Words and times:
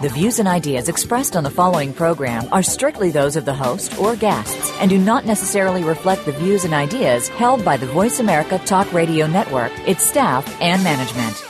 The 0.00 0.08
views 0.10 0.38
and 0.38 0.46
ideas 0.46 0.88
expressed 0.88 1.34
on 1.34 1.42
the 1.42 1.50
following 1.50 1.92
program 1.92 2.46
are 2.52 2.62
strictly 2.62 3.10
those 3.10 3.34
of 3.34 3.44
the 3.44 3.52
host 3.52 3.98
or 3.98 4.14
guests 4.14 4.72
and 4.78 4.88
do 4.88 4.96
not 4.96 5.26
necessarily 5.26 5.82
reflect 5.82 6.24
the 6.24 6.30
views 6.30 6.64
and 6.64 6.72
ideas 6.72 7.26
held 7.26 7.64
by 7.64 7.76
the 7.76 7.86
Voice 7.86 8.20
America 8.20 8.60
Talk 8.60 8.92
Radio 8.92 9.26
Network, 9.26 9.72
its 9.88 10.04
staff, 10.04 10.46
and 10.60 10.84
management. 10.84 11.44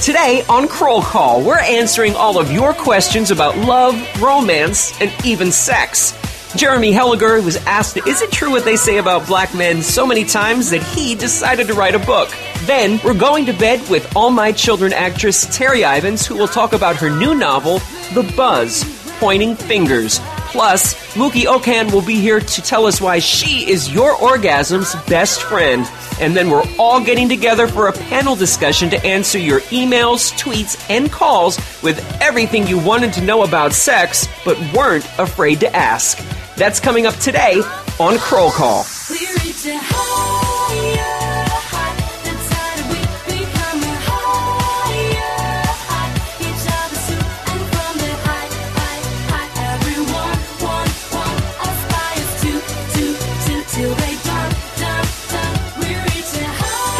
Today 0.00 0.44
on 0.48 0.68
Kroll 0.68 1.02
Call, 1.02 1.44
we're 1.44 1.58
answering 1.58 2.14
all 2.14 2.38
of 2.38 2.52
your 2.52 2.72
questions 2.72 3.32
about 3.32 3.58
love, 3.58 3.96
romance, 4.22 4.92
and 5.00 5.12
even 5.26 5.50
sex. 5.50 6.16
Jeremy 6.56 6.92
Helligar 6.92 7.42
was 7.42 7.56
asked, 7.66 7.96
Is 7.96 8.20
it 8.20 8.30
true 8.30 8.50
what 8.50 8.64
they 8.64 8.76
say 8.76 8.98
about 8.98 9.26
black 9.26 9.54
men 9.54 9.80
so 9.80 10.06
many 10.06 10.24
times 10.24 10.68
that 10.70 10.82
he 10.82 11.14
decided 11.14 11.66
to 11.68 11.74
write 11.74 11.94
a 11.94 11.98
book? 11.98 12.28
Then, 12.66 13.00
we're 13.02 13.14
going 13.14 13.46
to 13.46 13.54
bed 13.54 13.88
with 13.88 14.14
All 14.14 14.30
My 14.30 14.52
Children 14.52 14.92
actress 14.92 15.46
Terri 15.46 15.82
Ivens, 15.82 16.26
who 16.26 16.36
will 16.36 16.48
talk 16.48 16.74
about 16.74 16.96
her 16.96 17.08
new 17.08 17.34
novel, 17.34 17.78
The 18.12 18.30
Buzz 18.36 18.84
Pointing 19.18 19.56
Fingers. 19.56 20.20
Plus, 20.52 20.94
Mookie 21.14 21.44
Okan 21.44 21.90
will 21.90 22.02
be 22.02 22.16
here 22.16 22.38
to 22.38 22.62
tell 22.62 22.84
us 22.84 23.00
why 23.00 23.18
she 23.18 23.70
is 23.70 23.90
your 23.90 24.12
orgasm's 24.16 24.94
best 25.08 25.42
friend. 25.42 25.90
And 26.20 26.36
then 26.36 26.50
we're 26.50 26.66
all 26.78 27.02
getting 27.02 27.30
together 27.30 27.66
for 27.66 27.88
a 27.88 27.92
panel 27.92 28.36
discussion 28.36 28.90
to 28.90 29.02
answer 29.02 29.38
your 29.38 29.60
emails, 29.62 30.30
tweets, 30.38 30.84
and 30.90 31.10
calls 31.10 31.56
with 31.82 31.98
everything 32.20 32.66
you 32.66 32.78
wanted 32.78 33.14
to 33.14 33.22
know 33.22 33.44
about 33.44 33.72
sex 33.72 34.28
but 34.44 34.58
weren't 34.74 35.06
afraid 35.18 35.60
to 35.60 35.74
ask. 35.74 36.18
That's 36.62 36.78
coming 36.78 37.06
up 37.06 37.16
today 37.16 37.60
on 37.98 38.18
Kroll 38.18 38.52
Call. 38.52 38.84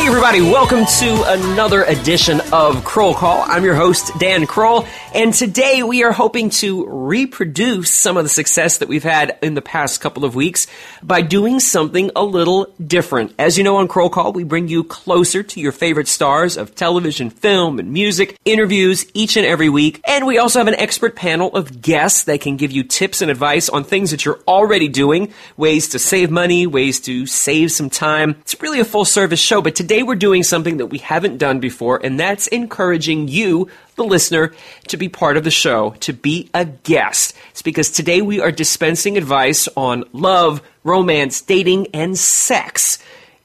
Hey, 0.03 0.09
everybody, 0.09 0.41
welcome 0.41 0.85
to 0.85 1.23
another 1.29 1.85
edition 1.85 2.41
of 2.53 2.85
Kroll 2.85 3.15
Call. 3.15 3.45
I'm 3.47 3.63
your 3.63 3.77
host, 3.77 4.11
Dan 4.19 4.49
Kroll, 4.49 4.85
and 5.15 5.33
today 5.33 5.85
we 5.85 6.03
are 6.03 6.11
hoping 6.11 6.51
to 6.51 6.85
reproduce 6.87 7.93
some 7.93 8.17
of 8.17 8.25
the 8.25 8.29
success 8.29 8.79
that 8.79 8.89
we've 8.89 9.05
had 9.05 9.39
in 9.43 9.55
the 9.55 9.63
past 9.63 10.01
couple 10.01 10.25
of 10.25 10.35
weeks 10.35 10.67
by 11.05 11.23
doing 11.23 11.61
something 11.61 12.11
a 12.17 12.25
little 12.25 12.67
different. 12.85 13.33
As 13.39 13.57
you 13.57 13.63
know, 13.63 13.77
on 13.77 13.87
Kroll 13.87 14.11
Call, 14.11 14.33
we 14.33 14.43
bring 14.43 14.67
you 14.67 14.83
closer 14.83 15.45
to 15.45 15.61
your 15.61 15.71
favorite 15.71 16.09
stars 16.09 16.57
of 16.57 16.75
television, 16.75 17.31
film, 17.31 17.79
and 17.79 17.93
music, 17.93 18.37
interviews 18.45 19.07
each 19.15 19.37
and 19.37 19.47
every 19.47 19.69
week, 19.69 20.01
and 20.05 20.27
we 20.27 20.37
also 20.37 20.59
have 20.59 20.67
an 20.67 20.81
expert 20.81 21.15
panel 21.15 21.55
of 21.55 21.81
guests 21.81 22.25
that 22.25 22.41
can 22.41 22.57
give 22.57 22.73
you 22.73 22.83
tips 22.83 23.23
and 23.23 23.31
advice 23.31 23.69
on 23.69 23.85
things 23.85 24.11
that 24.11 24.25
you're 24.25 24.41
already 24.49 24.89
doing, 24.89 25.33
ways 25.57 25.91
to 25.91 26.01
save 26.01 26.29
money, 26.29 26.67
ways 26.67 26.99
to 26.99 27.25
save 27.25 27.71
some 27.71 27.89
time. 27.89 28.31
It's 28.41 28.61
really 28.61 28.81
a 28.81 28.85
full 28.85 29.05
service 29.05 29.39
show, 29.39 29.63
but 29.63 29.77
today 29.77 29.92
we're 30.01 30.15
doing 30.15 30.43
something 30.43 30.79
that 30.79 30.87
we 30.87 30.97
haven't 30.97 31.37
done 31.37 31.61
before, 31.61 32.01
and 32.03 32.19
that's 32.19 32.47
encouraging 32.47 33.29
you, 33.29 33.69
the 33.97 34.05
listener, 34.05 34.55
to 34.89 34.97
be 34.97 35.11
part 35.11 35.37
of 35.37 35.45
the 35.45 35.51
show, 35.51 35.91
to 36.01 36.15
be 36.15 36.49
a 36.55 36.65
guest. 36.65 37.37
It's 37.51 37.61
because 37.61 37.91
today 37.91 38.23
we 38.23 38.41
are 38.41 38.51
dispensing 38.51 39.19
advice 39.19 39.69
on 39.77 40.05
love, 40.13 40.63
romance, 40.83 41.43
dating, 41.43 41.89
and 41.93 42.17
sex. 42.17 42.99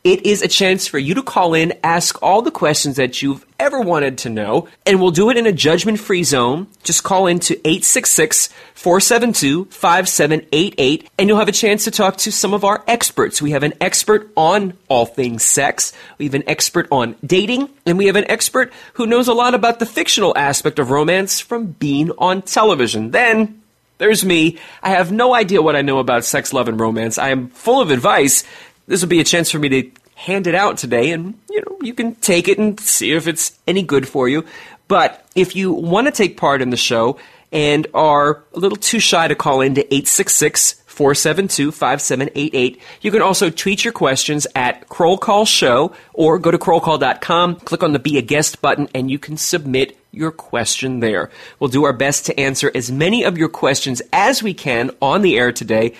It 0.08 0.26
is 0.26 0.42
a 0.42 0.48
chance 0.48 0.88
for 0.88 0.98
you 0.98 1.16
to 1.16 1.22
call 1.22 1.54
in, 1.54 1.74
ask 1.84 2.24
all 2.24 2.42
the 2.42 2.50
questions 2.50 2.96
that 2.96 3.22
you've 3.22 3.46
ever 3.60 3.82
wanted 3.82 4.20
to 4.20 4.30
know, 4.30 4.70
and 4.86 5.02
we'll 5.02 5.12
do 5.12 5.30
it 5.30 5.36
in 5.36 5.46
a 5.46 5.52
judgment 5.52 6.00
free 6.00 6.24
zone. 6.24 6.68
Just 6.82 7.04
call 7.04 7.28
in 7.28 7.40
to 7.40 7.56
866 7.68 8.48
472 8.74 9.66
5788, 9.66 11.10
and 11.20 11.28
you'll 11.28 11.40
have 11.40 11.50
a 11.50 11.52
chance 11.52 11.84
to 11.84 11.92
talk 11.92 12.16
to 12.20 12.32
some 12.32 12.54
of 12.54 12.64
our 12.64 12.86
experts. 12.88 13.42
We 13.42 13.52
have 13.52 13.64
an 13.64 13.74
expert 13.82 14.32
on 14.38 14.78
all 14.88 15.06
things 15.06 15.44
sex, 15.44 15.92
we 16.18 16.24
have 16.24 16.36
an 16.36 16.48
expert 16.48 16.88
on 16.90 17.18
dating, 17.26 17.70
and 17.86 17.98
we 17.98 18.06
have 18.06 18.16
an 18.16 18.32
expert 18.32 18.72
who 18.94 19.08
knows 19.08 19.28
a 19.28 19.34
lot 19.34 19.56
about 19.56 19.80
the 19.80 19.86
fictional 19.86 20.32
aspect 20.38 20.80
of 20.80 20.90
romance 20.90 21.42
from 21.42 21.66
being 21.66 22.12
on 22.12 22.44
television. 22.44 23.12
Then, 23.12 23.62
there's 23.98 24.24
me. 24.24 24.58
I 24.84 24.92
have 24.92 25.12
no 25.12 25.34
idea 25.34 25.62
what 25.62 25.76
I 25.76 25.82
know 25.82 25.98
about 25.98 26.24
sex, 26.24 26.54
love, 26.54 26.68
and 26.68 26.80
romance. 26.80 27.18
I 27.18 27.30
am 27.30 27.50
full 27.50 27.82
of 27.82 27.90
advice. 27.90 28.44
This 28.88 29.02
will 29.02 29.10
be 29.10 29.20
a 29.20 29.26
chance 29.26 29.52
for 29.52 29.60
me 29.60 29.70
to 29.70 29.92
hand 30.16 30.48
it 30.48 30.56
out 30.56 30.78
today, 30.78 31.12
and 31.12 31.36
you 31.50 31.62
know 31.62 31.78
you 31.82 31.94
can 31.94 32.16
take 32.16 32.48
it 32.48 32.58
and 32.58 32.80
see 32.80 33.12
if 33.12 33.28
it's 33.28 33.58
any 33.68 33.84
good 33.84 34.08
for 34.08 34.28
you. 34.28 34.46
But 34.88 35.26
if 35.36 35.56
you 35.56 35.72
want 35.72 36.08
to 36.08 36.12
take 36.12 36.38
part 36.38 36.62
in 36.62 36.70
the 36.70 36.78
show 36.78 37.20
and 37.52 37.88
are 37.94 38.44
a 38.54 38.60
little 38.60 38.78
too 38.78 39.00
shy 39.00 39.28
to 39.28 39.36
call 39.36 39.62
in 39.62 39.76
to 39.76 39.82
866 39.94 40.74
472 40.88 41.72
5788, 41.72 42.82
you 43.02 43.12
can 43.12 43.22
also 43.22 43.50
tweet 43.50 43.84
your 43.84 43.94
questions 43.94 44.48
at 44.56 44.90
Kroll 44.90 45.18
Call 45.18 45.46
Show 45.46 45.94
or 46.14 46.40
go 46.40 46.50
to 46.50 46.58
krollcall.com, 46.58 47.58
click 47.58 47.84
on 47.84 47.94
the 47.94 48.00
Be 48.00 48.18
a 48.18 48.22
Guest 48.22 48.62
button, 48.62 48.90
and 48.96 49.12
you 49.12 49.20
can 49.20 49.38
submit 49.38 49.98
your 50.12 50.32
question 50.32 51.00
there. 51.00 51.30
We'll 51.60 51.70
do 51.70 51.84
our 51.84 51.94
best 51.94 52.26
to 52.26 52.40
answer 52.40 52.72
as 52.74 52.92
many 52.92 53.24
of 53.24 53.38
your 53.38 53.50
questions 53.50 54.02
as 54.12 54.42
we 54.42 54.54
can 54.54 54.92
on 55.02 55.22
the 55.22 55.38
air 55.38 55.52
today. 55.52 55.94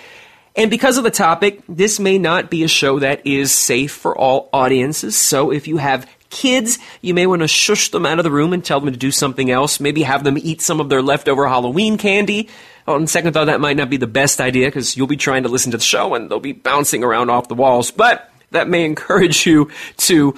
And 0.58 0.72
because 0.72 0.98
of 0.98 1.04
the 1.04 1.12
topic, 1.12 1.62
this 1.68 2.00
may 2.00 2.18
not 2.18 2.50
be 2.50 2.64
a 2.64 2.68
show 2.68 2.98
that 2.98 3.24
is 3.24 3.52
safe 3.52 3.92
for 3.92 4.18
all 4.18 4.50
audiences. 4.52 5.16
So 5.16 5.52
if 5.52 5.68
you 5.68 5.76
have 5.76 6.10
kids, 6.30 6.80
you 7.00 7.14
may 7.14 7.28
want 7.28 7.42
to 7.42 7.48
shush 7.48 7.92
them 7.92 8.04
out 8.04 8.18
of 8.18 8.24
the 8.24 8.32
room 8.32 8.52
and 8.52 8.64
tell 8.64 8.80
them 8.80 8.92
to 8.92 8.98
do 8.98 9.12
something 9.12 9.52
else. 9.52 9.78
Maybe 9.78 10.02
have 10.02 10.24
them 10.24 10.36
eat 10.36 10.60
some 10.60 10.80
of 10.80 10.88
their 10.88 11.00
leftover 11.00 11.46
Halloween 11.46 11.96
candy. 11.96 12.48
On 12.88 13.06
second 13.06 13.34
thought, 13.34 13.44
that 13.44 13.60
might 13.60 13.76
not 13.76 13.88
be 13.88 13.98
the 13.98 14.08
best 14.08 14.40
idea 14.40 14.66
because 14.66 14.96
you'll 14.96 15.06
be 15.06 15.16
trying 15.16 15.44
to 15.44 15.48
listen 15.48 15.70
to 15.70 15.78
the 15.78 15.84
show 15.84 16.16
and 16.16 16.28
they'll 16.28 16.40
be 16.40 16.52
bouncing 16.52 17.04
around 17.04 17.30
off 17.30 17.46
the 17.46 17.54
walls. 17.54 17.92
But 17.92 18.28
that 18.50 18.68
may 18.68 18.84
encourage 18.84 19.46
you 19.46 19.70
to, 19.98 20.34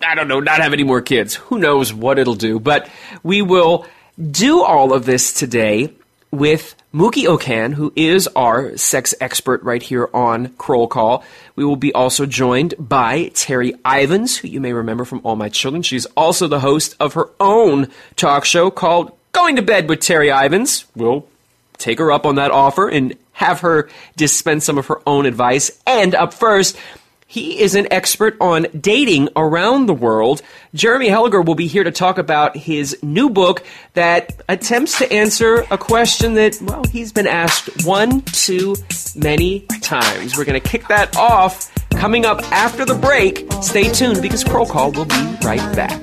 I 0.00 0.14
don't 0.14 0.28
know, 0.28 0.40
not 0.40 0.62
have 0.62 0.72
any 0.72 0.84
more 0.84 1.02
kids. 1.02 1.34
Who 1.34 1.58
knows 1.58 1.92
what 1.92 2.18
it'll 2.18 2.36
do. 2.36 2.58
But 2.58 2.88
we 3.22 3.42
will 3.42 3.84
do 4.18 4.62
all 4.62 4.94
of 4.94 5.04
this 5.04 5.34
today 5.34 5.92
with 6.30 6.74
Mookie 6.94 7.24
Okan, 7.24 7.72
who 7.72 7.90
is 7.96 8.28
our 8.36 8.76
sex 8.76 9.14
expert 9.18 9.62
right 9.62 9.82
here 9.82 10.10
on 10.12 10.48
Kroll 10.58 10.86
Call. 10.86 11.24
We 11.56 11.64
will 11.64 11.76
be 11.76 11.90
also 11.94 12.26
joined 12.26 12.74
by 12.78 13.30
Terri 13.30 13.72
Ivens, 13.80 14.36
who 14.36 14.48
you 14.48 14.60
may 14.60 14.74
remember 14.74 15.06
from 15.06 15.22
All 15.24 15.34
My 15.34 15.48
Children. 15.48 15.82
She's 15.84 16.04
also 16.18 16.48
the 16.48 16.60
host 16.60 16.94
of 17.00 17.14
her 17.14 17.30
own 17.40 17.88
talk 18.16 18.44
show 18.44 18.70
called 18.70 19.16
Going 19.32 19.56
to 19.56 19.62
Bed 19.62 19.88
with 19.88 20.00
Terri 20.00 20.30
Ivens. 20.30 20.84
We'll 20.94 21.26
take 21.78 21.98
her 21.98 22.12
up 22.12 22.26
on 22.26 22.34
that 22.34 22.50
offer 22.50 22.90
and 22.90 23.16
have 23.32 23.60
her 23.60 23.88
dispense 24.16 24.66
some 24.66 24.76
of 24.76 24.88
her 24.88 25.00
own 25.06 25.24
advice. 25.24 25.70
And 25.86 26.14
up 26.14 26.34
first, 26.34 26.76
he 27.32 27.58
is 27.62 27.74
an 27.74 27.90
expert 27.90 28.36
on 28.42 28.66
dating 28.78 29.26
around 29.36 29.86
the 29.86 29.94
world. 29.94 30.42
Jeremy 30.74 31.08
Helligar 31.08 31.42
will 31.42 31.54
be 31.54 31.66
here 31.66 31.82
to 31.82 31.90
talk 31.90 32.18
about 32.18 32.54
his 32.54 32.94
new 33.02 33.30
book 33.30 33.64
that 33.94 34.42
attempts 34.50 34.98
to 34.98 35.10
answer 35.10 35.64
a 35.70 35.78
question 35.78 36.34
that, 36.34 36.60
well, 36.60 36.84
he's 36.84 37.10
been 37.10 37.26
asked 37.26 37.86
one 37.86 38.20
too 38.20 38.76
many 39.16 39.60
times. 39.80 40.36
We're 40.36 40.44
going 40.44 40.60
to 40.60 40.68
kick 40.68 40.88
that 40.88 41.16
off 41.16 41.72
coming 41.92 42.26
up 42.26 42.42
after 42.52 42.84
the 42.84 42.96
break. 42.96 43.50
Stay 43.62 43.90
tuned 43.90 44.20
because 44.20 44.44
Kroll 44.44 44.66
Call 44.66 44.92
will 44.92 45.06
be 45.06 45.36
right 45.42 45.74
back. 45.74 46.02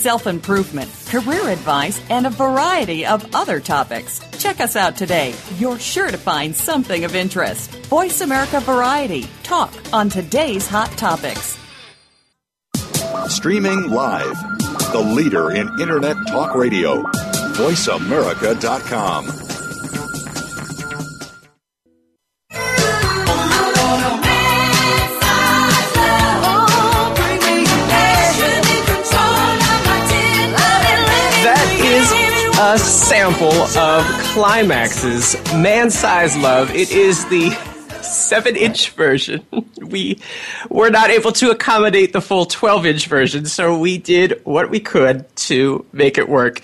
self 0.00 0.26
improvement, 0.26 0.90
career 1.06 1.48
advice, 1.48 2.00
and 2.10 2.26
a 2.26 2.30
variety 2.30 3.04
of 3.04 3.34
other 3.34 3.60
topics. 3.60 4.20
Check 4.38 4.60
us 4.60 4.76
out 4.76 4.96
today. 4.96 5.34
You're 5.58 5.78
sure 5.78 6.10
to 6.10 6.16
find 6.16 6.56
something 6.56 7.04
of 7.04 7.14
interest. 7.14 7.70
Voice 7.86 8.22
America 8.22 8.60
Variety. 8.60 9.26
Talk 9.42 9.72
on 9.92 10.08
today's 10.08 10.66
hot 10.66 10.90
topics. 10.92 11.58
Streaming 13.28 13.90
live. 13.90 14.36
The 14.92 15.00
leader 15.00 15.50
in 15.52 15.68
Internet 15.80 16.16
talk 16.28 16.54
radio. 16.54 17.02
VoiceAmerica.com. 17.60 19.49
a 32.70 32.78
sample 32.78 33.48
of 33.48 34.04
Klymaxx's 34.32 35.34
Man 35.54 35.90
Size 35.90 36.36
Love. 36.36 36.72
It 36.72 36.92
is 36.92 37.24
the 37.24 37.50
seven 38.00 38.54
inch 38.54 38.90
version. 38.90 39.44
We 39.80 40.20
were 40.68 40.90
not 40.90 41.10
able 41.10 41.32
to 41.32 41.50
accommodate 41.50 42.12
the 42.12 42.20
full 42.20 42.46
12 42.46 42.86
inch 42.86 43.06
version, 43.06 43.46
so 43.46 43.76
we 43.76 43.98
did 43.98 44.40
what 44.44 44.70
we 44.70 44.78
could 44.78 45.24
to 45.48 45.84
make 45.92 46.16
it 46.16 46.28
work. 46.28 46.60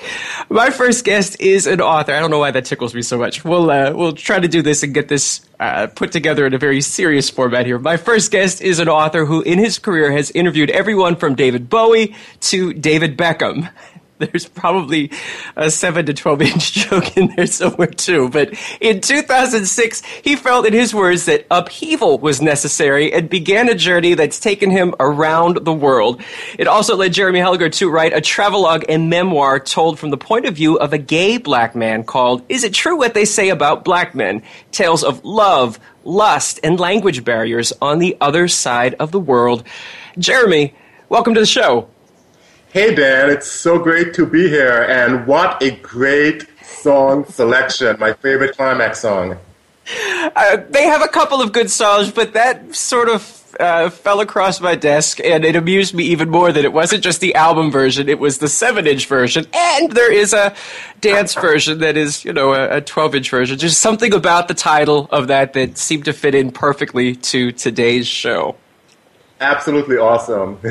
My 0.49 0.71
first 0.71 1.05
guest 1.05 1.41
is 1.41 1.67
an 1.67 1.81
author. 1.81 2.13
I 2.13 2.21
don't 2.21 2.31
know 2.31 2.39
why 2.39 2.53
that 2.53 2.67
tickles 2.67 2.95
me 2.95 3.03
so 3.03 3.19
much. 3.19 3.45
We'll, 3.45 3.69
uh, 3.69 3.93
we'll 3.95 4.13
try 4.13 4.39
to 4.39 4.47
do 4.47 4.63
this 4.63 4.85
and 4.85 4.95
get 4.95 5.09
this 5.09 5.41
uh, 5.59 5.89
put 5.89 6.13
together 6.13 6.47
in 6.47 6.55
a 6.55 6.59
very 6.59 6.81
serious 6.81 7.29
format 7.29 7.67
here. 7.67 7.81
My 7.81 7.97
first 7.97 8.31
guest 8.31 8.61
is 8.61 8.79
an 8.79 8.89
author 8.89 9.25
who, 9.25 9.43
in 9.43 9.59
his 9.59 9.81
career, 9.81 10.13
has 10.13 10.31
interviewed 10.33 10.71
everyone 10.71 11.17
from 11.17 11.35
David 11.35 11.69
Bowie 11.69 12.15
to 12.43 12.75
David 12.75 13.17
Beckham. 13.17 13.71
there's 14.19 14.49
probably 14.49 15.11
a 15.57 15.71
7 15.71 16.07
to 16.07 16.15
12 16.15 16.43
inch 16.43 16.73
joke 16.89 17.17
in 17.17 17.35
there 17.37 17.47
somewhere 17.47 17.87
too. 17.89 18.29
But 18.31 18.55
in 18.81 19.01
2006, 19.01 20.03
he 20.23 20.37
felt, 20.37 20.67
in 20.67 20.73
his 20.73 20.95
words, 20.95 21.27
that 21.27 21.47
upheaval 21.51 22.19
was 22.19 22.41
necessary 22.41 23.13
and 23.13 23.29
began 23.29 23.69
a 23.69 23.75
journey 23.75 24.15
that's 24.15 24.41
taken 24.41 24.71
him 24.71 24.95
around 25.01 25.59
the 25.65 25.73
world. 25.73 26.23
It 26.59 26.67
also 26.67 26.97
led 26.97 27.13
Jeremy 27.13 27.41
Helligar 27.41 27.73
to 27.73 27.91
write 27.91 28.15
a 28.15 28.21
travelogue 28.21 28.85
and 28.89 29.11
memoir 29.11 29.61
told 29.61 29.99
from 29.99 30.11
the 30.11 30.17
point 30.17 30.47
of 30.47 30.55
view 30.55 30.79
of 30.79 30.93
a 30.93 30.99
gay 30.99 31.37
black 31.37 31.75
man 31.75 32.05
called 32.05 32.43
Is 32.49 32.65
It 32.65 32.73
True 32.73 32.97
What 32.97 33.15
They 33.15 33.25
Say 33.25 33.51
About 33.51 33.85
Black 33.85 34.15
Men? 34.15 34.43
Tales 34.73 35.05
of 35.05 35.25
Love, 35.25 35.79
Lust, 36.05 36.61
and 36.63 36.81
Language 36.81 37.25
Barriers 37.25 37.73
on 37.83 37.99
the 37.99 38.17
Other 38.21 38.49
Side 38.49 38.95
of 38.95 39.13
the 39.13 39.21
World. 39.21 39.65
Jeremy, 40.19 40.75
welcome 41.09 41.35
to 41.35 41.41
the 41.41 41.47
show. 41.47 41.91
Hey, 42.77 42.95
Dan, 42.95 43.31
it's 43.31 43.51
so 43.51 43.79
great 43.79 44.13
to 44.13 44.27
be 44.27 44.51
here, 44.51 44.83
and 44.83 45.27
what 45.27 45.63
a 45.63 45.71
great 45.77 46.45
song 46.63 47.25
selection. 47.25 47.97
My 47.99 48.13
favorite 48.13 48.55
Klymaxx 48.55 48.97
song. 48.97 49.39
Uh, 50.37 50.59
they 50.69 50.85
have 50.85 51.01
a 51.01 51.09
couple 51.09 51.41
of 51.41 51.53
good 51.53 51.71
songs, 51.71 52.11
but 52.11 52.35
that 52.35 52.75
sort 52.75 53.09
of 53.09 53.57
uh, 53.59 53.89
fell 53.89 54.21
across 54.21 54.61
my 54.61 54.75
desk, 54.75 55.21
and 55.25 55.43
it 55.43 55.57
amused 55.57 55.95
me 55.95 56.05
even 56.05 56.29
more 56.29 56.53
that 56.53 56.67
it 56.67 56.73
wasn't 56.75 57.03
just 57.03 57.23
the 57.23 57.35
album 57.35 57.71
version; 57.71 58.11
it 58.11 58.19
was 58.19 58.41
the 58.41 58.49
seven-inch 58.49 59.07
version, 59.07 59.47
and 59.55 59.93
there 59.93 60.13
is 60.13 60.35
a 60.35 60.55
dance 61.01 61.33
version 61.33 61.79
that 61.79 61.97
is, 61.97 62.27
you 62.27 62.33
know, 62.35 62.53
a 62.53 62.83
twelve-inch 62.83 63.31
version. 63.31 63.57
Just 63.57 63.81
something 63.81 64.13
about 64.13 64.49
the 64.49 64.55
title 64.55 65.09
of 65.11 65.29
that 65.29 65.55
that 65.55 65.79
seemed 65.79 66.05
to 66.05 66.13
fit 66.13 66.35
in 66.35 66.53
perfectly 66.53 67.17
to 67.17 67.53
today's 67.53 68.07
show. 68.07 68.55
Absolutely 69.41 69.97
awesome. 69.97 70.59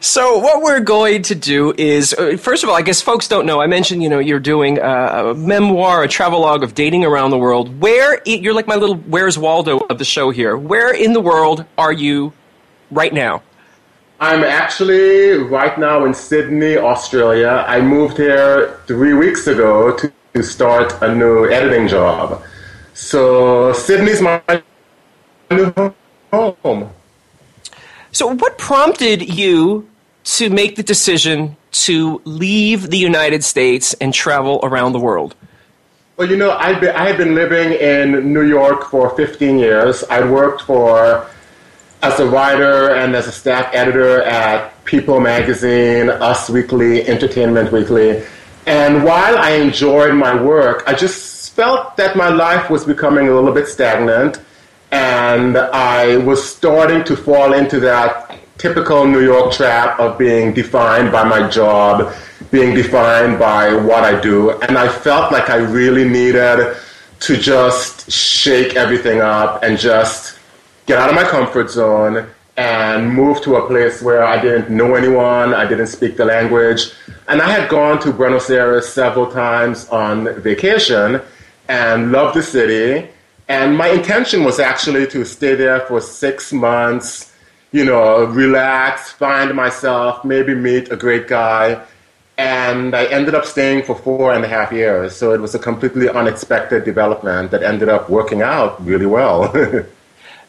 so 0.00 0.38
what 0.38 0.62
we're 0.62 0.80
going 0.80 1.22
to 1.22 1.34
do 1.34 1.74
is, 1.76 2.14
uh, 2.14 2.36
first 2.38 2.62
of 2.62 2.70
all, 2.70 2.76
I 2.76 2.82
guess 2.82 3.00
folks 3.00 3.28
don't 3.28 3.46
know. 3.46 3.60
I 3.60 3.66
mentioned, 3.66 4.02
you 4.02 4.08
know, 4.08 4.18
you're 4.18 4.40
doing 4.40 4.78
a, 4.78 5.30
a 5.30 5.34
memoir, 5.34 6.02
a 6.02 6.08
travelogue 6.08 6.62
of 6.62 6.74
dating 6.74 7.04
around 7.04 7.30
the 7.30 7.38
world. 7.38 7.80
Where 7.80 8.20
you're 8.24 8.54
like 8.54 8.66
my 8.66 8.76
little 8.76 8.96
Where's 8.96 9.38
Waldo 9.38 9.78
of 9.78 9.98
the 9.98 10.04
show 10.04 10.30
here. 10.30 10.56
Where 10.56 10.94
in 10.94 11.12
the 11.12 11.20
world 11.20 11.64
are 11.76 11.92
you 11.92 12.32
right 12.90 13.12
now? 13.12 13.42
I'm 14.20 14.42
actually 14.42 15.38
right 15.38 15.78
now 15.78 16.04
in 16.04 16.12
Sydney, 16.12 16.76
Australia. 16.76 17.64
I 17.68 17.80
moved 17.80 18.16
here 18.16 18.80
three 18.86 19.14
weeks 19.14 19.46
ago 19.46 19.96
to, 19.96 20.12
to 20.34 20.42
start 20.42 20.92
a 21.02 21.14
new 21.14 21.48
editing 21.48 21.86
job. 21.86 22.42
So 22.94 23.72
Sydney's 23.72 24.20
my 24.20 24.42
new 25.50 25.94
home. 26.32 26.90
So, 28.18 28.34
what 28.34 28.58
prompted 28.58 29.38
you 29.38 29.88
to 30.38 30.50
make 30.50 30.74
the 30.74 30.82
decision 30.82 31.56
to 31.86 32.20
leave 32.24 32.90
the 32.90 32.98
United 32.98 33.44
States 33.44 33.94
and 34.00 34.12
travel 34.12 34.58
around 34.64 34.90
the 34.90 34.98
world? 34.98 35.36
Well, 36.16 36.28
you 36.28 36.36
know, 36.36 36.50
I'd 36.50 36.80
been, 36.80 36.96
I 36.96 37.06
had 37.06 37.16
been 37.16 37.36
living 37.36 37.74
in 37.74 38.32
New 38.32 38.42
York 38.42 38.86
for 38.86 39.10
15 39.10 39.60
years. 39.60 40.02
I'd 40.10 40.28
worked 40.28 40.62
for 40.62 41.30
as 42.02 42.18
a 42.18 42.26
writer 42.26 42.90
and 42.90 43.14
as 43.14 43.28
a 43.28 43.30
staff 43.30 43.72
editor 43.72 44.22
at 44.24 44.84
People 44.84 45.20
Magazine, 45.20 46.10
Us 46.10 46.50
Weekly, 46.50 47.06
Entertainment 47.06 47.70
Weekly. 47.70 48.24
And 48.66 49.04
while 49.04 49.38
I 49.38 49.50
enjoyed 49.50 50.16
my 50.16 50.34
work, 50.42 50.82
I 50.88 50.94
just 50.94 51.54
felt 51.54 51.96
that 51.98 52.16
my 52.16 52.30
life 52.30 52.68
was 52.68 52.84
becoming 52.84 53.28
a 53.28 53.32
little 53.32 53.52
bit 53.52 53.68
stagnant 53.68 54.40
and 54.90 55.56
I 55.56 56.16
was 56.18 56.42
starting 56.42 57.04
to 57.04 57.16
fall 57.16 57.52
into 57.52 57.80
that 57.80 58.38
typical 58.56 59.06
New 59.06 59.22
York 59.22 59.52
trap 59.52 60.00
of 60.00 60.18
being 60.18 60.52
defined 60.52 61.12
by 61.12 61.24
my 61.24 61.48
job, 61.48 62.12
being 62.50 62.74
defined 62.74 63.38
by 63.38 63.74
what 63.74 64.04
I 64.04 64.20
do, 64.20 64.50
and 64.62 64.78
I 64.78 64.88
felt 64.88 65.30
like 65.30 65.50
I 65.50 65.56
really 65.56 66.08
needed 66.08 66.76
to 67.20 67.36
just 67.36 68.10
shake 68.10 68.76
everything 68.76 69.20
up 69.20 69.62
and 69.62 69.78
just 69.78 70.38
get 70.86 70.98
out 70.98 71.08
of 71.08 71.14
my 71.14 71.24
comfort 71.24 71.70
zone 71.70 72.26
and 72.56 73.12
move 73.12 73.40
to 73.42 73.56
a 73.56 73.66
place 73.66 74.02
where 74.02 74.24
I 74.24 74.40
didn't 74.40 74.70
know 74.70 74.94
anyone, 74.96 75.54
I 75.54 75.66
didn't 75.66 75.86
speak 75.88 76.16
the 76.16 76.24
language. 76.24 76.90
And 77.28 77.40
I 77.40 77.48
had 77.48 77.68
gone 77.68 78.00
to 78.00 78.12
Buenos 78.12 78.50
Aires 78.50 78.88
several 78.88 79.30
times 79.30 79.88
on 79.90 80.40
vacation 80.40 81.20
and 81.68 82.10
loved 82.10 82.36
the 82.36 82.42
city 82.42 83.08
and 83.48 83.76
my 83.76 83.88
intention 83.88 84.44
was 84.44 84.60
actually 84.60 85.06
to 85.08 85.24
stay 85.24 85.54
there 85.54 85.80
for 85.80 86.00
six 86.00 86.52
months, 86.52 87.32
you 87.72 87.84
know, 87.84 88.24
relax, 88.24 89.10
find 89.12 89.54
myself, 89.54 90.22
maybe 90.24 90.54
meet 90.54 90.92
a 90.92 90.96
great 90.96 91.28
guy. 91.28 91.82
And 92.36 92.94
I 92.94 93.06
ended 93.06 93.34
up 93.34 93.46
staying 93.46 93.84
for 93.84 93.96
four 93.96 94.32
and 94.32 94.44
a 94.44 94.48
half 94.48 94.70
years. 94.70 95.16
So 95.16 95.32
it 95.32 95.40
was 95.40 95.54
a 95.54 95.58
completely 95.58 96.08
unexpected 96.08 96.84
development 96.84 97.50
that 97.50 97.62
ended 97.62 97.88
up 97.88 98.08
working 98.08 98.42
out 98.42 98.84
really 98.84 99.06
well. 99.06 99.52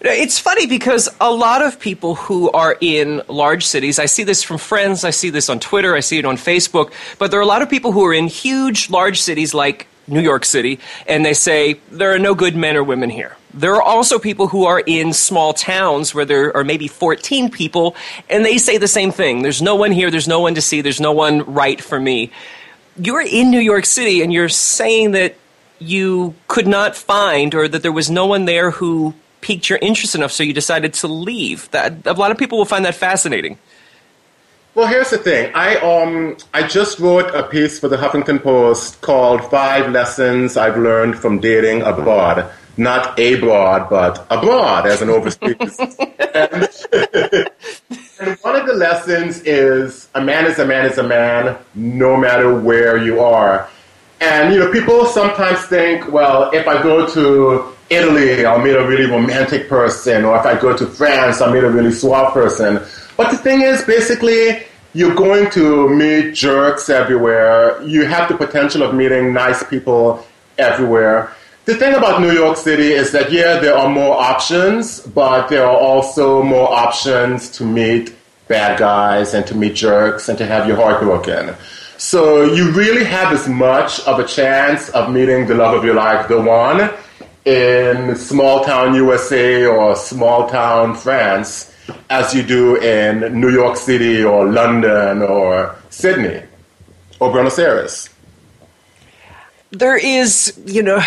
It's 0.01 0.39
funny 0.39 0.65
because 0.65 1.09
a 1.19 1.29
lot 1.29 1.61
of 1.61 1.77
people 1.77 2.15
who 2.15 2.49
are 2.51 2.77
in 2.79 3.21
large 3.27 3.65
cities, 3.65 3.99
I 3.99 4.05
see 4.05 4.23
this 4.23 4.41
from 4.41 4.57
friends, 4.57 5.03
I 5.03 5.09
see 5.09 5.29
this 5.29 5.49
on 5.49 5.59
Twitter, 5.59 5.93
I 5.93 5.99
see 5.99 6.17
it 6.17 6.23
on 6.23 6.37
Facebook, 6.37 6.93
but 7.17 7.31
there 7.31 7.39
are 7.41 7.43
a 7.43 7.45
lot 7.45 7.61
of 7.61 7.69
people 7.69 7.91
who 7.91 8.05
are 8.05 8.13
in 8.13 8.27
huge, 8.27 8.89
large 8.89 9.21
cities 9.21 9.53
like 9.53 9.87
New 10.09 10.21
York 10.21 10.45
City, 10.45 10.79
and 11.07 11.25
they 11.25 11.33
say 11.33 11.79
there 11.91 12.13
are 12.13 12.19
no 12.19 12.35
good 12.35 12.55
men 12.55 12.75
or 12.75 12.83
women 12.83 13.09
here. 13.09 13.35
There 13.53 13.75
are 13.75 13.81
also 13.81 14.19
people 14.19 14.47
who 14.47 14.65
are 14.65 14.81
in 14.85 15.13
small 15.13 15.53
towns 15.53 16.13
where 16.13 16.25
there 16.25 16.55
are 16.55 16.63
maybe 16.63 16.87
14 16.87 17.49
people, 17.49 17.95
and 18.29 18.45
they 18.45 18.57
say 18.57 18.77
the 18.77 18.87
same 18.87 19.11
thing. 19.11 19.41
There's 19.41 19.61
no 19.61 19.75
one 19.75 19.91
here, 19.91 20.11
there's 20.11 20.27
no 20.27 20.39
one 20.39 20.55
to 20.55 20.61
see, 20.61 20.81
there's 20.81 21.01
no 21.01 21.11
one 21.11 21.43
right 21.51 21.81
for 21.81 21.99
me. 21.99 22.31
You're 22.97 23.21
in 23.21 23.49
New 23.49 23.59
York 23.59 23.85
City, 23.85 24.21
and 24.21 24.31
you're 24.31 24.49
saying 24.49 25.11
that 25.11 25.35
you 25.79 26.35
could 26.47 26.67
not 26.67 26.95
find, 26.95 27.55
or 27.55 27.67
that 27.67 27.81
there 27.81 27.91
was 27.91 28.09
no 28.09 28.27
one 28.27 28.45
there 28.45 28.71
who 28.71 29.13
piqued 29.41 29.69
your 29.69 29.79
interest 29.81 30.15
enough, 30.15 30.31
so 30.31 30.43
you 30.43 30.53
decided 30.53 30.93
to 30.95 31.07
leave. 31.07 31.71
That, 31.71 32.05
a 32.05 32.13
lot 32.13 32.31
of 32.31 32.37
people 32.37 32.57
will 32.57 32.65
find 32.65 32.85
that 32.85 32.95
fascinating. 32.95 33.57
Well, 34.79 34.87
here's 34.87 35.09
the 35.09 35.17
thing. 35.17 35.51
I 35.55 35.75
um 35.79 36.37
I 36.53 36.65
just 36.65 36.99
wrote 36.99 37.35
a 37.35 37.43
piece 37.43 37.77
for 37.77 37.89
the 37.89 37.97
Huffington 37.97 38.41
Post 38.41 39.01
called 39.01 39.43
Five 39.51 39.91
Lessons 39.91 40.55
I've 40.55 40.77
Learned 40.77 41.19
from 41.19 41.39
Dating 41.39 41.81
Abroad. 41.81 42.49
Not 42.77 43.19
abroad, 43.19 43.89
but 43.89 44.25
abroad 44.29 44.87
as 44.87 45.01
an 45.01 45.09
overseas. 45.09 45.77
and, 46.33 46.69
and 48.21 48.37
one 48.39 48.55
of 48.55 48.65
the 48.67 48.75
lessons 48.77 49.41
is 49.41 50.07
a 50.15 50.21
man 50.21 50.45
is 50.45 50.59
a 50.59 50.65
man 50.65 50.85
is 50.85 50.97
a 50.97 51.03
man, 51.03 51.57
no 51.75 52.15
matter 52.15 52.57
where 52.57 52.95
you 53.03 53.19
are. 53.19 53.67
And 54.21 54.53
you 54.53 54.61
know, 54.61 54.71
people 54.71 55.05
sometimes 55.07 55.59
think, 55.65 56.09
well, 56.09 56.51
if 56.53 56.69
I 56.69 56.81
go 56.81 57.05
to 57.05 57.75
Italy, 57.89 58.45
I'll 58.45 58.61
meet 58.61 58.77
a 58.77 58.87
really 58.87 59.11
romantic 59.11 59.67
person, 59.67 60.23
or 60.23 60.37
if 60.39 60.45
I 60.45 60.57
go 60.57 60.77
to 60.77 60.87
France, 60.87 61.41
I'll 61.41 61.51
meet 61.51 61.65
a 61.65 61.69
really 61.69 61.91
suave 61.91 62.31
person. 62.31 62.79
But 63.17 63.31
the 63.31 63.37
thing 63.37 63.63
is, 63.63 63.83
basically, 63.83 64.63
you're 64.93 65.15
going 65.15 65.49
to 65.51 65.89
meet 65.89 66.33
jerks 66.33 66.89
everywhere. 66.89 67.81
You 67.83 68.05
have 68.05 68.27
the 68.29 68.35
potential 68.35 68.83
of 68.83 68.95
meeting 68.95 69.33
nice 69.33 69.63
people 69.63 70.25
everywhere. 70.57 71.33
The 71.65 71.75
thing 71.75 71.93
about 71.93 72.21
New 72.21 72.31
York 72.31 72.57
City 72.57 72.93
is 72.93 73.11
that, 73.11 73.31
yeah, 73.31 73.59
there 73.59 73.75
are 73.75 73.87
more 73.87 74.15
options, 74.15 75.01
but 75.01 75.47
there 75.49 75.65
are 75.65 75.77
also 75.77 76.41
more 76.41 76.73
options 76.73 77.49
to 77.51 77.63
meet 77.63 78.15
bad 78.47 78.79
guys 78.79 79.35
and 79.35 79.45
to 79.45 79.55
meet 79.55 79.75
jerks 79.75 80.27
and 80.29 80.37
to 80.39 80.45
have 80.45 80.67
your 80.67 80.77
heart 80.77 81.01
broken. 81.01 81.55
So 81.99 82.45
you 82.45 82.71
really 82.71 83.03
have 83.03 83.31
as 83.31 83.47
much 83.47 83.99
of 84.07 84.17
a 84.17 84.25
chance 84.25 84.89
of 84.89 85.11
meeting 85.11 85.45
the 85.45 85.53
love 85.53 85.75
of 85.75 85.83
your 85.83 85.93
life, 85.93 86.27
the 86.27 86.41
one, 86.41 86.89
in 87.45 88.15
small 88.15 88.63
town 88.63 88.95
USA 88.95 89.65
or 89.65 89.95
small 89.95 90.49
town 90.49 90.95
France 90.95 91.68
as 92.09 92.33
you 92.33 92.43
do 92.43 92.75
in 92.77 93.39
New 93.39 93.49
York 93.49 93.77
City 93.77 94.23
or 94.23 94.49
London 94.49 95.21
or 95.21 95.75
Sydney 95.89 96.43
or 97.19 97.31
Buenos 97.31 97.59
Aires. 97.59 98.09
There 99.71 99.97
is, 99.97 100.59
you 100.65 100.81
know, 100.81 100.99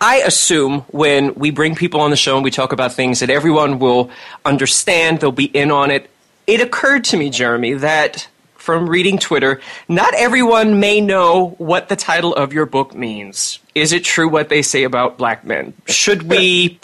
I 0.00 0.22
assume 0.24 0.80
when 0.88 1.34
we 1.34 1.50
bring 1.50 1.74
people 1.74 2.00
on 2.00 2.10
the 2.10 2.16
show 2.16 2.36
and 2.36 2.44
we 2.44 2.50
talk 2.50 2.72
about 2.72 2.92
things 2.92 3.20
that 3.20 3.28
everyone 3.28 3.78
will 3.78 4.10
understand, 4.44 5.20
they'll 5.20 5.32
be 5.32 5.44
in 5.44 5.70
on 5.70 5.90
it. 5.90 6.08
It 6.46 6.60
occurred 6.60 7.04
to 7.04 7.16
me, 7.18 7.28
Jeremy, 7.28 7.74
that 7.74 8.26
from 8.60 8.88
reading 8.88 9.18
Twitter, 9.18 9.60
not 9.88 10.14
everyone 10.14 10.78
may 10.78 11.00
know 11.00 11.54
what 11.58 11.88
the 11.88 11.96
title 11.96 12.34
of 12.34 12.52
your 12.52 12.66
book 12.66 12.94
means. 12.94 13.58
Is 13.74 13.92
it 13.92 14.04
true 14.04 14.28
what 14.28 14.50
they 14.50 14.60
say 14.60 14.82
about 14.82 15.16
black 15.16 15.44
men? 15.44 15.72
Should 15.86 16.24
we 16.24 16.78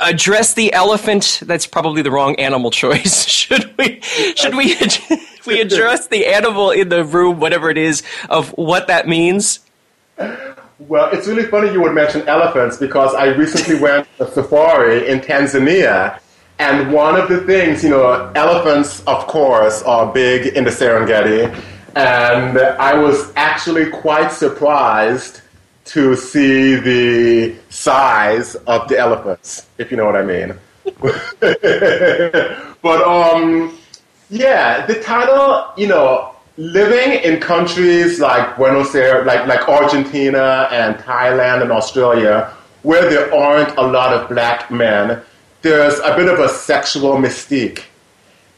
address 0.00 0.54
the 0.54 0.72
elephant? 0.72 1.42
That's 1.44 1.66
probably 1.66 2.00
the 2.00 2.10
wrong 2.10 2.36
animal 2.36 2.70
choice. 2.70 3.26
should 3.28 3.76
we 3.76 4.00
should 4.00 4.54
we 4.54 4.76
we 5.46 5.60
address 5.60 6.08
the 6.08 6.26
animal 6.26 6.70
in 6.70 6.88
the 6.88 7.04
room 7.04 7.38
whatever 7.40 7.68
it 7.68 7.78
is 7.78 8.02
of 8.30 8.48
what 8.50 8.86
that 8.86 9.06
means? 9.06 9.60
Well, 10.78 11.10
it's 11.12 11.28
really 11.28 11.44
funny 11.44 11.72
you 11.72 11.82
would 11.82 11.94
mention 11.94 12.26
elephants 12.26 12.76
because 12.76 13.14
I 13.14 13.26
recently 13.26 13.78
went 13.78 14.08
a 14.18 14.26
safari 14.26 15.08
in 15.08 15.20
Tanzania. 15.20 16.18
And 16.58 16.92
one 16.92 17.16
of 17.16 17.28
the 17.28 17.40
things, 17.40 17.82
you 17.82 17.90
know, 17.90 18.30
elephants, 18.34 19.02
of 19.04 19.26
course, 19.26 19.82
are 19.82 20.12
big 20.12 20.54
in 20.54 20.64
the 20.64 20.70
Serengeti. 20.70 21.52
And 21.94 22.58
I 22.58 22.94
was 22.94 23.32
actually 23.36 23.90
quite 23.90 24.32
surprised 24.32 25.40
to 25.84 26.14
see 26.16 26.76
the 26.76 27.56
size 27.68 28.54
of 28.54 28.88
the 28.88 28.98
elephants, 28.98 29.66
if 29.78 29.90
you 29.90 29.96
know 29.96 30.06
what 30.06 30.16
I 30.16 30.22
mean. 30.22 30.54
but, 32.82 33.02
um, 33.02 33.76
yeah, 34.30 34.86
the 34.86 35.00
title, 35.02 35.72
you 35.76 35.88
know, 35.88 36.34
living 36.56 37.20
in 37.22 37.40
countries 37.40 38.20
like 38.20 38.56
Buenos 38.56 38.94
Aires, 38.94 39.26
like, 39.26 39.46
like 39.46 39.68
Argentina 39.68 40.68
and 40.70 40.96
Thailand 40.96 41.62
and 41.62 41.72
Australia, 41.72 42.52
where 42.82 43.08
there 43.08 43.34
aren't 43.34 43.76
a 43.76 43.82
lot 43.82 44.12
of 44.12 44.28
black 44.28 44.70
men, 44.70 45.20
there's 45.62 45.98
a 46.00 46.14
bit 46.16 46.28
of 46.28 46.38
a 46.38 46.48
sexual 46.48 47.16
mystique. 47.16 47.84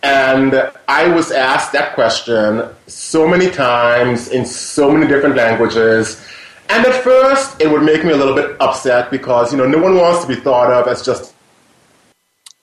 And 0.02 0.70
I 0.87 1.08
was 1.08 1.30
asked 1.30 1.73
that 1.73 1.94
question 1.94 2.68
so 2.87 3.26
many 3.26 3.50
times 3.50 4.28
in 4.28 4.44
so 4.44 4.90
many 4.90 5.06
different 5.06 5.37
languages. 5.37 6.23
And 6.68 6.84
at 6.84 7.02
first, 7.02 7.61
it 7.61 7.70
would 7.70 7.82
make 7.82 8.04
me 8.04 8.12
a 8.12 8.16
little 8.16 8.34
bit 8.34 8.56
upset 8.61 9.11
because, 9.11 9.52
you 9.52 9.58
know, 9.58 9.66
no 9.66 9.78
one 9.78 9.96
wants 9.96 10.25
to 10.25 10.28
be 10.28 10.34
thought 10.34 10.70
of 10.70 10.88
as 10.88 11.02
just 11.02 11.34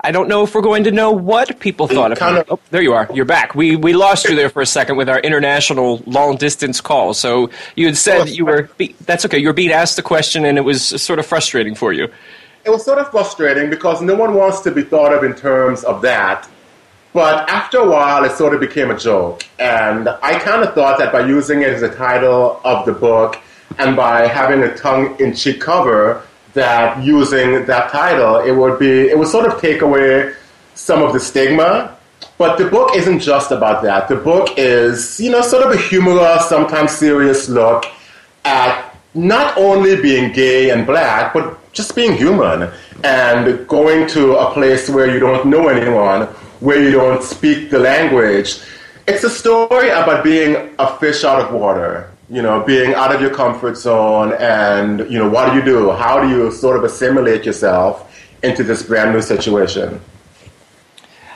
I 0.03 0.11
don't 0.11 0.27
know 0.27 0.43
if 0.43 0.55
we're 0.55 0.61
going 0.61 0.83
to 0.85 0.91
know 0.91 1.11
what 1.11 1.59
people 1.59 1.87
thought 1.87 2.11
of 2.11 2.17
kind 2.17 2.39
of, 2.39 2.45
oh, 2.49 2.59
there 2.71 2.81
you 2.81 2.93
are. 2.93 3.07
You're 3.13 3.25
back. 3.25 3.53
We 3.53 3.75
we 3.75 3.93
lost 3.93 4.27
you 4.27 4.35
there 4.35 4.49
for 4.49 4.61
a 4.61 4.65
second 4.65 4.97
with 4.97 5.07
our 5.07 5.19
international 5.19 6.01
long 6.07 6.37
distance 6.37 6.81
call. 6.81 7.13
So 7.13 7.51
you 7.75 7.85
had 7.85 7.97
said 7.97 8.21
oh. 8.21 8.23
that 8.25 8.35
you 8.35 8.45
were. 8.45 8.67
That's 9.05 9.25
okay. 9.25 9.37
You 9.37 9.47
were 9.47 9.53
being 9.53 9.71
asked 9.71 9.97
the 9.97 10.01
question, 10.01 10.43
and 10.43 10.57
it 10.57 10.61
was 10.61 10.83
sort 10.83 11.19
of 11.19 11.27
frustrating 11.27 11.75
for 11.75 11.93
you. 11.93 12.07
It 12.63 12.69
was 12.69 12.85
sort 12.85 12.99
of 12.99 13.09
frustrating 13.09 13.69
because 13.69 14.01
no 14.01 14.15
one 14.15 14.35
wants 14.35 14.59
to 14.61 14.71
be 14.71 14.83
thought 14.83 15.13
of 15.13 15.23
in 15.23 15.33
terms 15.33 15.83
of 15.83 16.01
that. 16.03 16.47
But 17.13 17.49
after 17.49 17.79
a 17.79 17.89
while, 17.89 18.23
it 18.23 18.33
sort 18.33 18.53
of 18.53 18.59
became 18.59 18.89
a 18.91 18.97
joke, 18.97 19.43
and 19.59 20.07
I 20.07 20.39
kind 20.39 20.63
of 20.63 20.73
thought 20.73 20.97
that 20.99 21.11
by 21.11 21.25
using 21.25 21.61
it 21.61 21.69
as 21.69 21.81
a 21.81 21.93
title 21.93 22.61
of 22.63 22.85
the 22.85 22.93
book 22.93 23.37
and 23.79 23.97
by 23.97 24.27
having 24.27 24.63
a 24.63 24.73
tongue-in-cheek 24.77 25.59
cover 25.59 26.25
that 26.53 27.03
using 27.03 27.65
that 27.65 27.91
title, 27.91 28.37
it 28.37 28.51
would 28.51 28.79
be 28.79 29.09
it 29.09 29.17
would 29.17 29.27
sort 29.27 29.45
of 29.45 29.59
take 29.59 29.81
away 29.81 30.33
some 30.75 31.01
of 31.01 31.11
the 31.11 31.19
stigma. 31.19 31.97
But 32.37 32.57
the 32.57 32.65
book 32.65 32.95
isn't 32.95 33.19
just 33.19 33.51
about 33.51 33.83
that. 33.83 34.07
The 34.07 34.15
book 34.15 34.57
is, 34.57 35.19
you 35.19 35.31
know, 35.31 35.41
sort 35.41 35.65
of 35.65 35.71
a 35.71 35.77
humorous, 35.77 36.47
sometimes 36.47 36.91
serious 36.91 37.49
look 37.49 37.85
at 38.45 38.90
not 39.13 39.57
only 39.57 40.01
being 40.01 40.31
gay 40.31 40.71
and 40.71 40.85
black, 40.85 41.33
but 41.33 41.57
just 41.73 41.95
being 41.95 42.15
human 42.15 42.71
and 43.03 43.67
going 43.67 44.07
to 44.09 44.37
a 44.37 44.51
place 44.53 44.89
where 44.89 45.11
you 45.11 45.19
don't 45.19 45.47
know 45.47 45.67
anyone, 45.67 46.27
where 46.59 46.81
you 46.81 46.91
don't 46.91 47.23
speak 47.23 47.69
the 47.69 47.79
language. 47.79 48.59
It's 49.07 49.23
a 49.23 49.29
story 49.29 49.89
about 49.89 50.23
being 50.23 50.73
a 50.79 50.97
fish 50.97 51.23
out 51.23 51.41
of 51.41 51.53
water 51.53 52.11
you 52.31 52.41
know, 52.41 52.63
being 52.63 52.93
out 52.93 53.13
of 53.13 53.19
your 53.19 53.29
comfort 53.29 53.75
zone 53.75 54.31
and, 54.39 54.99
you 55.11 55.19
know, 55.19 55.27
what 55.27 55.49
do 55.49 55.59
you 55.59 55.65
do? 55.65 55.91
How 55.91 56.21
do 56.21 56.29
you 56.29 56.49
sort 56.49 56.77
of 56.77 56.85
assimilate 56.85 57.45
yourself 57.45 58.09
into 58.41 58.63
this 58.63 58.83
brand 58.83 59.11
new 59.11 59.21
situation? 59.21 59.99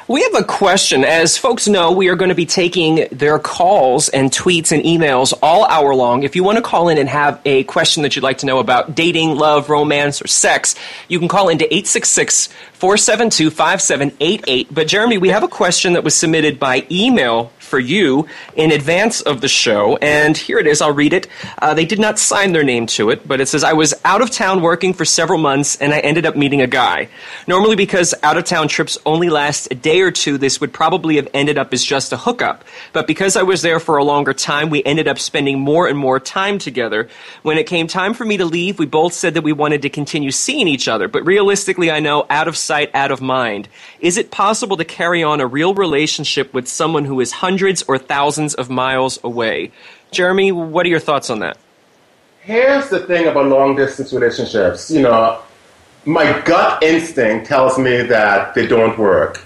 We 0.08 0.22
have 0.22 0.36
a 0.36 0.44
question. 0.44 1.04
As 1.04 1.36
folks 1.36 1.68
know, 1.68 1.92
we 1.92 2.10
are 2.10 2.16
going 2.16 2.30
to 2.30 2.36
be 2.36 2.46
taking 2.46 3.08
their 3.12 3.40
calls 3.40 4.08
and 4.10 4.30
tweets 4.30 4.72
and 4.72 4.84
emails 4.84 5.34
all 5.42 5.66
hour 5.66 5.96
long. 5.96 6.22
If 6.22 6.36
you 6.36 6.44
want 6.44 6.58
to 6.58 6.62
call 6.62 6.90
in 6.90 7.00
and 7.00 7.10
have 7.10 7.42
a 7.44 7.64
question 7.64 8.04
that 8.04 8.16
you'd 8.16 8.22
like 8.22 8.38
to 8.40 8.46
know 8.46 8.60
about 8.60 8.94
dating, 8.94 9.36
love, 9.36 9.68
romance, 9.68 10.22
or 10.22 10.28
sex, 10.28 10.76
you 11.08 11.18
can 11.18 11.28
call 11.28 11.50
into 11.50 11.66
866 11.66 12.50
472 12.76 13.52
5788. 13.52 14.68
But 14.74 14.88
Jeremy, 14.88 15.18
we 15.18 15.30
have 15.30 15.44
a 15.44 15.48
question 15.48 15.94
that 15.94 16.04
was 16.04 16.14
submitted 16.14 16.60
by 16.60 16.86
email 16.92 17.52
for 17.60 17.80
you 17.80 18.28
in 18.56 18.72
advance 18.72 19.22
of 19.22 19.42
the 19.42 19.48
show, 19.48 19.98
and 19.98 20.38
here 20.38 20.60
it 20.60 20.68
is. 20.68 20.82
I'll 20.82 20.94
read 20.94 21.14
it. 21.14 21.28
Uh, 21.62 21.74
they 21.74 21.86
did 21.86 22.00
not 22.00 22.20
sign 22.20 22.52
their 22.52 22.64
name 22.64 22.86
to 22.88 23.10
it, 23.10 23.28
but 23.28 23.42
it 23.42 23.48
says, 23.48 23.64
I 23.64 23.74
was 23.74 23.94
out 24.04 24.22
of 24.22 24.30
town 24.30 24.62
working 24.62 24.94
for 24.94 25.06
several 25.06 25.40
months, 25.40 25.76
and 25.78 25.94
I 25.94 26.00
ended 26.00 26.26
up 26.26 26.36
meeting 26.36 26.62
a 26.62 26.68
guy. 26.68 27.08
Normally, 27.48 27.76
because 27.76 28.14
out 28.24 28.38
of 28.38 28.44
town 28.44 28.68
trips 28.68 28.98
only 29.06 29.30
last 29.30 29.68
a 29.72 29.76
day 29.76 30.02
or 30.02 30.12
two, 30.12 30.38
this 30.38 30.62
would 30.62 30.74
probably 30.74 31.16
have 31.16 31.28
ended 31.34 31.58
up 31.58 31.74
as 31.74 31.84
just 31.84 32.12
a 32.12 32.18
hookup. 32.18 32.64
But 32.94 33.08
because 33.08 33.36
I 33.36 33.44
was 33.44 33.62
there 33.62 33.80
for 33.80 33.98
a 33.98 34.04
longer 34.04 34.34
time, 34.34 34.70
we 34.70 34.84
ended 34.84 35.08
up 35.08 35.18
spending 35.18 35.60
more 35.60 35.88
and 35.88 35.98
more 35.98 36.20
time 36.20 36.60
together. 36.60 37.10
When 37.42 37.58
it 37.58 37.68
came 37.68 37.88
time 37.88 38.14
for 38.14 38.26
me 38.26 38.38
to 38.38 38.46
leave, 38.46 38.80
we 38.80 38.86
both 38.86 39.14
said 39.14 39.34
that 39.34 39.44
we 39.44 39.54
wanted 39.54 39.82
to 39.84 39.90
continue 39.90 40.32
seeing 40.32 40.68
each 40.68 40.88
other, 40.88 41.08
but 41.08 41.26
realistically, 41.26 41.90
I 41.90 42.00
know 42.00 42.26
out 42.30 42.48
of 42.48 42.58
sight, 42.66 42.90
out 42.94 43.12
of 43.12 43.22
mind. 43.22 43.70
Is 44.00 44.18
it 44.18 44.32
possible 44.32 44.78
to 44.78 44.86
carry 44.86 45.24
on 45.24 45.40
a 45.40 45.48
real 45.48 45.74
relationship 45.74 46.54
with 46.54 46.68
someone 46.68 47.06
who 47.06 47.20
is 47.20 47.32
hundreds 47.32 47.84
or 47.84 47.98
thousands 47.98 48.54
of 48.56 48.70
miles 48.70 49.20
away? 49.24 49.72
Jeremy, 50.12 50.52
what 50.52 50.86
are 50.86 50.90
your 50.90 51.00
thoughts 51.00 51.30
on 51.30 51.40
that? 51.40 51.58
Here's 52.42 52.90
the 52.90 53.00
thing 53.00 53.28
about 53.28 53.48
long 53.48 53.76
distance 53.76 54.14
relationships. 54.14 54.92
You 54.92 55.02
know, 55.02 55.42
my 56.06 56.42
gut 56.42 56.84
instinct 56.84 57.48
tells 57.48 57.78
me 57.80 58.04
that 58.04 58.54
they 58.54 58.68
don't 58.68 58.98
work. 58.98 59.44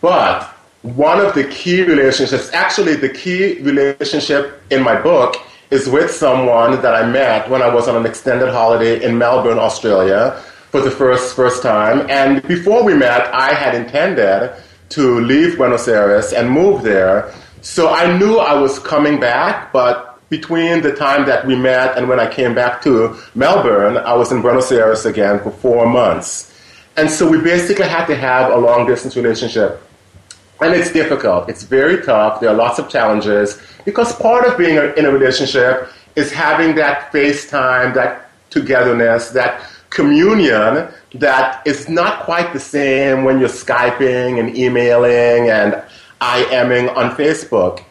But 0.00 0.44
one 0.82 1.20
of 1.20 1.34
the 1.34 1.44
key 1.44 1.82
relationships, 1.82 2.50
actually, 2.52 2.96
the 2.96 3.08
key 3.08 3.60
relationship 3.60 4.62
in 4.70 4.82
my 4.82 5.00
book 5.00 5.36
is 5.70 5.88
with 5.88 6.10
someone 6.10 6.82
that 6.82 6.94
I 6.94 7.06
met 7.06 7.48
when 7.48 7.62
I 7.62 7.74
was 7.74 7.88
on 7.88 7.96
an 7.96 8.04
extended 8.04 8.50
holiday 8.50 9.02
in 9.02 9.16
Melbourne, 9.16 9.58
Australia 9.58 10.40
for 10.72 10.80
the 10.80 10.90
first 10.90 11.36
first 11.36 11.62
time. 11.62 12.06
And 12.10 12.42
before 12.48 12.82
we 12.82 12.94
met, 12.94 13.32
I 13.34 13.52
had 13.52 13.74
intended 13.74 14.50
to 14.88 15.20
leave 15.20 15.58
Buenos 15.58 15.86
Aires 15.86 16.32
and 16.32 16.50
move 16.50 16.82
there. 16.82 17.32
So 17.60 17.90
I 17.90 18.16
knew 18.18 18.38
I 18.38 18.54
was 18.54 18.78
coming 18.78 19.20
back, 19.20 19.70
but 19.72 20.18
between 20.30 20.80
the 20.80 20.96
time 20.96 21.26
that 21.26 21.46
we 21.46 21.54
met 21.54 21.96
and 21.98 22.08
when 22.08 22.18
I 22.18 22.26
came 22.26 22.54
back 22.54 22.82
to 22.82 23.16
Melbourne, 23.34 23.98
I 23.98 24.14
was 24.14 24.32
in 24.32 24.40
Buenos 24.40 24.72
Aires 24.72 25.04
again 25.04 25.40
for 25.40 25.50
four 25.50 25.86
months. 25.86 26.48
And 26.96 27.10
so 27.10 27.28
we 27.28 27.38
basically 27.40 27.86
had 27.86 28.06
to 28.06 28.16
have 28.16 28.50
a 28.50 28.56
long 28.56 28.86
distance 28.86 29.14
relationship. 29.14 29.80
And 30.62 30.74
it's 30.74 30.90
difficult. 30.90 31.50
It's 31.50 31.64
very 31.64 32.02
tough. 32.02 32.40
There 32.40 32.48
are 32.48 32.56
lots 32.56 32.78
of 32.78 32.88
challenges 32.88 33.60
because 33.84 34.14
part 34.16 34.46
of 34.46 34.56
being 34.56 34.76
in 34.96 35.04
a 35.04 35.10
relationship 35.10 35.90
is 36.16 36.32
having 36.32 36.74
that 36.76 37.12
FaceTime, 37.12 37.92
that 37.94 38.30
togetherness, 38.50 39.30
that 39.30 39.66
communion 39.94 40.88
that 41.14 41.66
is 41.66 41.88
not 41.88 42.24
quite 42.24 42.52
the 42.52 42.60
same 42.60 43.24
when 43.24 43.38
you're 43.38 43.48
Skyping 43.48 44.40
and 44.40 44.56
emailing 44.56 45.50
and 45.50 45.82
IMing 46.20 46.94
on 46.96 47.14
Facebook. 47.16 47.84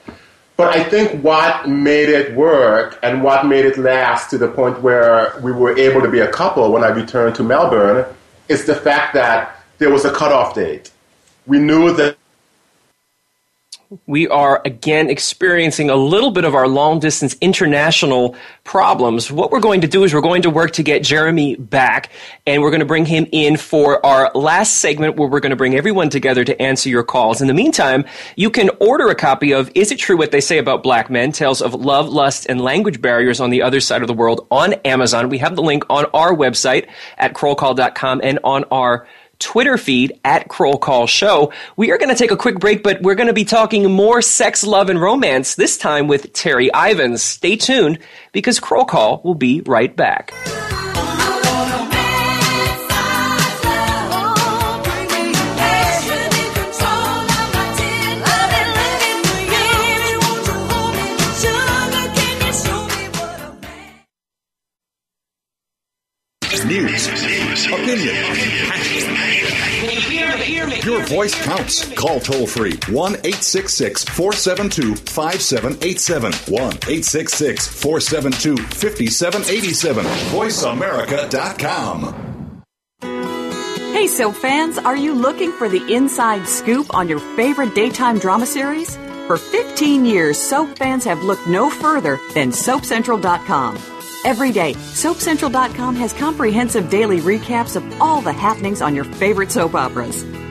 But 0.57 0.75
I 0.75 0.83
think 0.83 1.23
what 1.23 1.67
made 1.67 2.09
it 2.09 2.35
work 2.35 2.99
and 3.03 3.23
what 3.23 3.45
made 3.45 3.65
it 3.65 3.77
last 3.77 4.29
to 4.29 4.37
the 4.37 4.47
point 4.47 4.81
where 4.81 5.39
we 5.41 5.51
were 5.51 5.77
able 5.77 6.01
to 6.01 6.09
be 6.09 6.19
a 6.19 6.31
couple 6.31 6.71
when 6.71 6.83
I 6.83 6.89
returned 6.89 7.35
to 7.35 7.43
Melbourne 7.43 8.05
is 8.47 8.65
the 8.65 8.75
fact 8.75 9.13
that 9.13 9.63
there 9.77 9.89
was 9.89 10.05
a 10.05 10.11
cutoff 10.11 10.53
date. 10.53 10.91
We 11.47 11.57
knew 11.57 11.93
that 11.95 12.17
we 14.05 14.25
are 14.29 14.61
again 14.63 15.09
experiencing 15.09 15.89
a 15.89 15.95
little 15.95 16.31
bit 16.31 16.45
of 16.45 16.55
our 16.55 16.67
long 16.67 16.99
distance 16.99 17.35
international 17.41 18.37
problems. 18.63 19.29
What 19.29 19.51
we're 19.51 19.59
going 19.59 19.81
to 19.81 19.87
do 19.87 20.05
is 20.05 20.13
we're 20.13 20.21
going 20.21 20.43
to 20.43 20.49
work 20.49 20.71
to 20.73 20.83
get 20.83 21.03
Jeremy 21.03 21.57
back 21.57 22.09
and 22.47 22.61
we're 22.61 22.69
going 22.69 22.79
to 22.79 22.85
bring 22.85 23.05
him 23.05 23.27
in 23.33 23.57
for 23.57 24.03
our 24.05 24.31
last 24.33 24.77
segment 24.77 25.17
where 25.17 25.27
we're 25.27 25.41
going 25.41 25.49
to 25.49 25.57
bring 25.57 25.75
everyone 25.75 26.09
together 26.09 26.45
to 26.45 26.61
answer 26.61 26.87
your 26.87 27.03
calls. 27.03 27.41
In 27.41 27.47
the 27.47 27.53
meantime, 27.53 28.05
you 28.37 28.49
can 28.49 28.69
order 28.79 29.09
a 29.09 29.15
copy 29.15 29.51
of 29.51 29.69
Is 29.75 29.91
It 29.91 29.99
True 29.99 30.15
What 30.15 30.31
They 30.31 30.41
Say 30.41 30.57
About 30.57 30.83
Black 30.83 31.09
Men? 31.09 31.33
Tales 31.33 31.61
of 31.61 31.73
Love, 31.73 32.07
Lust, 32.07 32.45
and 32.47 32.61
Language 32.61 33.01
Barriers 33.01 33.41
on 33.41 33.49
the 33.49 33.61
Other 33.61 33.81
Side 33.81 34.01
of 34.01 34.07
the 34.07 34.13
World 34.13 34.47
on 34.51 34.73
Amazon. 34.85 35.27
We 35.27 35.39
have 35.39 35.57
the 35.57 35.63
link 35.63 35.83
on 35.89 36.05
our 36.13 36.33
website 36.33 36.87
at 37.17 37.33
krollcall.com 37.33 38.21
and 38.23 38.39
on 38.45 38.63
our 38.71 39.05
Twitter 39.41 39.77
feed 39.77 40.17
at 40.23 40.47
Kroll 40.47 40.77
Call 40.77 41.07
Show. 41.07 41.51
We 41.75 41.91
are 41.91 41.97
going 41.97 42.09
to 42.09 42.15
take 42.15 42.31
a 42.31 42.37
quick 42.37 42.59
break, 42.59 42.83
but 42.83 43.01
we're 43.01 43.15
going 43.15 43.27
to 43.27 43.33
be 43.33 43.43
talking 43.43 43.91
more 43.91 44.21
sex, 44.21 44.63
love, 44.63 44.89
and 44.89 45.01
romance 45.01 45.55
this 45.55 45.77
time 45.77 46.07
with 46.07 46.31
Terri 46.31 46.69
Ivens. 46.69 47.19
Stay 47.19 47.57
tuned 47.57 47.99
because 48.31 48.59
Kroll 48.59 48.85
Call 48.85 49.21
will 49.23 49.35
be 49.35 49.61
right 49.61 49.93
back. 49.93 50.31
News, 66.71 67.07
opinion, 67.67 68.15
your 70.83 71.03
voice 71.05 71.39
counts. 71.43 71.91
Call 71.93 72.19
toll 72.19 72.47
free 72.47 72.79
1 72.89 73.13
866 73.15 74.05
472 74.05 74.95
5787. 74.95 76.31
1 76.53 76.61
866 76.61 77.67
472 77.67 78.57
5787. 78.57 80.05
VoiceAmerica.com. 80.05 82.61
Hey, 83.93 84.07
soap 84.07 84.35
fans, 84.35 84.77
are 84.79 84.95
you 84.95 85.13
looking 85.13 85.51
for 85.51 85.69
the 85.69 85.93
inside 85.93 86.47
scoop 86.47 86.93
on 86.95 87.07
your 87.07 87.19
favorite 87.35 87.75
daytime 87.75 88.17
drama 88.17 88.45
series? 88.45 88.97
For 89.27 89.37
15 89.37 90.05
years, 90.05 90.39
soap 90.39 90.77
fans 90.77 91.03
have 91.05 91.23
looked 91.23 91.47
no 91.47 91.69
further 91.69 92.19
than 92.33 92.51
SoapCentral.com. 92.51 93.77
Every 94.25 94.51
day, 94.51 94.73
SoapCentral.com 94.73 95.95
has 95.95 96.13
comprehensive 96.13 96.89
daily 96.89 97.19
recaps 97.19 97.75
of 97.75 98.01
all 98.01 98.21
the 98.21 98.33
happenings 98.33 98.81
on 98.81 98.95
your 98.95 99.03
favorite 99.03 99.51
soap 99.51 99.75
operas. 99.75 100.23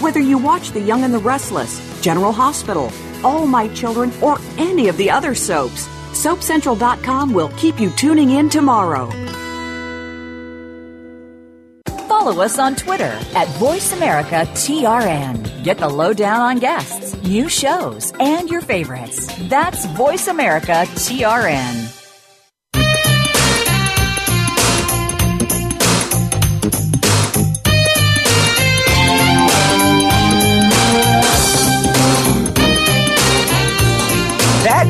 Whether 0.00 0.20
you 0.20 0.38
watch 0.38 0.70
The 0.70 0.80
Young 0.80 1.02
and 1.02 1.12
the 1.12 1.18
Restless, 1.18 2.00
General 2.00 2.30
Hospital, 2.30 2.92
All 3.24 3.48
My 3.48 3.66
Children, 3.74 4.12
or 4.22 4.38
any 4.56 4.86
of 4.88 4.96
the 4.96 5.10
other 5.10 5.34
soaps, 5.34 5.88
SoapCentral.com 6.12 7.32
will 7.32 7.48
keep 7.56 7.80
you 7.80 7.90
tuning 7.90 8.30
in 8.30 8.48
tomorrow. 8.48 9.10
Follow 12.06 12.40
us 12.42 12.60
on 12.60 12.76
Twitter 12.76 13.18
at 13.34 13.48
VoiceAmericaTRN. 13.58 15.64
Get 15.64 15.78
the 15.78 15.88
lowdown 15.88 16.40
on 16.40 16.60
guests, 16.60 17.20
new 17.24 17.48
shows, 17.48 18.12
and 18.20 18.48
your 18.48 18.60
favorites. 18.60 19.26
That's 19.48 19.84
VoiceAmericaTRN. 19.86 21.97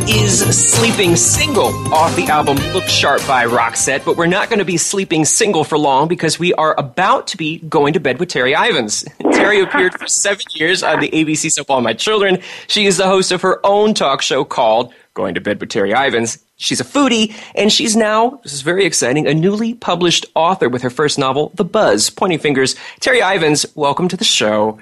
Is 0.06 0.40
Sleeping 0.70 1.16
Single 1.16 1.68
off 1.94 2.14
the 2.14 2.26
album 2.26 2.58
Look 2.74 2.84
Sharp 2.84 3.26
by 3.26 3.46
Roxette, 3.46 4.04
but 4.04 4.18
we're 4.18 4.26
not 4.26 4.50
going 4.50 4.58
to 4.58 4.64
be 4.64 4.76
sleeping 4.76 5.24
single 5.24 5.64
for 5.64 5.78
long 5.78 6.08
because 6.08 6.38
we 6.38 6.52
are 6.54 6.74
about 6.78 7.26
to 7.28 7.38
be 7.38 7.58
going 7.60 7.94
to 7.94 8.00
bed 8.00 8.18
with 8.20 8.28
Terri 8.28 8.54
Ivens. 8.54 9.04
Terri 9.32 9.62
appeared 9.62 9.98
for 9.98 10.06
seven 10.06 10.44
years 10.54 10.82
on 10.82 11.00
the 11.00 11.08
ABC 11.08 11.50
soap 11.50 11.70
All 11.70 11.80
My 11.80 11.94
Children. 11.94 12.38
She 12.66 12.84
is 12.84 12.98
the 12.98 13.06
host 13.06 13.32
of 13.32 13.40
her 13.42 13.64
own 13.64 13.94
talk 13.94 14.20
show 14.20 14.44
called 14.44 14.92
Going 15.14 15.34
to 15.34 15.40
Bed 15.40 15.60
with 15.60 15.70
Terri 15.70 15.94
Ivens. 15.94 16.42
She's 16.56 16.80
a 16.80 16.84
foodie, 16.84 17.34
and 17.54 17.72
she's 17.72 17.96
now, 17.96 18.40
this 18.42 18.52
is 18.52 18.62
very 18.62 18.84
exciting, 18.84 19.26
a 19.26 19.32
newly 19.32 19.72
published 19.72 20.26
author 20.34 20.68
with 20.68 20.82
her 20.82 20.90
first 20.90 21.18
novel, 21.18 21.52
The 21.54 21.64
Buzz, 21.64 22.10
Pointing 22.10 22.40
Fingers. 22.40 22.74
Terri 23.00 23.20
Ivens, 23.20 23.64
welcome 23.74 24.08
to 24.08 24.16
the 24.16 24.24
show. 24.24 24.78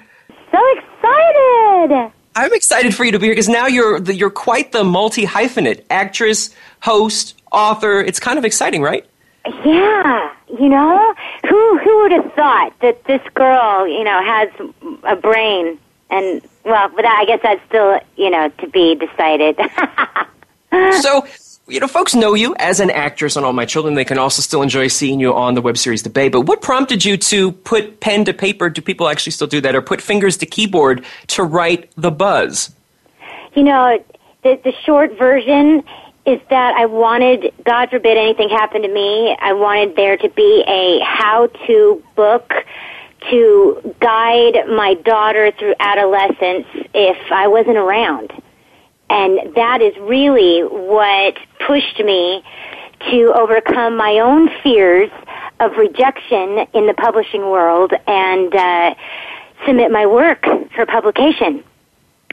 So 0.51 0.59
excited! 0.77 2.11
I'm 2.37 2.53
excited 2.53 2.93
for 2.93 3.03
you 3.03 3.11
to 3.13 3.19
be 3.19 3.25
here 3.25 3.33
because 3.33 3.49
now 3.49 3.65
you're 3.65 3.99
the, 3.99 4.13
you're 4.13 4.29
quite 4.29 4.71
the 4.71 4.83
multi 4.83 5.25
hyphenate 5.25 5.83
actress, 5.89 6.53
host, 6.81 7.33
author. 7.51 7.99
It's 7.99 8.19
kind 8.19 8.37
of 8.37 8.45
exciting, 8.45 8.83
right? 8.83 9.03
Yeah, 9.65 10.31
you 10.59 10.69
know, 10.69 11.15
who 11.49 11.77
who 11.79 12.01
would 12.03 12.11
have 12.11 12.31
thought 12.33 12.73
that 12.81 13.03
this 13.05 13.21
girl, 13.33 13.87
you 13.87 14.03
know, 14.03 14.21
has 14.23 14.49
a 15.03 15.15
brain 15.15 15.79
and 16.11 16.43
well, 16.63 16.89
but 16.95 17.05
I 17.05 17.25
guess 17.25 17.39
that's 17.41 17.65
still, 17.69 17.99
you 18.17 18.29
know, 18.29 18.49
to 18.49 18.67
be 18.67 18.93
decided. 18.93 19.59
so, 21.01 21.25
you 21.69 21.79
know, 21.81 21.87
folks 21.87 22.15
know 22.15 22.33
you 22.33 22.55
as 22.59 22.79
an 22.79 22.89
actress 22.89 23.35
on 23.35 23.43
All 23.43 23.51
My 23.51 23.65
Children. 23.65 23.95
They 23.95 24.05
can 24.05 24.17
also 24.17 24.41
still 24.41 24.61
enjoy 24.61 24.87
seeing 24.87 25.19
you 25.19 25.33
on 25.33 25.53
the 25.53 25.61
web 25.61 25.77
series 25.77 26.03
The 26.03 26.09
Bay. 26.09 26.29
But 26.29 26.41
what 26.41 26.61
prompted 26.61 27.03
you 27.03 27.17
to 27.17 27.51
put 27.51 27.99
pen 27.99 28.23
to 28.25 28.33
paper? 28.33 28.69
Do 28.69 28.81
people 28.81 29.09
actually 29.09 29.33
still 29.33 29.47
do 29.47 29.59
that? 29.61 29.75
Or 29.75 29.81
put 29.81 30.01
fingers 30.01 30.37
to 30.37 30.45
keyboard 30.45 31.03
to 31.27 31.43
write 31.43 31.91
The 31.97 32.11
Buzz? 32.11 32.73
You 33.53 33.63
know, 33.63 34.03
the, 34.43 34.59
the 34.63 34.73
short 34.85 35.17
version 35.17 35.83
is 36.25 36.39
that 36.49 36.75
I 36.75 36.85
wanted, 36.85 37.53
God 37.65 37.89
forbid 37.89 38.17
anything 38.17 38.49
happened 38.49 38.83
to 38.83 38.93
me, 38.93 39.35
I 39.39 39.53
wanted 39.53 39.95
there 39.95 40.17
to 40.17 40.29
be 40.29 40.63
a 40.67 40.99
how 41.03 41.47
to 41.67 42.03
book 42.15 42.53
to 43.29 43.95
guide 43.99 44.67
my 44.69 44.93
daughter 44.93 45.51
through 45.57 45.73
adolescence 45.79 46.67
if 46.93 47.17
I 47.31 47.47
wasn't 47.47 47.77
around. 47.77 48.31
And 49.09 49.55
that 49.55 49.81
is 49.81 49.95
really 49.97 50.61
what 50.61 51.37
pushed 51.65 51.99
me 51.99 52.43
to 53.11 53.33
overcome 53.35 53.95
my 53.95 54.19
own 54.19 54.49
fears 54.63 55.09
of 55.59 55.77
rejection 55.77 56.67
in 56.73 56.87
the 56.87 56.93
publishing 56.97 57.41
world 57.41 57.93
and 58.05 58.53
uh, 58.53 58.95
submit 59.65 59.91
my 59.91 60.05
work 60.05 60.45
for 60.75 60.85
publication. 60.85 61.63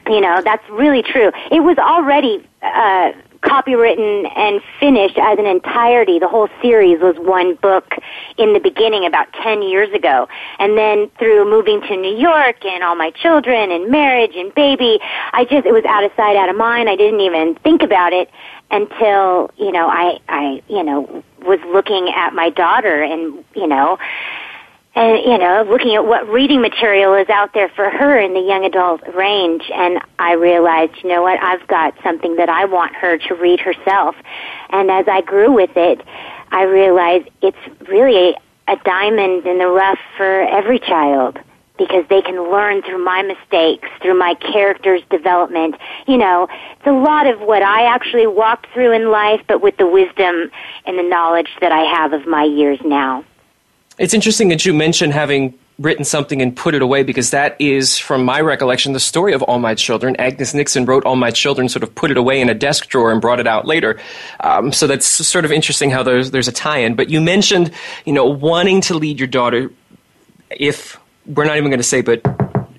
You 0.06 0.20
know, 0.20 0.42
that's 0.44 0.68
really 0.70 1.02
true. 1.02 1.32
It 1.50 1.60
was 1.60 1.78
already 1.78 2.46
uh, 2.62 3.12
copywritten 3.44 4.30
and 4.36 4.60
finished 4.80 5.18
as 5.18 5.38
an 5.38 5.46
entirety. 5.46 6.18
The 6.18 6.28
whole 6.28 6.48
series 6.60 7.00
was 7.00 7.16
one 7.18 7.54
book 7.56 7.94
in 8.38 8.52
the 8.52 8.60
beginning 8.60 9.06
about 9.06 9.32
10 9.34 9.62
years 9.62 9.92
ago. 9.92 10.28
And 10.58 10.76
then 10.76 11.10
through 11.18 11.48
moving 11.48 11.80
to 11.82 11.96
New 11.96 12.16
York 12.16 12.64
and 12.64 12.82
all 12.82 12.96
my 12.96 13.10
children 13.10 13.70
and 13.70 13.90
marriage 13.90 14.34
and 14.34 14.54
baby, 14.54 14.98
I 15.32 15.44
just, 15.44 15.66
it 15.66 15.72
was 15.72 15.84
out 15.84 16.04
of 16.04 16.10
sight, 16.16 16.36
out 16.36 16.48
of 16.48 16.56
mind. 16.56 16.88
I 16.88 16.96
didn't 16.96 17.20
even 17.20 17.54
think 17.56 17.82
about 17.82 18.12
it 18.12 18.30
until, 18.70 19.50
you 19.56 19.70
know, 19.70 19.88
I, 19.88 20.18
I, 20.28 20.62
you 20.68 20.82
know, 20.82 21.22
was 21.42 21.60
looking 21.72 22.12
at 22.14 22.32
my 22.32 22.50
daughter 22.50 23.02
and, 23.02 23.44
you 23.54 23.66
know, 23.66 23.98
and 24.94 25.18
you 25.24 25.38
know 25.38 25.64
looking 25.68 25.94
at 25.94 26.04
what 26.04 26.28
reading 26.28 26.60
material 26.60 27.14
is 27.14 27.28
out 27.28 27.52
there 27.52 27.68
for 27.68 27.90
her 27.90 28.18
in 28.18 28.34
the 28.34 28.40
young 28.40 28.64
adult 28.64 29.00
range 29.14 29.62
and 29.74 30.00
i 30.18 30.32
realized 30.32 30.92
you 31.02 31.08
know 31.08 31.22
what 31.22 31.40
i've 31.42 31.66
got 31.66 31.94
something 32.02 32.36
that 32.36 32.48
i 32.48 32.64
want 32.64 32.94
her 32.94 33.18
to 33.18 33.34
read 33.34 33.60
herself 33.60 34.14
and 34.70 34.90
as 34.90 35.06
i 35.08 35.20
grew 35.20 35.52
with 35.52 35.76
it 35.76 36.00
i 36.50 36.62
realized 36.62 37.28
it's 37.42 37.88
really 37.88 38.34
a 38.68 38.76
diamond 38.84 39.46
in 39.46 39.58
the 39.58 39.66
rough 39.66 39.98
for 40.16 40.42
every 40.42 40.78
child 40.78 41.38
because 41.76 42.04
they 42.08 42.22
can 42.22 42.36
learn 42.52 42.82
through 42.82 43.04
my 43.04 43.20
mistakes, 43.22 43.88
through 44.00 44.16
my 44.16 44.34
character's 44.34 45.02
development. 45.10 45.74
You 46.06 46.16
know, 46.16 46.46
it's 46.78 46.86
a 46.86 46.92
lot 46.92 47.26
of 47.26 47.40
what 47.40 47.62
I 47.62 47.92
actually 47.92 48.28
walked 48.28 48.68
through 48.72 48.92
in 48.92 49.10
life, 49.10 49.40
but 49.48 49.60
with 49.60 49.76
the 49.76 49.86
wisdom 49.86 50.52
and 50.86 50.96
the 50.96 51.02
knowledge 51.02 51.48
that 51.60 51.72
I 51.72 51.80
have 51.80 52.12
of 52.12 52.28
my 52.28 52.44
years 52.44 52.78
now. 52.84 53.24
It's 53.96 54.12
interesting 54.14 54.48
that 54.48 54.66
you 54.66 54.74
mentioned 54.74 55.12
having 55.12 55.56
written 55.78 56.04
something 56.04 56.42
and 56.42 56.56
put 56.56 56.74
it 56.74 56.82
away 56.82 57.02
because 57.02 57.30
that 57.30 57.56
is, 57.60 57.96
from 57.98 58.24
my 58.24 58.40
recollection, 58.40 58.92
the 58.92 59.00
story 59.00 59.32
of 59.32 59.42
All 59.42 59.58
My 59.58 59.74
Children. 59.74 60.16
Agnes 60.16 60.52
Nixon 60.54 60.84
wrote 60.84 61.04
All 61.04 61.16
My 61.16 61.30
Children, 61.30 61.68
sort 61.68 61.82
of 61.82 61.94
put 61.94 62.10
it 62.10 62.16
away 62.16 62.40
in 62.40 62.48
a 62.48 62.54
desk 62.54 62.88
drawer 62.88 63.12
and 63.12 63.20
brought 63.20 63.38
it 63.40 63.46
out 63.46 63.66
later. 63.66 63.98
Um, 64.40 64.72
so 64.72 64.86
that's 64.86 65.06
sort 65.06 65.44
of 65.44 65.52
interesting 65.52 65.90
how 65.90 66.02
there's, 66.02 66.32
there's 66.32 66.48
a 66.48 66.52
tie-in. 66.52 66.94
But 66.96 67.08
you 67.08 67.20
mentioned, 67.20 67.72
you 68.04 68.12
know, 68.12 68.24
wanting 68.24 68.80
to 68.82 68.94
lead 68.94 69.18
your 69.18 69.28
daughter 69.28 69.70
if, 70.50 70.98
we're 71.26 71.44
not 71.44 71.56
even 71.56 71.70
going 71.70 71.78
to 71.78 71.84
say, 71.84 72.02
but 72.02 72.20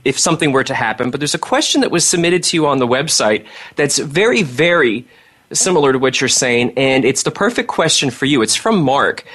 if 0.04 0.20
something 0.20 0.52
were 0.52 0.64
to 0.64 0.74
happen. 0.74 1.12
But 1.12 1.20
there's 1.20 1.34
a 1.34 1.40
question 1.40 1.82
that 1.82 1.92
was 1.92 2.08
submitted 2.08 2.44
to 2.44 2.58
you 2.58 2.68
on 2.68 2.80
the 2.80 2.88
website 2.88 3.46
that's 3.76 4.00
very, 4.00 4.44
very 4.44 5.06
similar 5.52 5.94
to 5.94 6.00
what 6.00 6.20
you're 6.20 6.28
saying, 6.28 6.74
and 6.78 7.06
it's 7.06 7.24
the 7.24 7.32
perfect 7.32 7.70
question 7.70 8.10
for 8.10 8.26
you. 8.26 8.42
It's 8.42 8.56
from 8.56 8.82
Mark. 8.82 9.26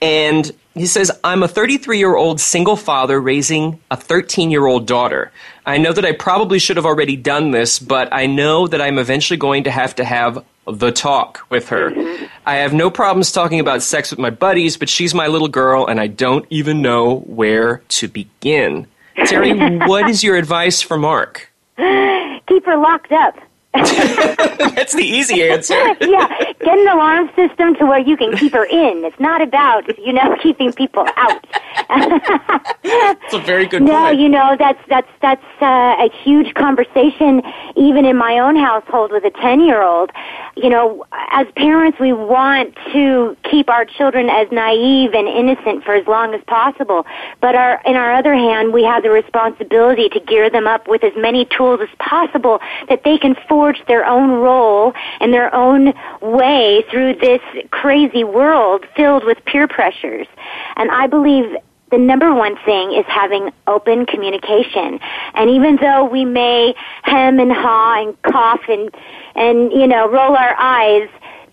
And 0.00 0.50
He 0.76 0.84
says, 0.84 1.10
I'm 1.24 1.42
a 1.42 1.48
33 1.48 1.98
year 1.98 2.16
old 2.16 2.38
single 2.38 2.76
father 2.76 3.18
raising 3.18 3.80
a 3.90 3.96
13 3.96 4.50
year 4.50 4.66
old 4.66 4.86
daughter. 4.86 5.32
I 5.64 5.78
know 5.78 5.92
that 5.92 6.04
I 6.04 6.12
probably 6.12 6.58
should 6.58 6.76
have 6.76 6.84
already 6.84 7.16
done 7.16 7.50
this, 7.50 7.78
but 7.78 8.12
I 8.12 8.26
know 8.26 8.66
that 8.66 8.80
I'm 8.80 8.98
eventually 8.98 9.38
going 9.38 9.64
to 9.64 9.70
have 9.70 9.94
to 9.96 10.04
have 10.04 10.44
the 10.66 10.92
talk 10.92 11.46
with 11.48 11.70
her. 11.70 11.90
Mm-hmm. 11.90 12.26
I 12.44 12.56
have 12.56 12.74
no 12.74 12.90
problems 12.90 13.32
talking 13.32 13.58
about 13.58 13.82
sex 13.82 14.10
with 14.10 14.18
my 14.18 14.30
buddies, 14.30 14.76
but 14.76 14.90
she's 14.90 15.14
my 15.14 15.28
little 15.28 15.48
girl 15.48 15.86
and 15.86 15.98
I 15.98 16.08
don't 16.08 16.44
even 16.50 16.82
know 16.82 17.20
where 17.20 17.78
to 17.88 18.08
begin. 18.08 18.86
Terri, 19.16 19.86
what 19.88 20.10
is 20.10 20.22
your 20.22 20.36
advice 20.36 20.82
for 20.82 20.98
Mark? 20.98 21.50
Keep 22.48 22.66
her 22.66 22.76
locked 22.76 23.12
up. 23.12 23.36
That's 23.76 24.94
the 24.94 25.04
easy 25.04 25.42
answer. 25.42 25.74
yeah, 26.00 26.28
get 26.60 26.78
an 26.78 26.88
alarm 26.88 27.30
system 27.36 27.74
to 27.76 27.86
where 27.86 27.98
you 27.98 28.16
can 28.16 28.36
keep 28.36 28.52
her 28.52 28.64
in. 28.64 29.04
It's 29.04 29.18
not 29.20 29.42
about 29.42 29.98
you 29.98 30.12
know 30.12 30.36
keeping 30.42 30.72
people 30.72 31.06
out. 31.16 31.46
That's 32.82 33.34
a 33.34 33.38
very 33.40 33.66
good 33.66 33.82
no, 33.82 34.06
point. 34.06 34.20
you 34.20 34.28
know 34.28 34.56
that's 34.58 34.80
that's 34.88 35.10
that's 35.20 35.44
uh, 35.60 35.96
a 35.98 36.10
huge 36.22 36.54
conversation 36.54 37.42
even 37.76 38.04
in 38.04 38.16
my 38.16 38.38
own 38.38 38.56
household 38.56 39.12
with 39.12 39.24
a 39.24 39.30
ten 39.30 39.60
year 39.60 39.82
old. 39.82 40.10
You 40.56 40.70
know, 40.70 41.04
as 41.30 41.46
parents, 41.56 41.98
we 42.00 42.12
want 42.12 42.76
to 42.92 43.36
keep 43.50 43.68
our 43.68 43.84
children 43.84 44.30
as 44.30 44.50
naive 44.50 45.12
and 45.12 45.28
innocent 45.28 45.84
for 45.84 45.94
as 45.94 46.06
long 46.06 46.32
as 46.34 46.42
possible. 46.46 47.06
But 47.40 47.54
our, 47.54 47.80
in 47.84 47.96
our 47.96 48.14
other 48.14 48.34
hand, 48.34 48.72
we 48.72 48.82
have 48.84 49.02
the 49.02 49.10
responsibility 49.10 50.08
to 50.10 50.20
gear 50.20 50.48
them 50.48 50.66
up 50.66 50.88
with 50.88 51.04
as 51.04 51.12
many 51.16 51.44
tools 51.44 51.80
as 51.82 51.88
possible 51.98 52.60
that 52.88 53.04
they 53.04 53.18
can 53.18 53.34
forge 53.48 53.65
their 53.88 54.04
own 54.04 54.30
role 54.30 54.92
and 55.20 55.32
their 55.32 55.54
own 55.54 55.92
way 56.20 56.84
through 56.90 57.14
this 57.14 57.40
crazy 57.70 58.24
world 58.24 58.84
filled 58.96 59.24
with 59.24 59.44
peer 59.44 59.66
pressures. 59.66 60.26
And 60.76 60.90
I 60.90 61.06
believe 61.06 61.56
the 61.90 61.98
number 61.98 62.34
one 62.34 62.56
thing 62.64 62.92
is 62.92 63.04
having 63.06 63.50
open 63.66 64.06
communication. 64.06 64.98
And 65.34 65.50
even 65.50 65.76
though 65.76 66.04
we 66.04 66.24
may 66.24 66.74
hem 67.02 67.38
and 67.38 67.52
haw 67.52 68.02
and 68.02 68.22
cough 68.22 68.62
and, 68.68 68.90
and, 69.34 69.72
you 69.72 69.86
know, 69.86 70.08
roll 70.08 70.36
our 70.36 70.54
eyes, 70.58 71.08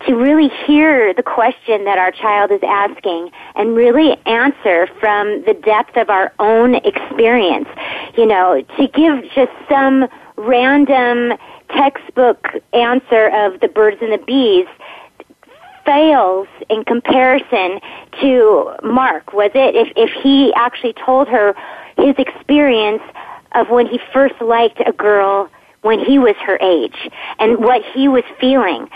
to 0.08 0.16
really 0.16 0.50
hear 0.66 1.14
the 1.14 1.24
question 1.24 1.86
that 1.86 1.98
our 1.98 2.12
child 2.12 2.52
is 2.52 2.60
asking 2.62 3.32
and 3.56 3.76
really 3.76 4.18
answer 4.26 4.88
from 5.00 5.44
the 5.46 5.54
depth 5.54 5.96
of 5.96 6.10
our 6.10 6.34
own 6.40 6.76
experience. 6.76 7.70
You 8.18 8.26
know, 8.26 8.62
to 8.78 8.88
give 8.88 9.24
just 9.34 9.52
some 9.70 10.08
random 10.36 11.38
textbook 11.76 12.48
answer 12.74 13.28
of 13.30 13.60
the 13.60 13.68
birds 13.68 13.98
and 14.02 14.12
the 14.12 14.18
bees 14.18 14.68
fails 15.86 16.48
in 16.70 16.84
comparison 16.84 17.80
to 18.22 18.74
Mark, 18.84 19.34
was 19.34 19.52
it? 19.54 19.76
If, 19.76 19.92
if 19.96 20.12
he 20.24 20.54
actually 20.56 20.94
told 20.94 21.28
her 21.28 21.56
his 21.98 22.16
experience 22.18 23.04
of 23.54 23.70
when 23.70 23.88
he 23.88 24.00
first 24.12 24.40
liked 24.42 24.82
a 24.86 24.92
girl 24.92 25.50
when 25.82 26.00
he 26.00 26.18
was 26.18 26.36
her 26.38 26.58
age 26.62 27.10
and 27.40 27.60
what 27.60 27.82
he 27.94 28.08
was 28.08 28.24
feeling. 28.40 28.90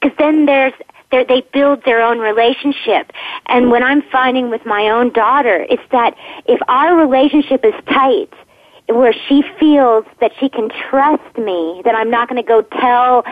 Because 0.00 0.16
then 0.18 0.46
there's, 0.46 0.72
they 1.10 1.42
build 1.52 1.84
their 1.84 2.00
own 2.00 2.18
relationship. 2.18 3.12
And 3.46 3.70
what 3.70 3.82
I'm 3.82 4.02
finding 4.10 4.48
with 4.48 4.64
my 4.64 4.88
own 4.88 5.12
daughter 5.12 5.64
is 5.64 5.80
that 5.90 6.16
if 6.46 6.60
our 6.68 6.96
relationship 6.96 7.64
is 7.64 7.74
tight, 7.86 8.32
where 8.92 9.12
she 9.12 9.42
feels 9.58 10.04
that 10.20 10.32
she 10.38 10.48
can 10.48 10.70
trust 10.88 11.38
me, 11.38 11.82
that 11.84 11.94
I'm 11.94 12.10
not 12.10 12.28
going 12.28 12.42
to 12.42 12.46
go 12.46 12.62
tell, 12.62 13.24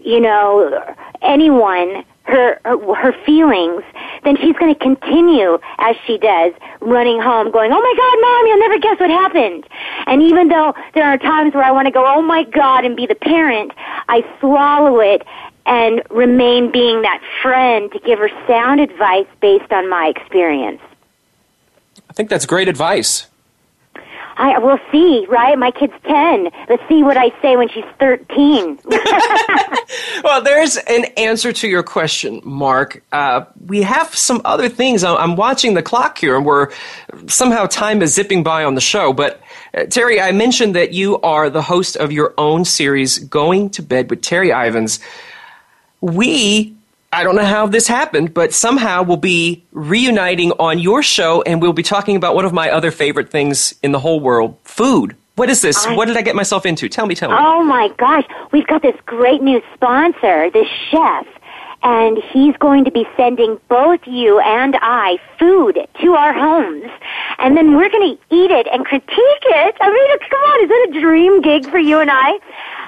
you 0.00 0.20
know, 0.20 0.94
anyone 1.22 2.04
her, 2.24 2.58
her 2.64 2.94
her 2.94 3.12
feelings, 3.24 3.82
then 4.24 4.36
she's 4.36 4.56
going 4.56 4.72
to 4.72 4.80
continue 4.80 5.58
as 5.78 5.94
she 6.06 6.16
does, 6.16 6.52
running 6.80 7.20
home, 7.20 7.50
going, 7.50 7.70
"Oh 7.70 7.80
my 7.80 7.94
God, 7.96 8.20
mom, 8.20 8.46
you'll 8.46 8.60
never 8.60 8.78
guess 8.78 8.98
what 8.98 9.10
happened." 9.10 9.66
And 10.06 10.22
even 10.22 10.48
though 10.48 10.74
there 10.94 11.04
are 11.04 11.18
times 11.18 11.54
where 11.54 11.64
I 11.64 11.70
want 11.70 11.86
to 11.86 11.92
go, 11.92 12.04
"Oh 12.06 12.22
my 12.22 12.44
God," 12.44 12.84
and 12.84 12.96
be 12.96 13.06
the 13.06 13.14
parent, 13.14 13.72
I 14.08 14.24
swallow 14.40 15.00
it 15.00 15.26
and 15.66 16.02
remain 16.10 16.70
being 16.70 17.02
that 17.02 17.20
friend 17.42 17.92
to 17.92 17.98
give 18.00 18.18
her 18.18 18.30
sound 18.46 18.80
advice 18.80 19.26
based 19.40 19.70
on 19.72 19.88
my 19.88 20.06
experience. 20.06 20.80
I 22.08 22.12
think 22.12 22.30
that's 22.30 22.46
great 22.46 22.68
advice. 22.68 23.26
I 24.36 24.58
will 24.58 24.78
see, 24.90 25.26
right? 25.26 25.56
My 25.58 25.70
kid's 25.70 25.94
10. 26.04 26.50
Let's 26.68 26.82
see 26.88 27.02
what 27.02 27.16
I 27.16 27.30
say 27.40 27.56
when 27.56 27.68
she's 27.68 27.84
13. 28.00 28.80
well, 30.24 30.42
there's 30.42 30.76
an 30.76 31.04
answer 31.16 31.52
to 31.52 31.68
your 31.68 31.82
question, 31.82 32.40
Mark. 32.44 33.02
Uh, 33.12 33.44
we 33.66 33.82
have 33.82 34.14
some 34.14 34.40
other 34.44 34.68
things. 34.68 35.04
I'm 35.04 35.36
watching 35.36 35.74
the 35.74 35.82
clock 35.82 36.18
here, 36.18 36.36
and 36.36 36.44
we're 36.44 36.70
somehow 37.26 37.66
time 37.66 38.02
is 38.02 38.14
zipping 38.14 38.42
by 38.42 38.64
on 38.64 38.74
the 38.74 38.80
show. 38.80 39.12
But 39.12 39.40
uh, 39.72 39.80
Terri, 39.82 40.20
I 40.20 40.32
mentioned 40.32 40.74
that 40.74 40.92
you 40.92 41.20
are 41.20 41.48
the 41.48 41.62
host 41.62 41.96
of 41.96 42.10
your 42.10 42.34
own 42.36 42.64
series, 42.64 43.18
Going 43.18 43.70
to 43.70 43.82
Bed 43.82 44.10
with 44.10 44.20
Terri 44.20 44.52
Ivens. 44.52 44.98
We 46.00 46.73
I 47.14 47.22
don't 47.22 47.36
know 47.36 47.44
how 47.44 47.68
this 47.68 47.86
happened, 47.86 48.34
but 48.34 48.52
somehow 48.52 49.04
we'll 49.04 49.16
be 49.16 49.64
reuniting 49.70 50.50
on 50.52 50.80
your 50.80 51.00
show 51.00 51.42
and 51.42 51.62
we'll 51.62 51.72
be 51.72 51.84
talking 51.84 52.16
about 52.16 52.34
one 52.34 52.44
of 52.44 52.52
my 52.52 52.68
other 52.70 52.90
favorite 52.90 53.30
things 53.30 53.72
in 53.84 53.92
the 53.92 54.00
whole 54.00 54.18
world 54.18 54.58
food. 54.64 55.16
What 55.36 55.48
is 55.48 55.62
this? 55.62 55.86
I, 55.86 55.94
what 55.94 56.06
did 56.06 56.16
I 56.16 56.22
get 56.22 56.34
myself 56.34 56.66
into? 56.66 56.88
Tell 56.88 57.06
me, 57.06 57.14
tell 57.14 57.30
me. 57.30 57.36
Oh 57.38 57.62
my 57.62 57.88
gosh. 57.98 58.24
We've 58.50 58.66
got 58.66 58.82
this 58.82 58.96
great 59.06 59.42
new 59.42 59.62
sponsor, 59.74 60.50
this 60.50 60.66
chef, 60.90 61.26
and 61.84 62.18
he's 62.32 62.56
going 62.56 62.84
to 62.84 62.90
be 62.90 63.06
sending 63.16 63.60
both 63.68 64.00
you 64.06 64.40
and 64.40 64.76
I 64.82 65.18
food 65.38 65.86
to 66.02 66.14
our 66.14 66.32
homes. 66.32 66.90
And 67.38 67.56
then 67.56 67.76
we're 67.76 67.90
going 67.90 68.16
to 68.16 68.34
eat 68.34 68.50
it 68.50 68.66
and 68.72 68.84
critique 68.84 69.08
it. 69.14 69.76
I 69.80 69.88
mean, 69.88 70.18
come 70.30 70.40
on, 70.40 70.64
is 70.64 70.70
it 70.72 70.96
a 70.96 71.00
dream 71.00 71.42
gig 71.42 71.70
for 71.70 71.78
you 71.78 72.00
and 72.00 72.10
I? 72.12 72.38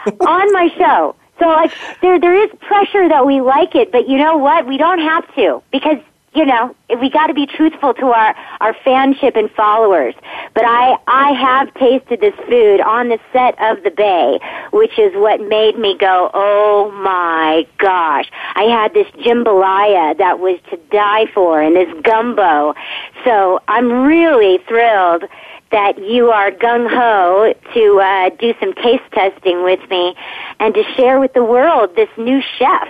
on 0.20 0.52
my 0.52 0.68
show. 0.78 1.14
So 1.38 1.48
like 1.48 1.72
there 2.00 2.18
there 2.18 2.34
is 2.34 2.50
pressure 2.60 3.08
that 3.08 3.26
we 3.26 3.40
like 3.40 3.74
it, 3.74 3.92
but 3.92 4.08
you 4.08 4.18
know 4.18 4.36
what? 4.36 4.66
We 4.66 4.76
don't 4.78 5.00
have 5.00 5.32
to 5.34 5.62
because 5.70 5.98
you 6.34 6.46
know 6.46 6.74
we 7.00 7.10
got 7.10 7.26
to 7.26 7.34
be 7.34 7.46
truthful 7.46 7.92
to 7.94 8.06
our 8.06 8.34
our 8.60 8.72
fanship 8.72 9.36
and 9.36 9.50
followers. 9.50 10.14
But 10.54 10.64
I 10.66 10.96
I 11.06 11.32
have 11.32 11.74
tasted 11.74 12.20
this 12.20 12.34
food 12.48 12.80
on 12.80 13.08
the 13.08 13.18
set 13.32 13.60
of 13.60 13.82
the 13.84 13.90
Bay, 13.90 14.38
which 14.70 14.98
is 14.98 15.12
what 15.14 15.40
made 15.42 15.78
me 15.78 15.96
go, 15.98 16.30
oh 16.32 16.90
my 17.02 17.66
gosh! 17.78 18.30
I 18.54 18.64
had 18.64 18.94
this 18.94 19.08
jambalaya 19.08 20.16
that 20.16 20.38
was 20.38 20.58
to 20.70 20.78
die 20.90 21.26
for, 21.34 21.60
and 21.60 21.76
this 21.76 21.92
gumbo. 22.02 22.74
So 23.24 23.60
I'm 23.68 23.90
really 24.04 24.58
thrilled 24.66 25.24
that 25.70 25.98
you 25.98 26.30
are 26.30 26.50
gung 26.50 26.88
ho 26.88 27.54
to 27.74 28.00
uh, 28.00 28.30
do 28.38 28.54
some 28.60 28.72
taste 28.74 29.04
testing 29.12 29.64
with 29.64 29.80
me 29.90 30.14
and 30.60 30.74
to 30.74 30.82
share 30.94 31.18
with 31.20 31.32
the 31.32 31.44
world 31.44 31.94
this 31.96 32.08
new 32.16 32.40
chef. 32.58 32.88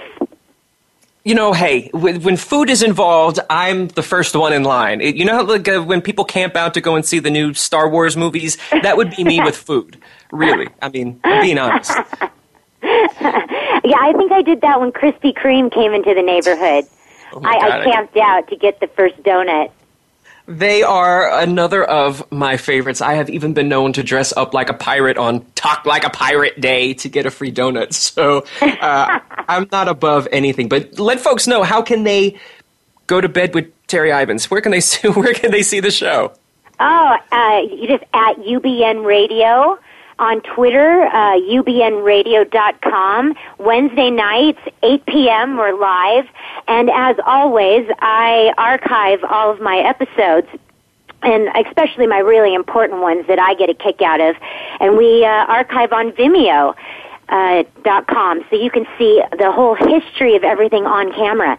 You 1.25 1.35
know, 1.35 1.53
hey, 1.53 1.91
when 1.93 2.37
food 2.37 2.71
is 2.71 2.85
involved, 2.85 3.41
I'm 3.51 3.89
the 3.89 4.03
first 4.03 4.37
one 4.37 4.53
in 4.53 4.63
line. 4.63 5.01
you 5.01 5.25
know, 5.25 5.43
like 5.43 5.67
uh, 5.67 5.81
when 5.81 6.01
people 6.01 6.25
camp 6.25 6.55
out 6.55 6.73
to 6.75 6.81
go 6.81 6.95
and 6.95 7.05
see 7.05 7.19
the 7.19 7.33
new 7.33 7.53
Star 7.53 7.89
Wars 7.89 8.17
movies, 8.17 8.57
that 8.71 8.97
would 8.97 9.11
be 9.11 9.25
me 9.25 9.41
with 9.45 9.57
food. 9.57 10.01
Really, 10.31 10.69
I 10.81 10.89
mean, 10.89 11.19
I'm 11.25 11.43
being 11.43 11.59
honest. 11.59 11.91
yeah, 12.83 13.97
I 14.01 14.13
think 14.17 14.31
I 14.31 14.43
did 14.43 14.61
that 14.61 14.81
when 14.81 14.93
Krispy 14.93 15.35
Kreme 15.35 15.73
came 15.73 15.95
into 15.95 16.15
the 16.15 16.23
neighborhood. 16.23 16.85
Oh 17.33 17.41
I, 17.45 17.59
God, 17.59 17.81
I 17.81 17.85
camped 17.85 18.17
I... 18.17 18.21
out 18.21 18.49
to 18.49 18.57
get 18.57 18.79
the 18.79 18.87
first 18.87 19.21
donut. 19.25 19.73
They 20.49 20.85
are 20.85 21.41
another 21.41 21.83
of 21.83 22.31
my 22.31 22.57
favorites. 22.57 23.01
I 23.01 23.15
have 23.15 23.29
even 23.29 23.53
been 23.53 23.69
known 23.69 23.93
to 23.95 24.05
dress 24.05 24.33
up 24.37 24.55
like 24.55 24.71
a 24.71 24.75
pirate 24.75 25.19
on 25.19 25.45
Talk 25.57 25.85
Like 25.85 26.05
a 26.05 26.11
Pirate 26.11 26.61
Day 26.61 26.95
to 26.95 27.09
get 27.09 27.27
a 27.27 27.31
free 27.31 27.53
donut. 27.53 27.93
So 28.17 28.45
uh, 28.63 29.19
I'm 29.49 29.69
not 29.73 29.89
above 29.89 30.29
anything. 30.31 30.69
But 30.69 30.99
let 30.99 31.21
folks 31.21 31.47
know 31.47 31.65
how 31.65 31.83
can 31.83 32.05
they 32.05 32.39
go 33.07 33.21
to 33.21 33.29
bed 33.29 33.55
with 33.55 33.67
Terri 33.89 34.11
Ivens? 34.11 34.45
Where 34.45 34.61
can 34.61 34.73
they 34.73 34.81
see, 34.81 35.09
where 35.21 35.35
can 35.35 35.51
they 35.51 35.63
see 35.63 35.81
the 35.81 35.91
show? 35.91 36.33
Oh, 36.79 37.17
uh, 37.33 37.61
you 37.71 37.89
just 37.89 38.05
at 38.13 38.37
UBN 38.37 39.05
Radio 39.05 39.79
on 40.19 40.41
Twitter, 40.43 41.03
uh, 41.07 41.37
ubnradio.com. 41.37 43.35
Wednesday 43.59 44.11
nights, 44.11 44.61
8 44.83 45.07
p.m., 45.07 45.57
we're 45.57 45.79
live. 45.79 46.27
And 46.69 46.91
as 46.91 47.17
always, 47.25 47.87
I 48.01 48.53
archive 48.59 49.21
all 49.29 49.51
of 49.51 49.61
my 49.61 49.79
episodes 49.79 50.49
and 51.23 51.49
especially 51.67 52.07
my 52.07 52.19
really 52.19 52.55
important 52.55 53.01
ones 53.01 53.27
that 53.27 53.39
I 53.39 53.55
get 53.55 53.71
a 53.71 53.75
kick 53.75 54.03
out 54.03 54.21
of. 54.21 54.37
And 54.81 54.97
we 54.97 55.25
uh, 55.25 55.29
archive 55.29 55.93
on 55.93 56.13
Vimeo. 56.13 56.75
Uh, 57.29 57.65
dot 57.83 58.07
com, 58.07 58.45
so 58.49 58.55
you 58.55 58.71
can 58.71 58.87
see 58.97 59.21
the 59.37 59.51
whole 59.51 59.75
history 59.75 60.37
of 60.37 60.45
everything 60.45 60.87
on 60.87 61.13
camera. 61.13 61.59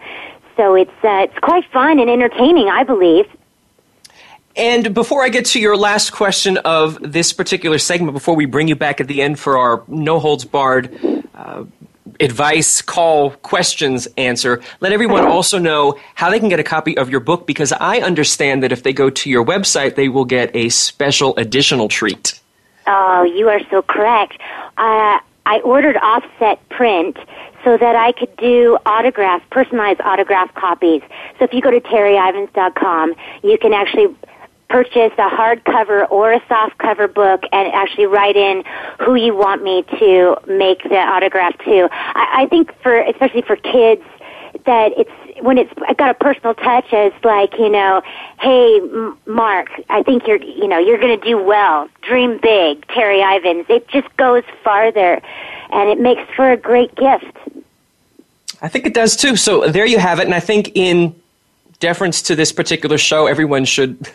So 0.55 0.75
it's 0.75 0.89
uh, 1.03 1.27
it's 1.27 1.37
quite 1.39 1.65
fun 1.73 1.99
and 1.99 2.09
entertaining, 2.09 2.69
I 2.69 2.85
believe. 2.85 3.25
And 4.57 4.91
before 4.95 5.23
I 5.23 5.29
get 5.29 5.45
to 5.47 5.59
your 5.59 5.77
last 5.77 6.11
question 6.11 6.57
of 6.57 6.97
this 6.99 7.31
particular 7.31 7.77
segment, 7.77 8.13
before 8.13 8.35
we 8.35 8.45
bring 8.45 8.67
you 8.67 8.75
back 8.75 8.99
at 8.99 9.07
the 9.07 9.21
end 9.21 9.39
for 9.39 9.55
our 9.55 9.83
no 9.87 10.19
holds 10.19 10.45
barred 10.45 10.99
uh, 11.35 11.63
advice, 12.19 12.81
call, 12.81 13.31
questions 13.31 14.07
answer, 14.17 14.59
let 14.79 14.91
everyone 14.91 15.27
also 15.27 15.59
know 15.59 15.99
how 16.15 16.31
they 16.31 16.39
can 16.39 16.49
get 16.49 16.59
a 16.59 16.63
copy 16.63 16.97
of 16.97 17.11
your 17.11 17.19
book 17.19 17.45
because 17.45 17.71
I 17.71 17.99
understand 17.99 18.63
that 18.63 18.71
if 18.71 18.81
they 18.81 18.93
go 18.93 19.11
to 19.11 19.29
your 19.29 19.45
website, 19.45 19.93
they 19.93 20.09
will 20.09 20.25
get 20.25 20.55
a 20.55 20.69
special 20.69 21.37
additional 21.37 21.87
treat. 21.87 22.39
Oh, 22.87 23.21
you 23.21 23.49
are 23.49 23.59
so 23.69 23.83
correct. 23.83 24.39
Uh, 24.77 25.19
I 25.45 25.59
ordered 25.63 25.97
offset 25.97 26.67
print 26.69 27.17
so 27.63 27.77
that 27.77 27.95
I 27.95 28.11
could 28.11 28.35
do 28.37 28.77
autograph, 28.87 29.47
personalized 29.51 30.01
autograph 30.01 30.53
copies. 30.55 31.01
So 31.37 31.45
if 31.45 31.53
you 31.53 31.61
go 31.61 31.69
to 31.69 31.79
terriivens.com, 31.79 33.13
you 33.43 33.57
can 33.59 33.73
actually 33.73 34.15
purchase 34.69 35.13
a 35.17 35.29
hardcover 35.29 36.09
or 36.11 36.33
a 36.33 36.39
softcover 36.41 37.11
book 37.11 37.43
and 37.51 37.73
actually 37.73 38.05
write 38.05 38.35
in 38.35 38.63
who 38.99 39.15
you 39.15 39.35
want 39.35 39.63
me 39.63 39.83
to 39.99 40.35
make 40.47 40.83
the 40.83 40.97
autograph 40.97 41.57
to. 41.59 41.87
I, 41.91 42.43
I 42.43 42.47
think 42.47 42.73
for, 42.81 42.99
especially 42.99 43.43
for 43.43 43.55
kids, 43.55 44.03
that 44.65 44.91
it's 44.97 45.11
when 45.41 45.57
it's 45.57 45.71
got 45.97 46.09
a 46.09 46.13
personal 46.13 46.53
touch 46.55 46.91
as 46.91 47.13
like 47.23 47.53
you 47.59 47.69
know 47.69 48.01
hey 48.39 48.79
mark 49.27 49.69
i 49.89 50.01
think 50.01 50.25
you're 50.25 50.41
you 50.41 50.67
know 50.67 50.79
you're 50.79 50.97
going 50.97 51.19
to 51.19 51.25
do 51.25 51.37
well. 51.37 51.87
Dream 52.01 52.39
big 52.41 52.85
terri 52.87 53.21
ivens 53.21 53.69
it 53.69 53.87
just 53.87 54.15
goes 54.17 54.43
farther 54.63 55.21
and 55.69 55.89
it 55.89 55.99
makes 55.99 56.21
for 56.35 56.51
a 56.51 56.57
great 56.57 56.95
gift. 56.95 57.37
I 58.61 58.67
think 58.67 58.87
it 58.87 58.93
does 58.93 59.15
too. 59.15 59.35
So 59.35 59.69
there 59.69 59.85
you 59.85 59.99
have 59.99 60.19
it 60.19 60.25
and 60.25 60.33
i 60.33 60.39
think 60.39 60.71
in 60.75 61.15
deference 61.79 62.23
to 62.23 62.35
this 62.35 62.51
particular 62.51 62.97
show 62.97 63.27
everyone 63.27 63.65
should 63.65 64.09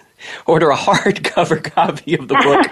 order 0.46 0.70
a 0.70 0.76
hardcover 0.76 1.62
copy 1.74 2.14
of 2.14 2.28
the 2.28 2.35
book. 2.35 2.66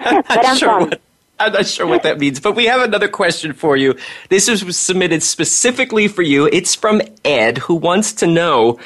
I'm 0.00 0.24
not 0.42 0.58
sure 0.58 0.80
what, 0.80 1.00
I'm 1.38 1.52
not 1.52 1.66
sure 1.66 1.86
what 1.86 2.02
that 2.04 2.18
means, 2.18 2.40
but 2.40 2.54
we 2.54 2.66
have 2.66 2.82
another 2.82 3.08
question 3.08 3.52
for 3.52 3.76
you. 3.76 3.94
This 4.28 4.48
was 4.48 4.78
submitted 4.78 5.22
specifically 5.22 6.08
for 6.08 6.22
you. 6.22 6.46
It's 6.52 6.74
from 6.74 7.02
Ed, 7.24 7.58
who 7.58 7.74
wants 7.74 8.12
to 8.14 8.26
know 8.26 8.78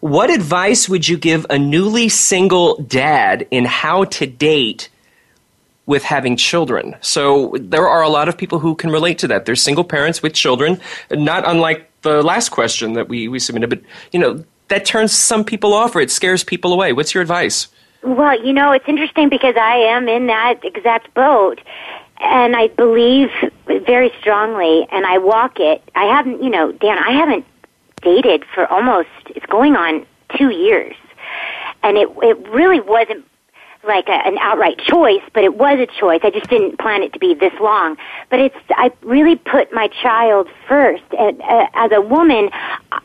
what 0.00 0.30
advice 0.30 0.88
would 0.88 1.08
you 1.08 1.16
give 1.16 1.46
a 1.48 1.58
newly 1.58 2.10
single 2.10 2.76
dad 2.76 3.46
in 3.50 3.64
how 3.64 4.04
to 4.04 4.26
date 4.26 4.90
with 5.86 6.02
having 6.02 6.36
children? 6.36 6.94
So 7.00 7.54
there 7.58 7.88
are 7.88 8.02
a 8.02 8.08
lot 8.08 8.28
of 8.28 8.36
people 8.36 8.58
who 8.58 8.74
can 8.74 8.90
relate 8.90 9.18
to 9.20 9.28
that. 9.28 9.46
They're 9.46 9.56
single 9.56 9.82
parents 9.82 10.22
with 10.22 10.34
children, 10.34 10.78
not 11.10 11.48
unlike 11.48 11.90
the 12.02 12.22
last 12.22 12.50
question 12.50 12.92
that 12.92 13.08
we, 13.08 13.28
we 13.28 13.38
submitted, 13.38 13.70
but 13.70 13.80
you 14.12 14.20
know, 14.20 14.44
that 14.68 14.84
turns 14.84 15.12
some 15.12 15.44
people 15.44 15.72
off 15.72 15.94
or 15.94 16.00
it 16.00 16.10
scares 16.10 16.44
people 16.44 16.72
away. 16.72 16.92
What's 16.92 17.14
your 17.14 17.22
advice? 17.22 17.68
Well, 18.02 18.44
you 18.44 18.52
know, 18.52 18.72
it's 18.72 18.88
interesting 18.88 19.28
because 19.28 19.56
I 19.56 19.76
am 19.76 20.08
in 20.08 20.26
that 20.26 20.64
exact 20.64 21.12
boat 21.14 21.60
and 22.18 22.54
I 22.54 22.68
believe 22.68 23.30
very 23.66 24.12
strongly 24.20 24.86
and 24.92 25.06
I 25.06 25.18
walk 25.18 25.58
it. 25.58 25.82
I 25.94 26.04
haven't, 26.04 26.42
you 26.42 26.50
know, 26.50 26.72
Dan, 26.72 26.98
I 26.98 27.12
haven't 27.12 27.44
dated 28.02 28.44
for 28.54 28.66
almost 28.66 29.08
it's 29.28 29.46
going 29.46 29.76
on 29.76 30.06
2 30.36 30.50
years. 30.50 30.94
And 31.82 31.96
it 31.96 32.08
it 32.22 32.38
really 32.48 32.80
wasn't 32.80 33.24
like 33.86 34.08
a, 34.08 34.26
an 34.26 34.38
outright 34.38 34.78
choice, 34.78 35.22
but 35.32 35.44
it 35.44 35.56
was 35.56 35.78
a 35.78 35.86
choice. 35.86 36.20
I 36.22 36.30
just 36.30 36.48
didn't 36.48 36.78
plan 36.78 37.02
it 37.02 37.12
to 37.12 37.18
be 37.18 37.34
this 37.34 37.52
long. 37.60 37.96
But 38.30 38.40
it's 38.40 38.56
I 38.70 38.92
really 39.02 39.36
put 39.36 39.72
my 39.72 39.88
child 39.88 40.48
first. 40.68 41.04
And, 41.18 41.40
uh, 41.42 41.66
as 41.74 41.92
a 41.92 42.00
woman, 42.00 42.50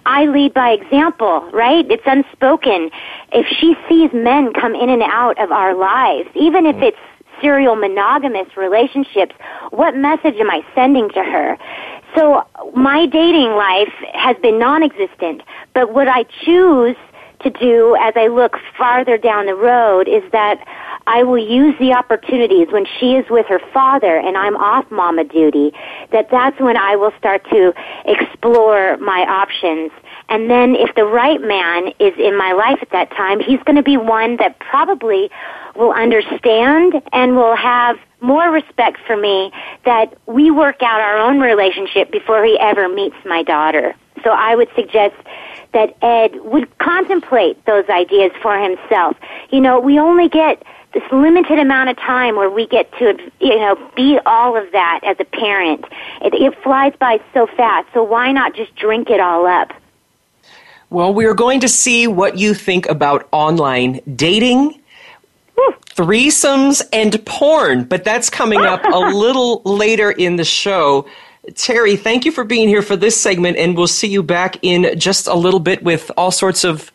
I 0.06 0.26
lead 0.26 0.54
by 0.54 0.72
example, 0.72 1.50
right? 1.52 1.90
It's 1.90 2.04
unspoken. 2.06 2.92
If 3.32 3.48
she 3.48 3.76
sees 3.88 4.12
men 4.14 4.54
come 4.54 4.76
in 4.76 4.90
and 4.90 5.04
out 5.04 5.38
of 5.42 5.52
our 5.52 5.76
lives, 5.76 6.30
even 6.36 6.66
if 6.66 6.78
it's 6.78 6.98
serial 7.42 7.76
monogamous 7.76 8.56
relationships, 8.58 9.34
what 9.72 9.96
message 9.96 10.36
am 10.36 10.50
I 10.50 10.64
sending 10.76 11.10
to 11.10 11.24
her? 11.24 11.58
So 12.16 12.46
my 12.74 13.06
dating 13.06 13.52
life 13.52 13.94
has 14.14 14.36
been 14.38 14.58
non-existent, 14.60 15.44
but 15.74 15.94
what 15.94 16.08
I 16.08 16.24
choose 16.44 16.98
to 17.42 17.50
do 17.50 17.96
as 18.00 18.14
I 18.16 18.28
look 18.28 18.58
farther 18.78 19.18
down 19.18 19.46
the 19.46 19.56
road 19.56 20.08
is 20.08 20.24
that 20.32 20.66
I 21.08 21.24
will 21.24 21.38
use 21.38 21.76
the 21.80 21.94
opportunities 21.94 22.68
when 22.70 22.86
she 23.00 23.16
is 23.16 23.26
with 23.30 23.48
her 23.48 23.60
father 23.74 24.18
and 24.18 24.38
I'm 24.38 24.56
off 24.58 24.90
mama 24.92 25.24
duty, 25.24 25.74
that 26.12 26.30
that's 26.30 26.60
when 26.60 26.78
I 26.78 26.96
will 26.96 27.12
start 27.18 27.44
to 27.50 27.74
explore 28.06 28.98
my 28.98 29.22
options. 29.28 29.92
And 30.30 30.50
then 30.50 30.76
if 30.76 30.94
the 30.96 31.06
right 31.06 31.42
man 31.42 31.94
is 32.00 32.14
in 32.20 32.38
my 32.38 32.52
life 32.52 32.80
at 32.82 32.92
that 32.92 33.10
time, 33.12 33.40
he's 33.40 33.62
going 33.64 33.78
to 33.78 33.84
be 33.84 33.98
one 33.98 34.38
that 34.38 34.60
probably 34.60 35.32
will 35.76 35.94
understand 35.94 37.02
and 37.12 37.36
will 37.36 37.56
have 37.56 37.98
more 38.22 38.52
respect 38.52 39.00
for 39.08 39.18
me 39.18 39.52
that 39.86 40.16
we 40.28 40.52
work 40.52 40.84
out 40.84 41.00
our 41.00 41.18
own 41.18 41.40
relationship 41.40 42.12
before 42.12 42.44
he 42.44 42.58
ever 42.60 42.88
meets 42.88 43.16
my 43.26 43.44
daughter. 43.44 43.96
So 44.24 44.32
I 44.32 44.56
would 44.56 44.70
suggest 44.76 45.16
that 45.74 45.96
Ed 46.02 46.40
would 46.44 46.78
contemplate 46.80 47.64
those 47.66 47.88
ideas 47.90 48.32
for 48.42 48.58
himself. 48.58 49.18
You 49.52 49.62
know, 49.62 49.80
we 49.80 50.00
only 50.00 50.30
get 50.30 50.64
this 50.94 51.04
limited 51.12 51.60
amount 51.60 51.90
of 51.90 51.98
time 51.98 52.36
where 52.36 52.50
we 52.50 52.66
get 52.66 52.92
to, 52.98 53.18
you 53.40 53.60
know, 53.60 53.92
be 53.96 54.20
all 54.26 54.58
of 54.58 54.72
that 54.72 55.02
as 55.04 55.18
a 55.20 55.26
parent. 55.26 55.86
It, 56.22 56.34
it 56.34 56.64
flies 56.64 56.94
by 57.00 57.22
so 57.34 57.46
fast, 57.46 57.88
so 57.94 58.04
why 58.04 58.32
not 58.32 58.56
just 58.56 58.76
drink 58.76 59.10
it 59.10 59.20
all 59.20 59.46
up? 59.46 59.72
Well, 60.90 61.14
we 61.14 61.26
are 61.26 61.36
going 61.36 61.60
to 61.60 61.68
see 61.68 62.08
what 62.08 62.40
you 62.40 62.56
think 62.56 62.90
about 62.90 63.28
online 63.32 64.02
dating, 64.16 64.82
threesomes, 65.92 66.82
and 66.92 67.24
porn, 67.26 67.84
but 67.84 68.04
that's 68.04 68.30
coming 68.30 68.62
up 68.62 68.84
a 68.86 68.98
little 69.16 69.62
later 69.66 70.10
in 70.10 70.38
the 70.38 70.46
show. 70.46 71.06
Terri, 71.56 71.98
thank 71.98 72.26
you 72.26 72.32
for 72.32 72.44
being 72.44 72.68
here 72.68 72.82
for 72.82 72.96
this 72.96 73.20
segment, 73.20 73.58
and 73.58 73.76
we'll 73.76 73.88
see 73.88 74.08
you 74.08 74.24
back 74.24 74.58
in 74.62 74.98
just 75.00 75.28
a 75.28 75.36
little 75.36 75.60
bit 75.60 75.84
with 75.84 76.12
all 76.18 76.32
sorts 76.32 76.64
of 76.64 76.92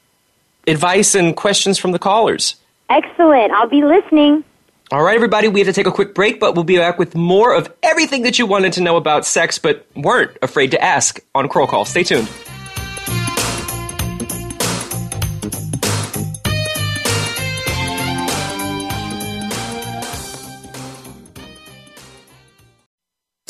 advice 0.66 1.14
and 1.14 1.36
questions 1.36 1.78
from 1.78 1.92
the 1.92 1.98
callers. 1.98 2.56
Excellent. 2.90 3.52
I'll 3.52 3.68
be 3.68 3.82
listening. 3.82 4.44
All 4.90 5.02
right, 5.02 5.14
everybody, 5.14 5.48
we 5.48 5.60
have 5.60 5.66
to 5.66 5.72
take 5.72 5.86
a 5.86 5.92
quick 5.92 6.14
break, 6.14 6.38
but 6.38 6.54
we'll 6.54 6.64
be 6.64 6.76
back 6.76 6.98
with 6.98 7.14
more 7.14 7.54
of 7.54 7.72
everything 7.82 8.22
that 8.22 8.38
you 8.38 8.46
wanted 8.46 8.74
to 8.74 8.82
know 8.82 8.96
about 8.96 9.24
sex 9.24 9.58
but 9.58 9.86
weren't 9.96 10.36
afraid 10.42 10.70
to 10.72 10.82
ask 10.82 11.20
on 11.34 11.48
Kroll 11.48 11.66
Call. 11.66 11.84
Stay 11.84 12.04
tuned. 12.04 12.28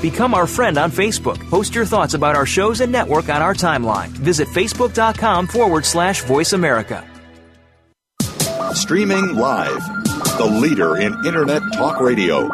Become 0.00 0.34
our 0.34 0.46
friend 0.46 0.78
on 0.78 0.90
Facebook. 0.90 1.38
Post 1.50 1.74
your 1.74 1.84
thoughts 1.84 2.14
about 2.14 2.36
our 2.36 2.46
shows 2.46 2.80
and 2.80 2.90
network 2.90 3.28
on 3.28 3.42
our 3.42 3.54
timeline. 3.54 4.08
Visit 4.08 4.48
facebook.com 4.48 5.46
forward 5.46 5.84
slash 5.84 6.22
voice 6.22 6.52
America. 6.52 7.06
Streaming 8.74 9.34
live, 9.34 9.84
the 10.38 10.46
leader 10.46 10.96
in 10.96 11.12
Internet 11.26 11.62
talk 11.74 12.00
radio. 12.00 12.48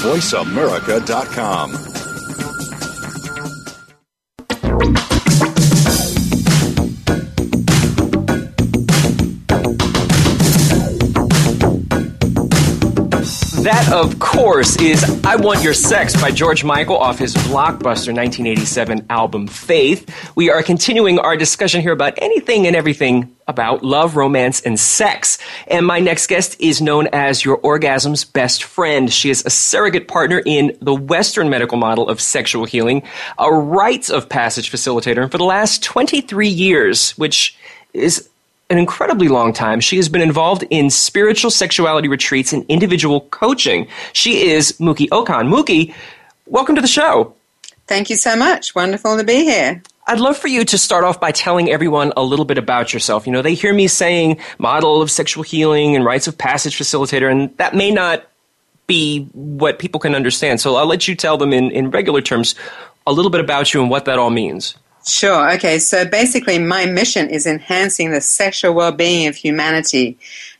VoiceAmerica.com. 0.00 1.90
That, 13.70 13.92
of 13.92 14.18
course, 14.18 14.76
is 14.80 15.04
I 15.24 15.36
Want 15.36 15.62
Your 15.62 15.74
Sex 15.74 16.20
by 16.20 16.32
George 16.32 16.64
Michael 16.64 16.96
off 16.96 17.20
his 17.20 17.34
blockbuster 17.34 18.12
1987 18.12 19.06
album 19.08 19.46
Faith. 19.46 20.12
We 20.34 20.50
are 20.50 20.60
continuing 20.60 21.20
our 21.20 21.36
discussion 21.36 21.80
here 21.80 21.92
about 21.92 22.14
anything 22.16 22.66
and 22.66 22.74
everything 22.74 23.36
about 23.46 23.84
love, 23.84 24.16
romance, 24.16 24.60
and 24.62 24.78
sex. 24.78 25.38
And 25.68 25.86
my 25.86 26.00
next 26.00 26.26
guest 26.26 26.56
is 26.58 26.82
known 26.82 27.06
as 27.12 27.44
your 27.44 27.58
orgasm's 27.58 28.24
best 28.24 28.64
friend. 28.64 29.12
She 29.12 29.30
is 29.30 29.46
a 29.46 29.50
surrogate 29.50 30.08
partner 30.08 30.42
in 30.44 30.76
the 30.82 30.94
Western 30.94 31.48
medical 31.48 31.78
model 31.78 32.08
of 32.08 32.20
sexual 32.20 32.64
healing, 32.64 33.04
a 33.38 33.52
rites 33.52 34.10
of 34.10 34.28
passage 34.28 34.72
facilitator, 34.72 35.22
and 35.22 35.30
for 35.30 35.38
the 35.38 35.44
last 35.44 35.80
23 35.84 36.48
years, 36.48 37.12
which 37.12 37.56
is 37.92 38.29
an 38.70 38.78
incredibly 38.78 39.28
long 39.28 39.52
time. 39.52 39.80
She 39.80 39.96
has 39.96 40.08
been 40.08 40.22
involved 40.22 40.64
in 40.70 40.88
spiritual 40.90 41.50
sexuality 41.50 42.08
retreats 42.08 42.52
and 42.52 42.64
individual 42.68 43.22
coaching. 43.22 43.88
She 44.12 44.48
is 44.48 44.72
Mukee 44.78 45.08
Okan. 45.08 45.52
Mukee, 45.52 45.92
welcome 46.46 46.76
to 46.76 46.80
the 46.80 46.88
show. 46.88 47.34
Thank 47.88 48.08
you 48.08 48.16
so 48.16 48.36
much. 48.36 48.74
Wonderful 48.74 49.18
to 49.18 49.24
be 49.24 49.44
here. 49.44 49.82
I'd 50.06 50.20
love 50.20 50.36
for 50.36 50.48
you 50.48 50.64
to 50.64 50.78
start 50.78 51.04
off 51.04 51.20
by 51.20 51.32
telling 51.32 51.70
everyone 51.70 52.12
a 52.16 52.22
little 52.22 52.44
bit 52.44 52.58
about 52.58 52.92
yourself. 52.92 53.26
You 53.26 53.32
know, 53.32 53.42
they 53.42 53.54
hear 53.54 53.74
me 53.74 53.88
saying 53.88 54.38
model 54.58 55.02
of 55.02 55.10
sexual 55.10 55.42
healing 55.42 55.96
and 55.96 56.04
rites 56.04 56.28
of 56.28 56.38
passage 56.38 56.78
facilitator, 56.78 57.30
and 57.30 57.56
that 57.58 57.74
may 57.74 57.90
not 57.90 58.24
be 58.86 59.28
what 59.34 59.78
people 59.78 60.00
can 60.00 60.14
understand. 60.14 60.60
So 60.60 60.76
I'll 60.76 60.86
let 60.86 61.06
you 61.06 61.14
tell 61.14 61.36
them 61.36 61.52
in, 61.52 61.70
in 61.70 61.90
regular 61.90 62.20
terms 62.20 62.54
a 63.06 63.12
little 63.12 63.30
bit 63.30 63.40
about 63.40 63.72
you 63.74 63.80
and 63.82 63.90
what 63.90 64.04
that 64.04 64.18
all 64.18 64.30
means. 64.30 64.76
Sure. 65.06 65.50
Okay. 65.54 65.78
So 65.78 66.04
basically, 66.04 66.58
my 66.58 66.86
mission 66.86 67.28
is 67.30 67.46
enhancing 67.46 68.10
the 68.10 68.20
sexual 68.20 68.74
well 68.74 68.92
being 68.92 69.26
of 69.26 69.36
humanity. 69.36 70.18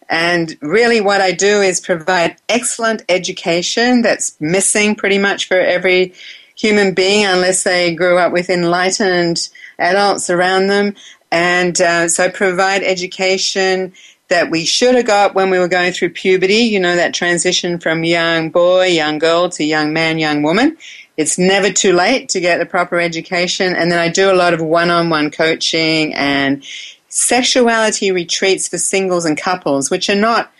And 0.08 0.56
really, 0.60 1.00
what 1.00 1.20
I 1.20 1.32
do 1.32 1.60
is 1.60 1.80
provide 1.80 2.36
excellent 2.48 3.02
education 3.08 4.02
that's 4.02 4.38
missing 4.40 4.96
pretty 4.96 5.18
much 5.18 5.46
for 5.46 5.58
every 5.60 6.14
human 6.56 6.94
being 6.94 7.24
unless 7.24 7.62
they 7.62 7.94
grew 7.94 8.18
up 8.18 8.32
with 8.32 8.50
enlightened 8.50 9.48
adults 9.78 10.28
around 10.28 10.66
them. 10.66 10.96
And 11.30 11.80
uh, 11.80 12.08
so, 12.08 12.28
provide 12.30 12.82
education 12.82 13.92
that 14.28 14.50
we 14.50 14.64
should 14.64 14.94
have 14.94 15.06
got 15.06 15.34
when 15.34 15.50
we 15.50 15.58
were 15.58 15.68
going 15.68 15.92
through 15.92 16.10
puberty, 16.10 16.54
you 16.54 16.80
know, 16.80 16.96
that 16.96 17.14
transition 17.14 17.78
from 17.78 18.04
young 18.04 18.50
boy, 18.50 18.86
young 18.86 19.18
girl 19.18 19.48
to 19.50 19.64
young 19.64 19.92
man, 19.92 20.18
young 20.18 20.42
woman 20.42 20.76
it's 21.20 21.38
never 21.38 21.70
too 21.70 21.92
late 21.92 22.30
to 22.30 22.40
get 22.40 22.58
the 22.58 22.66
proper 22.66 22.98
education. 22.98 23.76
And 23.76 23.92
then 23.92 23.98
I 23.98 24.08
do 24.08 24.32
a 24.32 24.34
lot 24.34 24.54
of 24.54 24.62
one 24.62 24.90
on 24.90 25.10
one 25.10 25.30
coaching 25.30 26.14
and 26.14 26.64
sexuality 27.10 28.10
retreats 28.10 28.68
for 28.68 28.78
singles 28.78 29.26
and 29.26 29.36
couples, 29.36 29.90
which 29.90 30.08
are 30.08 30.16
not 30.16 30.50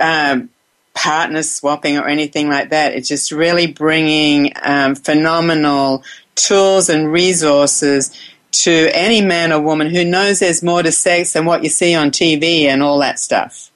um, 0.00 0.48
partner 0.94 1.42
swapping 1.42 1.98
or 1.98 2.06
anything 2.06 2.48
like 2.48 2.70
that. 2.70 2.94
It's 2.94 3.08
just 3.08 3.32
really 3.32 3.66
bringing 3.66 4.52
um, 4.62 4.94
phenomenal 4.94 6.04
tools 6.36 6.88
and 6.88 7.10
resources 7.10 8.16
to 8.52 8.88
any 8.92 9.20
man 9.20 9.52
or 9.52 9.60
woman 9.60 9.90
who 9.90 10.04
knows 10.04 10.38
there's 10.38 10.62
more 10.62 10.84
to 10.84 10.92
sex 10.92 11.32
than 11.32 11.46
what 11.46 11.64
you 11.64 11.68
see 11.68 11.96
on 11.96 12.12
TV 12.12 12.62
and 12.66 12.80
all 12.80 13.00
that 13.00 13.18
stuff. 13.18 13.72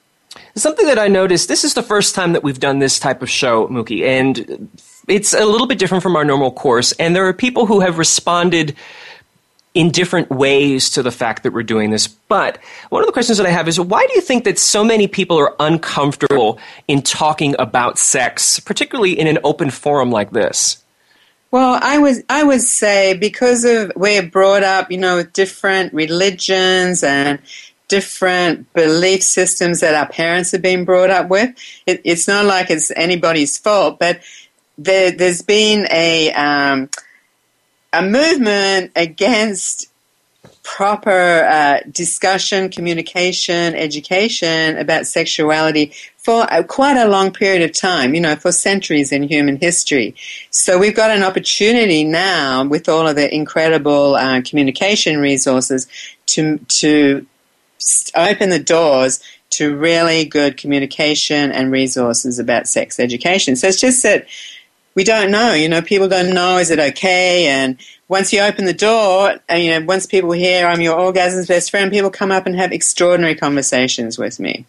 Something 0.55 0.85
that 0.85 0.97
I 0.97 1.09
noticed, 1.09 1.49
this 1.49 1.65
is 1.65 1.73
the 1.73 1.83
first 1.83 2.15
time 2.15 2.31
that 2.33 2.43
we've 2.43 2.59
done 2.59 2.79
this 2.79 2.99
type 2.99 3.21
of 3.21 3.29
show, 3.29 3.67
Mukee, 3.67 4.03
and 4.03 4.69
it's 5.11 5.33
a 5.33 5.45
little 5.45 5.67
bit 5.67 5.77
different 5.77 6.01
from 6.01 6.15
our 6.15 6.25
normal 6.25 6.51
course. 6.51 6.93
And 6.93 7.15
there 7.15 7.27
are 7.27 7.33
people 7.33 7.65
who 7.65 7.81
have 7.81 7.97
responded 7.97 8.75
in 9.73 9.89
different 9.89 10.29
ways 10.29 10.89
to 10.91 11.03
the 11.03 11.11
fact 11.11 11.43
that 11.43 11.53
we're 11.53 11.63
doing 11.63 11.91
this. 11.91 12.07
But 12.07 12.57
one 12.89 13.01
of 13.01 13.07
the 13.07 13.13
questions 13.13 13.37
that 13.37 13.47
I 13.47 13.51
have 13.51 13.67
is 13.67 13.79
why 13.79 14.05
do 14.05 14.13
you 14.13 14.21
think 14.21 14.43
that 14.43 14.59
so 14.59 14.83
many 14.83 15.07
people 15.07 15.37
are 15.37 15.55
uncomfortable 15.59 16.59
in 16.87 17.01
talking 17.01 17.55
about 17.57 17.97
sex, 17.97 18.59
particularly 18.59 19.17
in 19.17 19.27
an 19.27 19.37
open 19.43 19.69
forum 19.69 20.11
like 20.11 20.31
this? 20.31 20.83
Well, 21.51 21.79
I 21.81 21.97
was 21.97 22.23
I 22.29 22.43
would 22.43 22.61
say 22.61 23.13
because 23.13 23.65
of 23.65 23.91
we're 23.95 24.23
brought 24.23 24.63
up, 24.63 24.89
you 24.89 24.97
know, 24.97 25.17
with 25.17 25.33
different 25.33 25.93
religions 25.93 27.03
and 27.03 27.39
different 27.89 28.71
belief 28.71 29.21
systems 29.21 29.81
that 29.81 29.93
our 29.93 30.07
parents 30.07 30.51
have 30.51 30.61
been 30.61 30.85
brought 30.85 31.09
up 31.09 31.27
with. 31.27 31.53
It, 31.85 31.99
it's 32.05 32.25
not 32.25 32.45
like 32.45 32.69
it's 32.71 32.89
anybody's 32.91 33.57
fault, 33.57 33.99
but 33.99 34.21
there, 34.83 35.11
has 35.17 35.41
been 35.41 35.87
a 35.91 36.31
um, 36.33 36.89
a 37.93 38.01
movement 38.01 38.91
against 38.95 39.87
proper 40.63 41.43
uh, 41.43 41.79
discussion, 41.91 42.69
communication, 42.69 43.75
education 43.75 44.77
about 44.77 45.07
sexuality 45.07 45.91
for 46.17 46.45
a, 46.51 46.63
quite 46.63 46.97
a 46.97 47.07
long 47.07 47.31
period 47.31 47.61
of 47.63 47.73
time, 47.73 48.13
you 48.13 48.21
know, 48.21 48.35
for 48.35 48.51
centuries 48.51 49.11
in 49.11 49.23
human 49.23 49.57
history. 49.57 50.15
So 50.51 50.77
we've 50.77 50.95
got 50.95 51.11
an 51.11 51.23
opportunity 51.23 52.03
now 52.03 52.63
with 52.63 52.87
all 52.87 53.07
of 53.07 53.15
the 53.15 53.33
incredible 53.33 54.15
uh, 54.15 54.41
communication 54.41 55.19
resources 55.19 55.87
to, 56.27 56.59
to 56.59 57.25
open 58.15 58.49
the 58.49 58.59
doors 58.59 59.21
to 59.51 59.75
really 59.75 60.23
good 60.25 60.57
communication 60.57 61.51
and 61.51 61.71
resources 61.71 62.39
about 62.39 62.67
sex 62.67 62.99
education. 62.99 63.55
So 63.55 63.67
it's 63.67 63.81
just 63.81 64.03
that 64.03 64.27
we 64.95 65.03
don't 65.03 65.31
know. 65.31 65.53
You 65.53 65.69
know, 65.69 65.81
people 65.81 66.07
don't 66.07 66.33
know 66.33 66.57
is 66.57 66.71
it 66.71 66.79
okay? 66.79 67.47
And 67.47 67.77
once 68.07 68.33
you 68.33 68.41
open 68.41 68.65
the 68.65 68.73
door, 68.73 69.35
and, 69.47 69.63
you 69.63 69.71
know, 69.71 69.85
once 69.85 70.05
people 70.05 70.31
hear 70.31 70.67
I'm 70.67 70.81
your 70.81 70.97
orgasm's 70.97 71.47
best 71.47 71.71
friend, 71.71 71.91
people 71.91 72.09
come 72.09 72.31
up 72.31 72.45
and 72.45 72.55
have 72.55 72.71
extraordinary 72.71 73.35
conversations 73.35 74.17
with 74.17 74.39
me. 74.39 74.65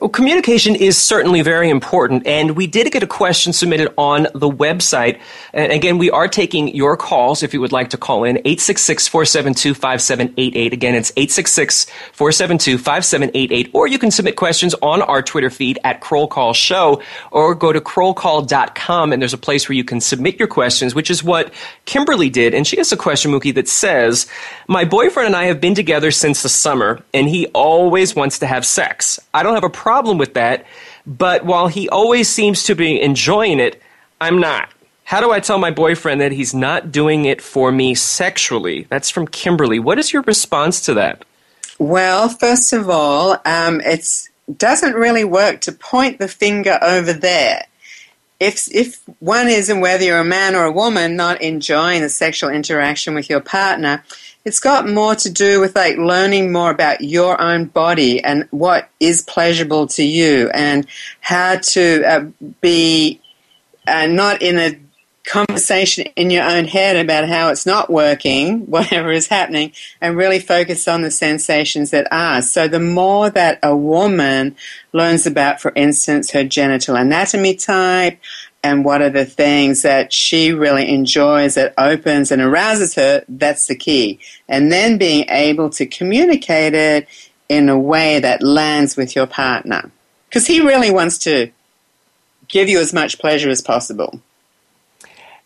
Well, 0.00 0.10
communication 0.10 0.74
is 0.74 0.98
certainly 0.98 1.42
very 1.42 1.70
important, 1.70 2.26
and 2.26 2.56
we 2.56 2.66
did 2.66 2.90
get 2.90 3.04
a 3.04 3.06
question 3.06 3.52
submitted 3.52 3.94
on 3.96 4.26
the 4.34 4.50
website. 4.50 5.20
And 5.52 5.70
again, 5.70 5.98
we 5.98 6.10
are 6.10 6.26
taking 6.26 6.74
your 6.74 6.96
calls 6.96 7.44
if 7.44 7.54
you 7.54 7.60
would 7.60 7.70
like 7.70 7.90
to 7.90 7.96
call 7.96 8.24
in 8.24 8.38
866 8.38 9.06
472 9.06 9.72
5788. 9.72 10.72
Again, 10.72 10.96
it's 10.96 11.12
866 11.16 11.86
472 12.12 12.76
5788. 12.78 13.70
Or 13.72 13.86
you 13.86 14.00
can 14.00 14.10
submit 14.10 14.34
questions 14.34 14.74
on 14.82 15.00
our 15.00 15.22
Twitter 15.22 15.48
feed 15.48 15.78
at 15.84 16.00
Kroll 16.00 16.26
Call 16.26 16.54
Show, 16.54 17.00
or 17.30 17.54
go 17.54 17.72
to 17.72 17.80
krollcall.com, 17.80 19.12
and 19.12 19.22
there's 19.22 19.32
a 19.32 19.38
place 19.38 19.68
where 19.68 19.76
you 19.76 19.84
can 19.84 20.00
submit 20.00 20.40
your 20.40 20.48
questions, 20.48 20.96
which 20.96 21.08
is 21.08 21.22
what 21.22 21.54
Kimberly 21.84 22.30
did. 22.30 22.52
And 22.52 22.66
she 22.66 22.78
has 22.78 22.90
a 22.90 22.96
question, 22.96 23.30
Mukee, 23.30 23.54
that 23.54 23.68
says 23.68 24.26
My 24.66 24.84
boyfriend 24.84 25.28
and 25.28 25.36
I 25.36 25.44
have 25.44 25.60
been 25.60 25.76
together 25.76 26.10
since 26.10 26.42
the 26.42 26.48
summer, 26.48 27.00
and 27.14 27.28
he 27.28 27.46
always 27.48 28.16
wants 28.16 28.40
to 28.40 28.46
have 28.48 28.66
sex. 28.66 29.20
I 29.32 29.44
don't 29.44 29.54
have 29.54 29.62
a 29.62 29.70
problem 29.84 30.16
with 30.16 30.32
that. 30.32 30.64
But 31.06 31.44
while 31.44 31.68
he 31.68 31.90
always 31.90 32.26
seems 32.26 32.62
to 32.64 32.74
be 32.74 32.98
enjoying 32.98 33.60
it, 33.60 33.82
I'm 34.18 34.40
not. 34.40 34.70
How 35.04 35.20
do 35.20 35.30
I 35.30 35.40
tell 35.40 35.58
my 35.58 35.70
boyfriend 35.70 36.22
that 36.22 36.32
he's 36.32 36.54
not 36.54 36.90
doing 36.90 37.26
it 37.26 37.42
for 37.42 37.70
me 37.70 37.94
sexually? 37.94 38.86
That's 38.88 39.10
from 39.10 39.28
Kimberly. 39.28 39.78
What 39.78 39.98
is 39.98 40.10
your 40.10 40.22
response 40.22 40.80
to 40.86 40.94
that? 40.94 41.26
Well, 41.78 42.30
first 42.30 42.72
of 42.72 42.88
all, 42.88 43.36
um, 43.44 43.82
it 43.82 44.08
doesn't 44.56 44.94
really 44.94 45.24
work 45.24 45.60
to 45.62 45.72
point 45.72 46.18
the 46.18 46.28
finger 46.28 46.78
over 46.80 47.12
there. 47.12 47.66
If, 48.40 48.74
if 48.74 49.02
one 49.18 49.48
is, 49.48 49.68
and 49.68 49.82
whether 49.82 50.04
you're 50.04 50.18
a 50.18 50.24
man 50.24 50.56
or 50.56 50.64
a 50.64 50.72
woman, 50.72 51.14
not 51.14 51.42
enjoying 51.42 52.00
the 52.00 52.08
sexual 52.08 52.48
interaction 52.48 53.14
with 53.14 53.28
your 53.28 53.40
partner, 53.40 54.02
it's 54.44 54.60
got 54.60 54.88
more 54.88 55.14
to 55.14 55.30
do 55.30 55.60
with 55.60 55.74
like 55.74 55.96
learning 55.96 56.52
more 56.52 56.70
about 56.70 57.00
your 57.00 57.40
own 57.40 57.64
body 57.66 58.22
and 58.22 58.46
what 58.50 58.88
is 59.00 59.22
pleasurable 59.22 59.86
to 59.86 60.04
you 60.04 60.50
and 60.50 60.86
how 61.20 61.56
to 61.56 62.04
uh, 62.04 62.24
be 62.60 63.20
uh, 63.86 64.06
not 64.06 64.42
in 64.42 64.58
a 64.58 64.78
conversation 65.24 66.04
in 66.16 66.30
your 66.30 66.44
own 66.44 66.66
head 66.66 66.96
about 66.96 67.26
how 67.26 67.48
it's 67.48 67.64
not 67.64 67.90
working, 67.90 68.60
whatever 68.70 69.10
is 69.10 69.26
happening, 69.28 69.72
and 70.00 70.16
really 70.16 70.38
focus 70.38 70.86
on 70.86 71.02
the 71.02 71.10
sensations 71.10 71.90
that 71.90 72.06
are. 72.12 72.42
So 72.42 72.68
the 72.68 72.80
more 72.80 73.30
that 73.30 73.58
a 73.62 73.74
woman 73.74 74.54
learns 74.92 75.26
about, 75.26 75.60
for 75.60 75.72
instance, 75.74 76.30
her 76.32 76.44
genital 76.44 76.96
anatomy 76.96 77.54
type, 77.54 78.18
and 78.64 78.82
what 78.82 79.02
are 79.02 79.10
the 79.10 79.26
things 79.26 79.82
that 79.82 80.10
she 80.10 80.52
really 80.52 80.88
enjoys 80.88 81.54
that 81.54 81.74
opens 81.76 82.32
and 82.32 82.40
arouses 82.40 82.94
her, 82.94 83.22
that's 83.28 83.66
the 83.66 83.76
key. 83.76 84.18
And 84.48 84.72
then 84.72 84.96
being 84.96 85.26
able 85.28 85.68
to 85.70 85.84
communicate 85.84 86.72
it 86.72 87.06
in 87.50 87.68
a 87.68 87.78
way 87.78 88.20
that 88.20 88.42
lands 88.42 88.96
with 88.96 89.14
your 89.14 89.26
partner. 89.26 89.90
Because 90.28 90.46
he 90.46 90.62
really 90.62 90.90
wants 90.90 91.18
to 91.18 91.50
give 92.48 92.70
you 92.70 92.80
as 92.80 92.94
much 92.94 93.18
pleasure 93.18 93.50
as 93.50 93.60
possible. 93.60 94.18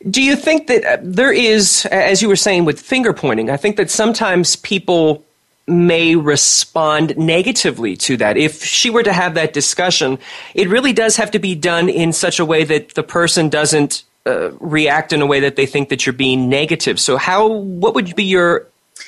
Do 0.09 0.23
you 0.23 0.37
think 0.37 0.69
that 0.69 0.85
uh, 0.85 0.99
there 1.03 1.33
is, 1.33 1.87
as 1.91 2.23
you 2.23 2.29
were 2.29 2.37
saying 2.37 2.66
with 2.66 2.81
finger 2.81 3.12
pointing, 3.12 3.51
I 3.51 3.57
think 3.57 3.77
that 3.79 3.91
sometimes 3.91 4.55
people 4.55 5.25
may 5.69 6.16
respond 6.16 7.16
negatively 7.16 7.97
to 7.97 8.16
that. 8.16 8.37
If 8.37 8.64
she 8.64 8.91
were 8.91 9.03
to 9.03 9.12
have 9.12 9.35
that 9.35 9.53
discussion, 9.53 10.19
it 10.55 10.69
really 10.69 10.93
does 10.93 11.16
have 11.16 11.31
to 11.33 11.39
be 11.39 11.55
done 11.55 11.89
in 11.89 12.12
such 12.12 12.39
a 12.39 12.45
way 12.45 12.64
that 12.64 12.95
the 12.95 13.03
person 13.03 13.49
doesn't 13.49 14.05
uh, 14.27 14.53
react 14.61 15.12
in 15.12 15.23
a 15.23 15.27
way 15.27 15.41
that 15.41 15.57
they 15.57 15.66
think 15.66 15.89
that 15.89 16.05
you're 16.05 16.12
being 16.12 16.49
negative. 16.49 17.01
So, 17.01 17.16
how 17.16 17.49
what 17.49 17.95
would 17.95 18.14
be 18.14 18.25
your 18.25 18.66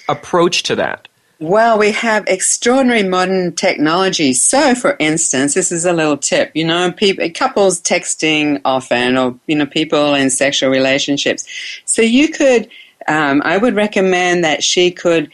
approach 0.09 0.63
to 0.65 0.77
that? 0.77 1.09
Well, 1.41 1.79
we 1.79 1.93
have 1.93 2.25
extraordinary 2.27 3.03
modern 3.03 3.55
technology. 3.55 4.35
So, 4.35 4.75
for 4.75 4.97
instance, 4.99 5.55
this 5.55 5.73
is 5.73 5.85
a 5.85 5.93
little 5.93 6.17
tip. 6.17 6.53
You 6.55 6.67
know, 6.67 6.93
people, 6.93 7.29
couples 7.31 7.81
texting 7.81 8.61
often, 8.65 9.17
or 9.17 9.39
you 9.47 9.57
know, 9.57 9.67
people 9.67 10.15
in 10.15 10.31
sexual 10.31 10.71
relationships. 10.71 11.45
So, 11.85 12.03
you 12.03 12.29
could. 12.29 12.71
Um, 13.09 13.43
I 13.45 13.57
would 13.57 13.75
recommend 13.75 14.45
that 14.45 14.63
she 14.63 14.91
could 14.91 15.31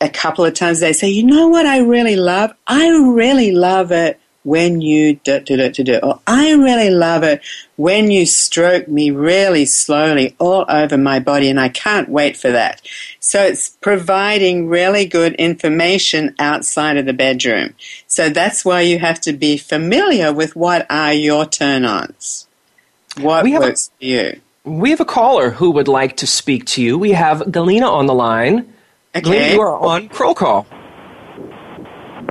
a 0.00 0.08
couple 0.08 0.44
of 0.44 0.54
times 0.54 0.80
they 0.80 0.92
say, 0.92 1.08
you 1.08 1.24
know 1.24 1.48
what 1.48 1.66
I 1.66 1.78
really 1.78 2.16
love? 2.16 2.52
I 2.66 2.88
really 2.88 3.52
love 3.52 3.92
it 3.92 4.20
when 4.44 4.82
you 4.82 5.16
do, 5.16 5.40
do, 5.40 5.56
do, 5.56 5.70
do, 5.70 5.84
do. 5.84 5.98
Or 5.98 6.20
I 6.26 6.52
really 6.52 6.90
love 6.90 7.22
it 7.22 7.42
when 7.76 8.10
you 8.10 8.26
stroke 8.26 8.86
me 8.88 9.10
really 9.10 9.64
slowly 9.64 10.36
all 10.38 10.66
over 10.68 10.98
my 10.98 11.18
body, 11.18 11.48
and 11.48 11.58
I 11.58 11.70
can't 11.70 12.08
wait 12.08 12.36
for 12.36 12.50
that. 12.50 12.82
So 13.20 13.42
it's 13.42 13.70
providing 13.80 14.68
really 14.68 15.06
good 15.06 15.34
information 15.34 16.34
outside 16.38 16.98
of 16.98 17.06
the 17.06 17.14
bedroom. 17.14 17.74
So 18.06 18.28
that's 18.28 18.64
why 18.64 18.82
you 18.82 18.98
have 18.98 19.20
to 19.22 19.32
be 19.32 19.56
familiar 19.56 20.32
with 20.32 20.54
what 20.54 20.86
are 20.90 21.14
your 21.14 21.46
turn 21.46 21.84
ons. 21.84 22.46
What 23.18 23.48
works 23.48 23.88
a, 23.88 23.98
for 23.98 24.04
you. 24.04 24.40
We 24.64 24.90
have 24.90 25.00
a 25.00 25.06
caller 25.06 25.50
who 25.50 25.70
would 25.70 25.88
like 25.88 26.18
to 26.18 26.26
speak 26.26 26.66
to 26.66 26.82
you. 26.82 26.98
We 26.98 27.12
have 27.12 27.38
Galina 27.40 27.90
on 27.90 28.06
the 28.06 28.14
line. 28.14 28.73
Okay. 29.16 29.54
You 29.54 29.60
are 29.60 29.78
on 29.78 30.08
Kroll 30.08 30.34
Call. 30.34 30.66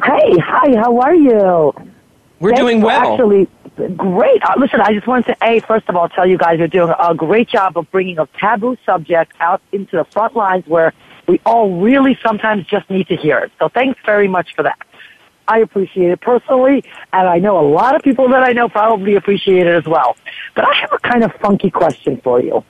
Hey, 0.03 0.37
hi, 0.37 0.75
how 0.75 0.99
are 0.99 1.15
you? 1.15 1.73
We're 2.39 2.49
Thanks 2.49 2.59
doing 2.59 2.81
well. 2.81 3.13
Actually, 3.13 3.47
great. 3.95 4.43
Uh, 4.43 4.55
listen, 4.57 4.81
I 4.81 4.93
just 4.93 5.07
wanted 5.07 5.27
to, 5.27 5.37
A, 5.43 5.61
first 5.61 5.87
of 5.87 5.95
all, 5.95 6.09
tell 6.09 6.27
you 6.27 6.37
guys 6.37 6.59
you're 6.59 6.67
doing 6.67 6.93
a 6.99 7.15
great 7.15 7.47
job 7.47 7.77
of 7.77 7.89
bringing 7.89 8.19
a 8.19 8.27
taboo 8.37 8.75
subject 8.85 9.31
out 9.39 9.61
into 9.71 9.95
the 9.95 10.03
front 10.03 10.35
lines 10.35 10.67
where 10.67 10.91
we 11.25 11.39
all 11.45 11.79
really 11.79 12.17
sometimes 12.21 12.65
just 12.65 12.89
need 12.89 13.07
to 13.07 13.15
hear 13.15 13.39
it. 13.39 13.53
So 13.59 13.69
thanks 13.69 13.97
very 14.05 14.27
much 14.27 14.53
for 14.53 14.63
that. 14.63 14.77
I 15.47 15.59
appreciate 15.59 16.09
it 16.09 16.19
personally, 16.19 16.83
and 17.13 17.27
I 17.29 17.37
know 17.39 17.59
a 17.59 17.67
lot 17.67 17.95
of 17.95 18.01
people 18.01 18.27
that 18.29 18.43
I 18.43 18.51
know 18.51 18.67
probably 18.67 19.15
appreciate 19.15 19.67
it 19.67 19.75
as 19.75 19.85
well. 19.85 20.17
But 20.55 20.65
I 20.65 20.73
have 20.81 20.91
a 20.91 20.99
kind 20.99 21.23
of 21.23 21.33
funky 21.35 21.69
question 21.69 22.19
for 22.21 22.41
you. 22.41 22.63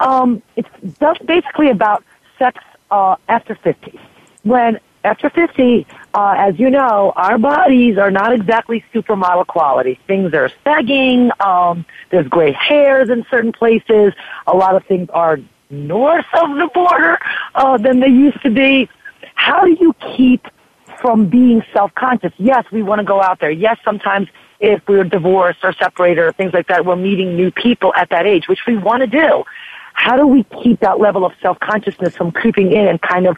Um, 0.00 0.42
it's 0.56 0.68
just 1.00 1.24
basically 1.26 1.70
about 1.70 2.02
sex 2.38 2.58
uh, 2.92 3.16
after 3.28 3.56
50. 3.56 3.98
When 4.44 4.78
after 5.02 5.30
50, 5.30 5.86
uh, 6.14 6.34
as 6.36 6.60
you 6.60 6.70
know, 6.70 7.12
our 7.16 7.38
bodies 7.38 7.98
are 7.98 8.10
not 8.10 8.32
exactly 8.32 8.84
supermodel 8.94 9.46
quality. 9.48 9.98
Things 10.06 10.32
are 10.34 10.50
sagging. 10.62 11.30
Um, 11.40 11.84
there's 12.10 12.28
gray 12.28 12.52
hairs 12.52 13.08
in 13.08 13.24
certain 13.30 13.52
places. 13.52 14.12
A 14.46 14.54
lot 14.54 14.76
of 14.76 14.84
things 14.84 15.08
are 15.12 15.38
north 15.70 16.26
of 16.34 16.50
the 16.50 16.70
border 16.72 17.18
uh, 17.54 17.78
than 17.78 17.98
they 18.00 18.08
used 18.08 18.40
to 18.42 18.50
be. 18.50 18.88
How 19.34 19.64
do 19.64 19.76
you 19.80 19.94
keep 20.16 20.46
from 21.00 21.28
being 21.28 21.64
self-conscious? 21.72 22.32
Yes, 22.36 22.64
we 22.70 22.82
want 22.82 23.00
to 23.00 23.04
go 23.04 23.20
out 23.20 23.40
there. 23.40 23.50
Yes, 23.50 23.78
sometimes 23.84 24.28
if 24.60 24.80
we're 24.86 25.04
divorced 25.04 25.58
or 25.64 25.72
separated 25.72 26.20
or 26.20 26.32
things 26.32 26.52
like 26.52 26.68
that, 26.68 26.84
we're 26.86 26.94
meeting 26.94 27.34
new 27.36 27.50
people 27.50 27.92
at 27.96 28.10
that 28.10 28.26
age, 28.26 28.46
which 28.46 28.60
we 28.66 28.76
want 28.76 29.00
to 29.00 29.08
do. 29.08 29.42
How 29.92 30.16
do 30.16 30.26
we 30.26 30.44
keep 30.62 30.80
that 30.80 30.98
level 30.98 31.24
of 31.24 31.32
self-consciousness 31.40 32.16
from 32.16 32.32
creeping 32.32 32.72
in 32.72 32.86
and 32.88 33.00
kind 33.00 33.26
of 33.26 33.36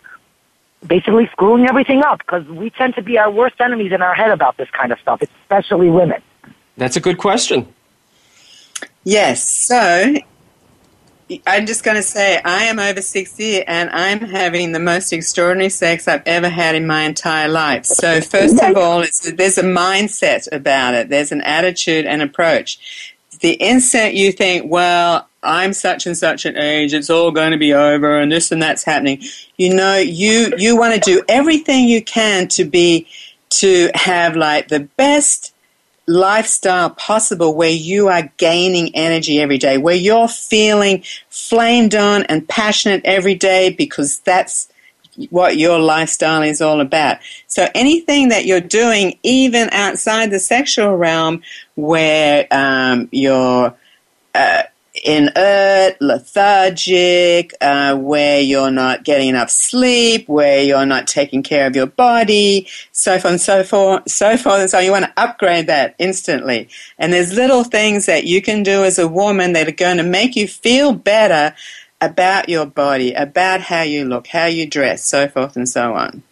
basically 0.86 1.28
screwing 1.32 1.66
everything 1.66 2.02
up 2.02 2.18
because 2.18 2.46
we 2.46 2.70
tend 2.70 2.94
to 2.94 3.02
be 3.02 3.18
our 3.18 3.30
worst 3.30 3.60
enemies 3.60 3.92
in 3.92 4.02
our 4.02 4.14
head 4.14 4.30
about 4.30 4.56
this 4.56 4.70
kind 4.70 4.92
of 4.92 4.98
stuff, 5.00 5.22
especially 5.22 5.90
women. 5.90 6.22
That's 6.76 6.96
a 6.96 7.00
good 7.00 7.18
question. 7.18 7.66
Yes. 9.04 9.46
So 9.46 10.14
I'm 11.46 11.66
just 11.66 11.84
going 11.84 11.96
to 11.96 12.02
say 12.02 12.40
I 12.44 12.64
am 12.64 12.78
over 12.78 13.00
60 13.00 13.62
and 13.64 13.90
I'm 13.90 14.20
having 14.20 14.72
the 14.72 14.78
most 14.78 15.12
extraordinary 15.12 15.70
sex 15.70 16.06
I've 16.06 16.22
ever 16.26 16.48
had 16.48 16.74
in 16.74 16.86
my 16.86 17.02
entire 17.02 17.48
life. 17.48 17.86
So, 17.86 18.20
first 18.20 18.62
of 18.62 18.76
all, 18.76 18.98
there's 19.00 19.58
a 19.58 19.62
mindset 19.62 20.48
about 20.52 20.94
it, 20.94 21.08
there's 21.08 21.32
an 21.32 21.40
attitude 21.42 22.04
and 22.04 22.20
approach. 22.20 23.14
The 23.40 23.52
instant 23.52 24.14
you 24.14 24.32
think, 24.32 24.70
well, 24.70 25.28
I'm 25.44 25.72
such 25.72 26.06
and 26.06 26.16
such 26.16 26.44
an 26.44 26.56
age, 26.56 26.94
it's 26.94 27.10
all 27.10 27.30
going 27.30 27.52
to 27.52 27.58
be 27.58 27.72
over 27.72 28.18
and 28.18 28.32
this 28.32 28.50
and 28.50 28.62
that's 28.62 28.84
happening. 28.84 29.22
You 29.56 29.74
know, 29.74 29.96
you 29.96 30.52
you 30.58 30.76
want 30.76 30.94
to 30.94 31.00
do 31.00 31.22
everything 31.28 31.88
you 31.88 32.02
can 32.02 32.48
to 32.48 32.64
be 32.64 33.06
to 33.50 33.90
have 33.94 34.36
like 34.36 34.68
the 34.68 34.80
best 34.80 35.54
lifestyle 36.06 36.90
possible 36.90 37.54
where 37.54 37.70
you 37.70 38.08
are 38.08 38.30
gaining 38.36 38.94
energy 38.94 39.40
every 39.40 39.58
day, 39.58 39.78
where 39.78 39.94
you're 39.94 40.28
feeling 40.28 41.02
flamed 41.30 41.94
on 41.94 42.24
and 42.24 42.46
passionate 42.48 43.02
every 43.04 43.34
day 43.34 43.70
because 43.70 44.18
that's 44.20 44.68
what 45.30 45.56
your 45.56 45.78
lifestyle 45.78 46.42
is 46.42 46.60
all 46.60 46.80
about. 46.80 47.18
So 47.46 47.68
anything 47.74 48.28
that 48.28 48.46
you're 48.46 48.60
doing, 48.60 49.18
even 49.22 49.68
outside 49.70 50.30
the 50.30 50.40
sexual 50.40 50.96
realm, 50.96 51.42
where 51.76 52.46
um, 52.50 53.08
you're 53.12 53.74
uh, 54.34 54.62
inert, 55.04 56.00
lethargic, 56.00 57.52
uh, 57.60 57.96
where 57.96 58.40
you're 58.40 58.70
not 58.70 59.04
getting 59.04 59.28
enough 59.28 59.50
sleep, 59.50 60.28
where 60.28 60.62
you're 60.62 60.86
not 60.86 61.06
taking 61.06 61.42
care 61.42 61.66
of 61.66 61.76
your 61.76 61.86
body, 61.86 62.66
so 62.92 63.18
forth 63.18 63.32
and 63.32 63.40
so 63.40 63.62
forth, 63.62 64.10
so 64.10 64.36
forth 64.36 64.60
and 64.60 64.70
so 64.70 64.78
on. 64.78 64.84
You 64.84 64.90
want 64.90 65.04
to 65.04 65.12
upgrade 65.16 65.66
that 65.66 65.94
instantly. 65.98 66.68
And 66.98 67.12
there's 67.12 67.32
little 67.34 67.64
things 67.64 68.06
that 68.06 68.24
you 68.24 68.42
can 68.42 68.62
do 68.62 68.82
as 68.84 68.98
a 68.98 69.06
woman 69.06 69.52
that 69.52 69.68
are 69.68 69.72
going 69.72 69.98
to 69.98 70.02
make 70.02 70.34
you 70.34 70.48
feel 70.48 70.92
better 70.92 71.54
about 72.00 72.48
your 72.48 72.66
body, 72.66 73.12
about 73.12 73.60
how 73.60 73.82
you 73.82 74.04
look, 74.04 74.26
how 74.26 74.46
you 74.46 74.66
dress, 74.66 75.04
so 75.04 75.28
forth 75.28 75.56
and 75.56 75.68
so 75.68 75.94
on. 75.94 76.22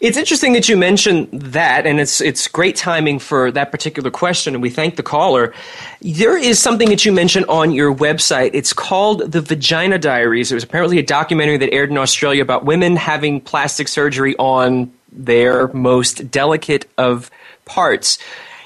It's 0.00 0.16
interesting 0.16 0.52
that 0.54 0.68
you 0.68 0.76
mentioned 0.76 1.28
that, 1.32 1.86
and 1.86 2.00
it's 2.00 2.20
it's 2.20 2.48
great 2.48 2.76
timing 2.76 3.18
for 3.18 3.50
that 3.52 3.70
particular 3.70 4.10
question, 4.10 4.54
and 4.54 4.62
we 4.62 4.70
thank 4.70 4.96
the 4.96 5.02
caller. 5.02 5.54
There 6.00 6.36
is 6.36 6.58
something 6.58 6.88
that 6.88 7.04
you 7.04 7.12
mentioned 7.12 7.46
on 7.46 7.72
your 7.72 7.94
website. 7.94 8.50
It's 8.54 8.72
called 8.72 9.32
the 9.32 9.40
Vagina 9.40 9.98
Diaries. 9.98 10.50
It 10.50 10.54
was 10.54 10.64
apparently 10.64 10.98
a 10.98 11.02
documentary 11.02 11.56
that 11.58 11.72
aired 11.72 11.90
in 11.90 11.98
Australia 11.98 12.42
about 12.42 12.64
women 12.64 12.96
having 12.96 13.40
plastic 13.40 13.88
surgery 13.88 14.34
on 14.36 14.92
their 15.12 15.68
most 15.68 16.30
delicate 16.30 16.88
of 16.98 17.30
parts. 17.64 18.18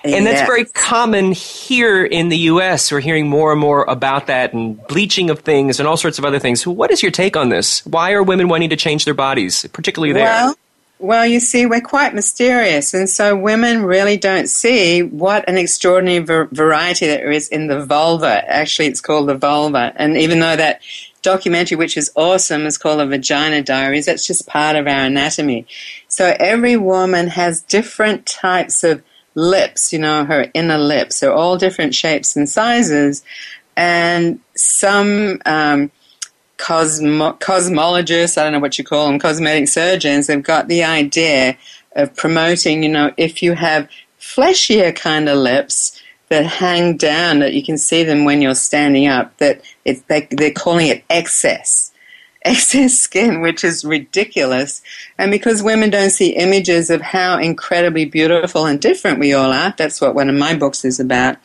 And 0.05 0.27
that's 0.27 0.47
very 0.47 0.65
common 0.65 1.33
here 1.33 2.05
in 2.05 2.29
the 2.29 2.39
U.S. 2.39 2.91
We're 2.91 3.01
hearing 3.01 3.29
more 3.29 3.53
and 3.53 3.61
more 3.61 3.85
about 3.85 4.29
that 4.29 4.53
and 4.53 4.81
bleaching 4.87 5.29
of 5.29 5.41
things 5.41 5.81
and 5.81 5.89
all 5.89 5.97
sorts 5.97 6.19
of 6.19 6.25
other 6.25 6.39
things. 6.39 6.67
What 6.67 6.91
is 6.91 7.03
your 7.03 7.11
take 7.11 7.37
on 7.37 7.49
this? 7.49 7.85
Why 7.85 8.13
are 8.13 8.23
women 8.23 8.49
wanting 8.49 8.71
to 8.71 8.77
change 8.77 9.05
their 9.05 9.15
bodies, 9.15 9.67
particularly 9.73 10.13
there? 10.13 10.25
Well, 10.25 10.55
well, 10.99 11.25
you 11.25 11.39
see, 11.39 11.65
we're 11.65 11.81
quite 11.81 12.15
mysterious, 12.15 12.93
and 12.93 13.09
so 13.09 13.37
women 13.37 13.85
really 13.85 14.17
don't 14.17 14.49
see 14.49 15.03
what 15.03 15.49
an 15.49 15.57
extraordinary 15.57 16.19
variety 16.19 17.07
there 17.07 17.31
is 17.31 17.49
in 17.49 17.69
the 17.69 17.85
vulva. 17.85 18.45
Actually, 18.51 18.89
it's 18.89 19.01
called 19.01 19.29
the 19.29 19.37
vulva, 19.37 19.93
and 19.95 20.17
even 20.17 20.41
though 20.41 20.57
that 20.57 20.81
documentary, 21.23 21.77
which 21.77 21.97
is 21.97 22.11
awesome, 22.17 22.67
is 22.67 22.79
called 22.79 22.99
the 22.99 23.07
Vagina 23.07 23.63
Diaries, 23.63 24.07
that's 24.07 24.27
just 24.27 24.49
part 24.49 24.75
of 24.75 24.87
our 24.87 25.05
anatomy. 25.05 25.67
So 26.09 26.35
every 26.41 26.77
woman 26.77 27.29
has 27.29 27.63
different 27.63 28.27
types 28.27 28.83
of 28.83 29.03
lips, 29.35 29.93
you 29.93 30.01
know, 30.01 30.25
her 30.25 30.51
inner 30.53 30.79
lips. 30.79 31.21
They're 31.21 31.33
all 31.33 31.57
different 31.57 31.95
shapes 31.95 32.35
and 32.35 32.49
sizes, 32.49 33.23
and 33.77 34.41
some. 34.57 35.41
Um, 35.47 35.93
cosmo- 36.59 37.35
cosmologists, 37.35 38.37
I 38.37 38.45
don't 38.45 38.53
know 38.53 38.59
what 38.59 38.79
you 38.79 38.85
call 38.85 39.07
them, 39.07 39.19
cosmetic 39.19 39.69
surgeons, 39.69 40.27
they've 40.27 40.43
got 40.43 40.69
the 40.69 40.85
idea 40.85 41.57
of 41.97 42.15
promoting, 42.15 42.83
you 42.83 42.89
know, 42.89 43.13
if 43.17 43.43
you 43.43 43.55
have 43.55 43.89
fleshier 44.19 44.93
kind 44.93 45.29
of 45.29 45.39
lips 45.39 46.01
that 46.29 46.45
hang 46.45 46.97
down, 46.97 47.39
that 47.39 47.55
you 47.55 47.63
can 47.63 47.79
see 47.79 48.03
them 48.03 48.25
when 48.25 48.43
you're 48.43 48.55
standing 48.55 49.07
up, 49.07 49.37
that 49.39 49.63
it's, 49.85 50.03
they, 50.03 50.29
they're 50.31 50.53
calling 50.53 50.89
it 50.89 51.05
excess. 51.09 51.93
Excess 52.43 52.95
skin, 52.95 53.41
which 53.41 53.65
is 53.65 53.85
ridiculous. 53.85 54.81
And 55.19 55.31
because 55.31 55.61
women 55.61 55.91
don't 55.91 56.11
see 56.11 56.31
images 56.31 56.89
of 56.89 57.03
how 57.03 57.37
incredibly 57.37 58.05
beautiful 58.05 58.65
and 58.65 58.81
different 58.81 59.19
we 59.19 59.35
all 59.35 59.53
are, 59.53 59.75
that's 59.77 60.01
what 60.01 60.15
one 60.15 60.31
of 60.31 60.37
my 60.37 60.55
books 60.55 60.85
is 60.85 61.01
about. 61.01 61.37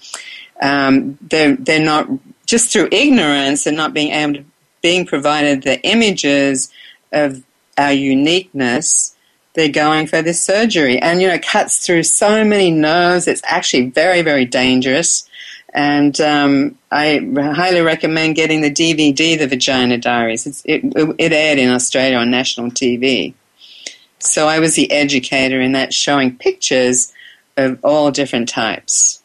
Um, 0.62 1.18
they're, 1.20 1.56
they're 1.56 1.84
not, 1.84 2.08
just 2.46 2.72
through 2.72 2.90
ignorance 2.92 3.66
and 3.66 3.76
not 3.76 3.94
being 3.94 4.12
able 4.12 4.36
to 4.36 4.46
being 4.84 5.06
provided 5.08 5.64
the 5.64 5.82
images 5.82 6.72
of 7.12 7.42
our 7.78 7.94
uniqueness, 7.94 9.16
they're 9.54 9.70
going 9.70 10.06
for 10.06 10.22
this 10.22 10.42
surgery. 10.42 11.00
And, 11.00 11.22
you 11.22 11.28
know, 11.28 11.34
it 11.36 11.46
cuts 11.46 11.84
through 11.84 12.04
so 12.04 12.44
many 12.44 12.70
nerves. 12.70 13.28
It's 13.28 13.42
actually 13.46 13.90
very, 13.90 14.22
very 14.22 14.46
dangerous. 14.46 15.28
And 15.74 16.20
um, 16.22 16.78
I 16.92 17.20
highly 17.56 17.82
recommend 17.82 18.36
getting 18.36 18.62
the 18.62 18.72
DVD, 18.72 19.40
The 19.40 19.48
Vagina 19.48 19.98
Diaries. 19.98 20.62
It, 20.66 20.84
it 21.18 21.32
aired 21.32 21.58
in 21.58 21.70
Australia 21.70 22.18
on 22.18 22.30
national 22.30 22.70
TV. 22.70 23.34
So 24.20 24.48
I 24.48 24.60
was 24.60 24.76
the 24.76 24.92
educator 24.92 25.60
in 25.60 25.72
that, 25.72 25.94
showing 25.94 26.38
pictures 26.38 27.12
of 27.58 27.80
all 27.84 28.12
different 28.12 28.50
types. 28.50 29.23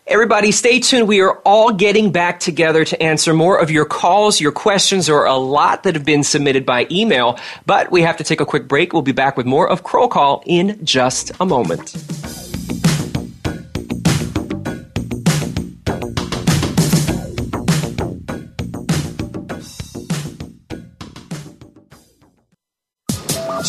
Everybody, 0.07 0.53
stay 0.53 0.81
tuned. 0.81 1.09
We 1.09 1.22
are 1.22 1.39
all 1.47 1.72
getting 1.72 2.12
back 2.12 2.39
together 2.39 2.85
to 2.85 3.03
answer 3.03 3.33
more 3.33 3.59
of 3.59 3.70
your 3.70 3.87
calls, 3.87 4.39
your 4.39 4.53
questions, 4.53 5.09
or 5.09 5.25
a 5.25 5.37
lot 5.37 5.85
that 5.85 5.95
have 5.95 6.05
been 6.05 6.22
submitted 6.22 6.66
by 6.66 6.87
email. 6.91 7.39
But 7.64 7.91
we 7.91 8.03
have 8.03 8.18
to 8.18 8.25
take 8.25 8.43
a 8.43 8.45
quick 8.45 8.68
break. 8.68 8.93
We'll 8.93 9.01
be 9.01 9.12
back 9.12 9.39
with 9.39 9.47
more 9.47 9.66
of 9.66 9.83
Kroll 9.83 10.09
Call 10.09 10.43
in 10.45 10.79
just 10.85 11.33
a 11.41 11.47
moment. 11.47 12.44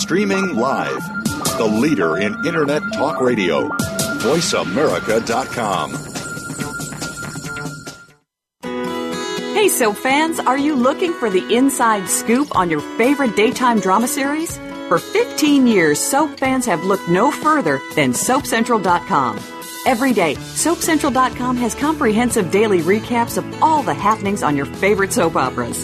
Streaming 0.06 0.56
live, 0.56 1.04
the 1.58 1.66
leader 1.66 2.18
in 2.18 2.36
Internet 2.46 2.84
talk 2.94 3.20
radio, 3.20 3.68
voiceamerica.com. 4.20 5.94
Hey, 9.56 9.68
soap 9.68 9.98
fans, 9.98 10.40
are 10.40 10.60
you 10.60 10.76
looking 10.76 11.12
for 11.14 11.32
the 11.32 11.52
inside 11.52 12.08
scoop 12.08 12.56
on 12.56 12.70
your 12.70 12.82
favorite 13.00 13.36
daytime 13.36 13.80
drama 13.80 14.08
series? 14.08 14.58
For 14.90 15.00
15 15.00 15.66
years, 15.66 16.00
soap 16.00 16.38
fans 16.38 16.68
have 16.68 16.84
looked 16.84 17.10
no 17.10 17.32
further 17.32 17.82
than 17.96 18.14
SoapCentral.com. 18.14 19.40
Every 19.88 20.14
day, 20.14 20.36
SoapCentral.com 20.36 21.58
has 21.58 21.74
comprehensive 21.74 22.52
daily 22.52 22.82
recaps 22.82 23.40
of 23.40 23.64
all 23.64 23.82
the 23.82 23.96
happenings 23.96 24.44
on 24.44 24.56
your 24.56 24.68
favorite 24.68 25.14
soap 25.14 25.36
operas. 25.36 25.84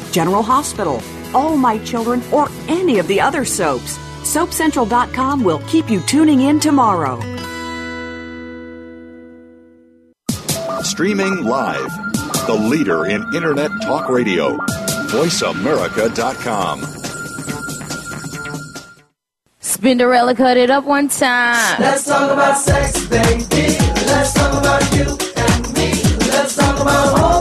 General 0.11 0.43
Hospital, 0.43 1.01
All 1.33 1.57
My 1.57 1.77
Children, 1.79 2.21
or 2.31 2.49
any 2.67 2.99
of 2.99 3.07
the 3.07 3.19
other 3.19 3.45
soaps. 3.45 3.97
SoapCentral.com 4.23 5.43
will 5.43 5.59
keep 5.67 5.89
you 5.89 5.99
tuning 6.01 6.41
in 6.41 6.59
tomorrow. 6.59 7.19
Streaming 10.83 11.43
live, 11.43 11.91
the 12.47 12.53
leader 12.53 13.05
in 13.05 13.23
Internet 13.33 13.71
talk 13.81 14.09
radio, 14.09 14.57
voiceamerica.com. 15.07 16.81
Spinderella 19.61 20.35
cut 20.35 20.57
it 20.57 20.69
up 20.69 20.85
one 20.85 21.07
time. 21.07 21.79
Let's 21.79 22.05
talk 22.05 22.31
about 22.31 22.57
sex, 22.57 23.03
baby. 23.07 23.77
Let's 24.05 24.33
talk 24.33 24.53
about 24.53 24.83
you 24.93 25.05
and 25.37 25.73
me. 25.73 25.91
Let's 26.29 26.55
talk 26.55 26.79
about 26.79 27.19
all 27.19 27.40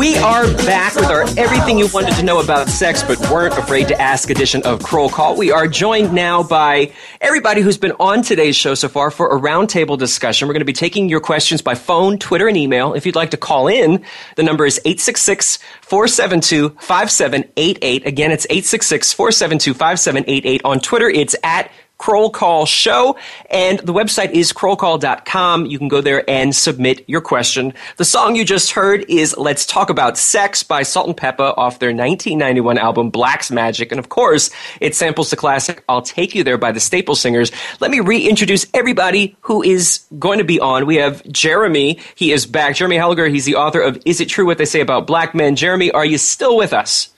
we 0.00 0.16
are 0.16 0.46
back 0.64 0.94
with 0.94 1.10
our 1.10 1.24
everything 1.36 1.78
you 1.78 1.86
wanted 1.92 2.14
to 2.14 2.22
know 2.22 2.40
about 2.40 2.70
sex 2.70 3.02
but 3.02 3.18
weren't 3.30 3.52
afraid 3.58 3.86
to 3.86 4.00
ask 4.00 4.30
edition 4.30 4.62
of 4.62 4.82
Kroll 4.82 5.10
Call. 5.10 5.36
We 5.36 5.52
are 5.52 5.68
joined 5.68 6.14
now 6.14 6.42
by 6.42 6.90
everybody 7.20 7.60
who's 7.60 7.76
been 7.76 7.92
on 8.00 8.22
today's 8.22 8.56
show 8.56 8.74
so 8.74 8.88
far 8.88 9.10
for 9.10 9.36
a 9.36 9.38
roundtable 9.38 9.98
discussion. 9.98 10.48
We're 10.48 10.54
going 10.54 10.62
to 10.62 10.64
be 10.64 10.72
taking 10.72 11.10
your 11.10 11.20
questions 11.20 11.60
by 11.60 11.74
phone, 11.74 12.16
Twitter, 12.16 12.48
and 12.48 12.56
email. 12.56 12.94
If 12.94 13.04
you'd 13.04 13.14
like 13.14 13.30
to 13.32 13.36
call 13.36 13.68
in, 13.68 14.02
the 14.36 14.42
number 14.42 14.64
is 14.64 14.78
866 14.86 15.58
472 15.82 16.70
5788. 16.80 18.06
Again, 18.06 18.30
it's 18.32 18.46
866 18.46 19.12
472 19.12 19.74
5788. 19.74 20.62
On 20.64 20.80
Twitter, 20.80 21.10
it's 21.10 21.36
at 21.44 21.70
Kroll 22.00 22.30
Call 22.30 22.64
Show. 22.64 23.16
And 23.50 23.78
the 23.80 23.92
website 23.92 24.30
is 24.30 24.54
krollcall.com. 24.54 25.66
You 25.66 25.78
can 25.78 25.88
go 25.88 26.00
there 26.00 26.28
and 26.28 26.56
submit 26.56 27.06
your 27.06 27.20
question. 27.20 27.74
The 27.98 28.06
song 28.06 28.36
you 28.36 28.44
just 28.44 28.72
heard 28.72 29.04
is 29.06 29.36
Let's 29.36 29.66
Talk 29.66 29.90
About 29.90 30.16
Sex 30.16 30.62
by 30.62 30.82
Salt-N-Pepa 30.82 31.58
off 31.58 31.78
their 31.78 31.90
1991 31.90 32.78
album 32.78 33.10
Blacks' 33.10 33.50
Magic. 33.50 33.92
And 33.92 33.98
of 33.98 34.08
course, 34.08 34.48
it 34.80 34.96
samples 34.96 35.28
the 35.28 35.36
classic 35.36 35.84
I'll 35.90 36.00
Take 36.00 36.34
You 36.34 36.42
There 36.42 36.56
by 36.56 36.72
the 36.72 36.80
Staple 36.80 37.14
Singers. 37.14 37.52
Let 37.80 37.90
me 37.90 38.00
reintroduce 38.00 38.66
everybody 38.72 39.36
who 39.42 39.62
is 39.62 40.06
going 40.18 40.38
to 40.38 40.44
be 40.44 40.58
on. 40.58 40.86
We 40.86 40.96
have 40.96 41.22
Jeremy. 41.30 42.00
He 42.14 42.32
is 42.32 42.46
back. 42.46 42.76
Jeremy 42.76 42.96
Helligar. 42.96 43.30
He's 43.30 43.44
the 43.44 43.56
author 43.56 43.80
of 43.82 44.00
Is 44.06 44.22
It 44.22 44.30
True 44.30 44.46
What 44.46 44.56
They 44.56 44.64
Say 44.64 44.80
About 44.80 45.06
Black 45.06 45.34
Men? 45.34 45.54
Jeremy, 45.54 45.90
are 45.90 46.06
you 46.06 46.16
still 46.16 46.56
with 46.56 46.72
us? 46.72 47.10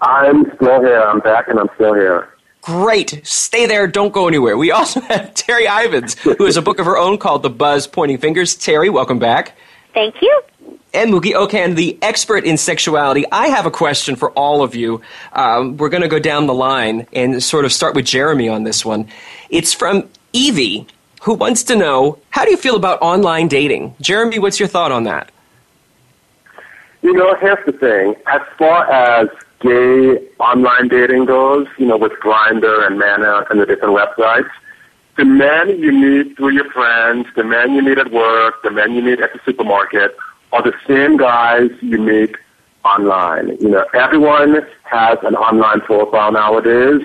I'm 0.00 0.44
still 0.54 0.80
here. 0.82 1.00
I'm 1.00 1.18
back 1.18 1.48
and 1.48 1.58
I'm 1.58 1.68
still 1.74 1.94
here. 1.94 2.31
Great. 2.62 3.20
Stay 3.24 3.66
there. 3.66 3.86
Don't 3.88 4.12
go 4.12 4.28
anywhere. 4.28 4.56
We 4.56 4.70
also 4.70 5.00
have 5.02 5.34
Terri 5.34 5.66
Ivens, 5.66 6.16
who 6.18 6.44
has 6.44 6.56
a 6.56 6.62
book 6.62 6.78
of 6.78 6.86
her 6.86 6.96
own 6.96 7.18
called 7.18 7.42
The 7.42 7.50
Buzz 7.50 7.86
Pointing 7.86 8.18
Fingers. 8.18 8.56
Terri, 8.56 8.90
welcome 8.90 9.18
back. 9.18 9.56
Thank 9.92 10.22
you. 10.22 10.42
And 10.94 11.12
Mukee 11.12 11.32
Okan, 11.32 11.74
the 11.74 11.98
expert 12.02 12.44
in 12.44 12.56
sexuality. 12.56 13.24
I 13.32 13.48
have 13.48 13.66
a 13.66 13.70
question 13.70 14.14
for 14.14 14.30
all 14.32 14.62
of 14.62 14.74
you. 14.74 15.00
Um, 15.32 15.76
we're 15.76 15.88
going 15.88 16.02
to 16.02 16.08
go 16.08 16.18
down 16.18 16.46
the 16.46 16.54
line 16.54 17.06
and 17.12 17.42
sort 17.42 17.64
of 17.64 17.72
start 17.72 17.94
with 17.94 18.04
Jeremy 18.04 18.48
on 18.48 18.64
this 18.64 18.84
one. 18.84 19.08
It's 19.50 19.72
from 19.72 20.08
Evie, 20.32 20.86
who 21.22 21.34
wants 21.34 21.64
to 21.64 21.76
know 21.76 22.18
how 22.30 22.44
do 22.44 22.50
you 22.50 22.56
feel 22.56 22.76
about 22.76 23.00
online 23.02 23.48
dating? 23.48 23.94
Jeremy, 24.00 24.38
what's 24.38 24.60
your 24.60 24.68
thought 24.68 24.92
on 24.92 25.04
that? 25.04 25.30
You 27.00 27.12
know, 27.14 27.34
here's 27.36 27.64
the 27.66 27.72
thing. 27.72 28.14
As 28.26 28.42
far 28.56 28.88
as 28.90 29.28
gay 29.62 30.18
online 30.38 30.88
dating 30.88 31.24
goes, 31.26 31.66
you 31.78 31.86
know, 31.86 31.96
with 31.96 32.12
Grindr 32.22 32.86
and 32.86 32.98
Mana 32.98 33.46
and 33.50 33.60
the 33.60 33.66
different 33.66 33.96
websites, 33.96 34.50
the 35.16 35.24
men 35.24 35.78
you 35.78 35.92
meet 35.92 36.36
through 36.36 36.50
your 36.50 36.70
friends, 36.72 37.26
the 37.36 37.44
men 37.44 37.74
you 37.74 37.82
meet 37.82 37.98
at 37.98 38.10
work, 38.12 38.62
the 38.62 38.70
men 38.70 38.94
you 38.94 39.02
meet 39.02 39.20
at 39.20 39.32
the 39.32 39.40
supermarket 39.44 40.16
are 40.52 40.62
the 40.62 40.74
same 40.86 41.16
guys 41.16 41.70
you 41.80 41.98
meet 41.98 42.34
online. 42.84 43.56
You 43.60 43.70
know, 43.70 43.84
everyone 43.94 44.60
has 44.84 45.18
an 45.22 45.34
online 45.36 45.80
profile 45.82 46.32
nowadays. 46.32 47.02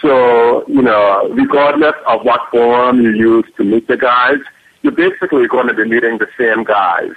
So, 0.00 0.66
you 0.68 0.82
know, 0.82 1.28
regardless 1.32 1.94
of 2.06 2.24
what 2.24 2.40
forum 2.50 3.00
you 3.00 3.10
use 3.10 3.46
to 3.56 3.64
meet 3.64 3.88
the 3.88 3.96
guys, 3.96 4.38
you're 4.82 4.92
basically 4.92 5.46
going 5.46 5.68
to 5.68 5.74
be 5.74 5.84
meeting 5.84 6.18
the 6.18 6.28
same 6.38 6.64
guys. 6.64 7.12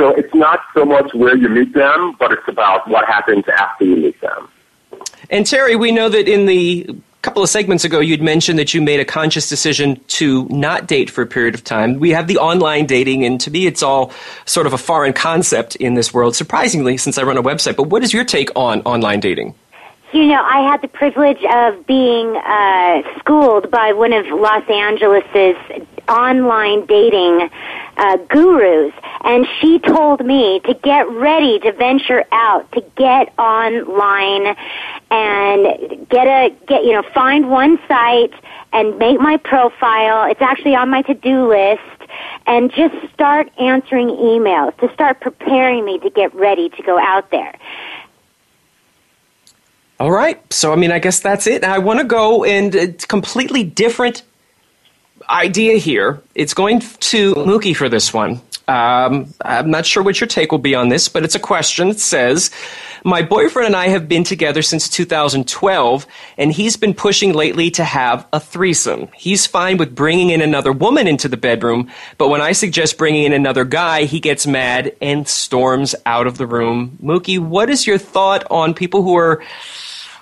So 0.00 0.14
it's 0.14 0.34
not 0.34 0.60
so 0.72 0.86
much 0.86 1.12
where 1.12 1.36
you 1.36 1.50
meet 1.50 1.74
them, 1.74 2.16
but 2.18 2.32
it's 2.32 2.48
about 2.48 2.88
what 2.88 3.04
happens 3.04 3.44
after 3.48 3.84
you 3.84 3.96
meet 3.96 4.18
them. 4.22 4.48
And 5.28 5.44
Terri, 5.44 5.78
we 5.78 5.92
know 5.92 6.08
that 6.08 6.26
in 6.26 6.46
the 6.46 6.88
couple 7.20 7.42
of 7.42 7.50
segments 7.50 7.84
ago, 7.84 8.00
you'd 8.00 8.22
mentioned 8.22 8.58
that 8.58 8.72
you 8.72 8.80
made 8.80 8.98
a 8.98 9.04
conscious 9.04 9.50
decision 9.50 10.00
to 10.06 10.48
not 10.48 10.86
date 10.86 11.10
for 11.10 11.20
a 11.20 11.26
period 11.26 11.54
of 11.54 11.62
time. 11.62 12.00
We 12.00 12.12
have 12.12 12.28
the 12.28 12.38
online 12.38 12.86
dating, 12.86 13.26
and 13.26 13.38
to 13.42 13.50
me, 13.50 13.66
it's 13.66 13.82
all 13.82 14.10
sort 14.46 14.66
of 14.66 14.72
a 14.72 14.78
foreign 14.78 15.12
concept 15.12 15.76
in 15.76 15.92
this 15.92 16.14
world, 16.14 16.34
surprisingly, 16.34 16.96
since 16.96 17.18
I 17.18 17.22
run 17.22 17.36
a 17.36 17.42
website. 17.42 17.76
But 17.76 17.88
what 17.88 18.02
is 18.02 18.14
your 18.14 18.24
take 18.24 18.48
on 18.56 18.80
online 18.82 19.20
dating? 19.20 19.54
You 20.12 20.28
know, 20.28 20.42
I 20.42 20.62
had 20.62 20.80
the 20.80 20.88
privilege 20.88 21.44
of 21.44 21.86
being 21.86 22.36
uh, 22.38 23.02
schooled 23.18 23.70
by 23.70 23.92
one 23.92 24.14
of 24.14 24.24
Los 24.28 24.66
Angeles's 24.70 25.56
online 26.10 26.84
dating 26.86 27.48
uh, 27.96 28.16
gurus, 28.28 28.92
and 29.22 29.46
she 29.60 29.78
told 29.78 30.24
me 30.24 30.60
to 30.60 30.74
get 30.74 31.08
ready 31.10 31.58
to 31.60 31.72
venture 31.72 32.24
out, 32.32 32.70
to 32.72 32.84
get 32.96 33.32
online, 33.38 34.56
and 35.10 36.08
get 36.08 36.26
a 36.26 36.54
get 36.66 36.84
you 36.84 36.92
know 36.92 37.02
find 37.14 37.50
one 37.50 37.78
site 37.88 38.34
and 38.72 38.98
make 38.98 39.20
my 39.20 39.36
profile. 39.36 40.30
It's 40.30 40.42
actually 40.42 40.74
on 40.74 40.90
my 40.90 41.02
to 41.02 41.14
do 41.14 41.48
list. 41.48 41.80
And 42.46 42.72
just 42.72 42.94
start 43.14 43.48
answering 43.60 44.08
emails 44.08 44.76
to 44.78 44.92
start 44.92 45.20
preparing 45.20 45.84
me 45.84 45.98
to 46.00 46.10
get 46.10 46.34
ready 46.34 46.68
to 46.70 46.82
go 46.82 46.98
out 46.98 47.30
there. 47.30 47.56
All 50.00 50.10
right. 50.10 50.40
So, 50.52 50.72
I 50.72 50.76
mean, 50.76 50.90
I 50.90 50.98
guess 50.98 51.20
that's 51.20 51.46
it. 51.46 51.62
I 51.62 51.78
want 51.78 52.00
to 52.00 52.06
go 52.06 52.42
and 52.42 52.74
it's 52.74 53.04
completely 53.04 53.62
different 53.62 54.22
idea 55.30 55.76
here. 55.76 56.20
It's 56.34 56.54
going 56.54 56.80
to 56.80 57.34
Mukee 57.34 57.76
for 57.76 57.88
this 57.88 58.12
one. 58.12 58.40
Um, 58.70 59.34
I'm 59.40 59.70
not 59.70 59.84
sure 59.84 60.02
what 60.02 60.20
your 60.20 60.28
take 60.28 60.52
will 60.52 60.58
be 60.58 60.76
on 60.76 60.90
this, 60.90 61.08
but 61.08 61.24
it's 61.24 61.34
a 61.34 61.40
question. 61.40 61.88
It 61.88 61.98
says, 61.98 62.52
My 63.02 63.20
boyfriend 63.20 63.66
and 63.66 63.74
I 63.74 63.88
have 63.88 64.08
been 64.08 64.22
together 64.22 64.62
since 64.62 64.88
2012, 64.88 66.06
and 66.38 66.52
he's 66.52 66.76
been 66.76 66.94
pushing 66.94 67.32
lately 67.32 67.72
to 67.72 67.84
have 67.84 68.28
a 68.32 68.38
threesome. 68.38 69.08
He's 69.16 69.44
fine 69.44 69.76
with 69.76 69.96
bringing 69.96 70.30
in 70.30 70.40
another 70.40 70.70
woman 70.70 71.08
into 71.08 71.26
the 71.26 71.36
bedroom, 71.36 71.90
but 72.16 72.28
when 72.28 72.40
I 72.40 72.52
suggest 72.52 72.96
bringing 72.96 73.24
in 73.24 73.32
another 73.32 73.64
guy, 73.64 74.04
he 74.04 74.20
gets 74.20 74.46
mad 74.46 74.94
and 75.02 75.26
storms 75.26 75.96
out 76.06 76.28
of 76.28 76.38
the 76.38 76.46
room. 76.46 76.96
Mukee, 77.02 77.40
what 77.40 77.70
is 77.70 77.88
your 77.88 77.98
thought 77.98 78.46
on 78.52 78.72
people 78.72 79.02
who 79.02 79.16
are 79.16 79.42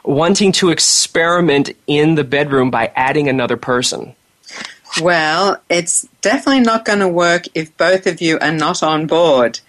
wanting 0.04 0.52
to 0.52 0.70
experiment 0.70 1.76
in 1.86 2.14
the 2.14 2.24
bedroom 2.24 2.70
by 2.70 2.90
adding 2.96 3.28
another 3.28 3.58
person? 3.58 4.14
Well, 5.00 5.60
it's 5.68 6.08
definitely 6.22 6.60
not 6.60 6.84
going 6.84 6.98
to 6.98 7.08
work 7.08 7.44
if 7.54 7.76
both 7.76 8.06
of 8.06 8.20
you 8.20 8.38
are 8.40 8.52
not 8.52 8.82
on 8.82 9.06
board. 9.06 9.60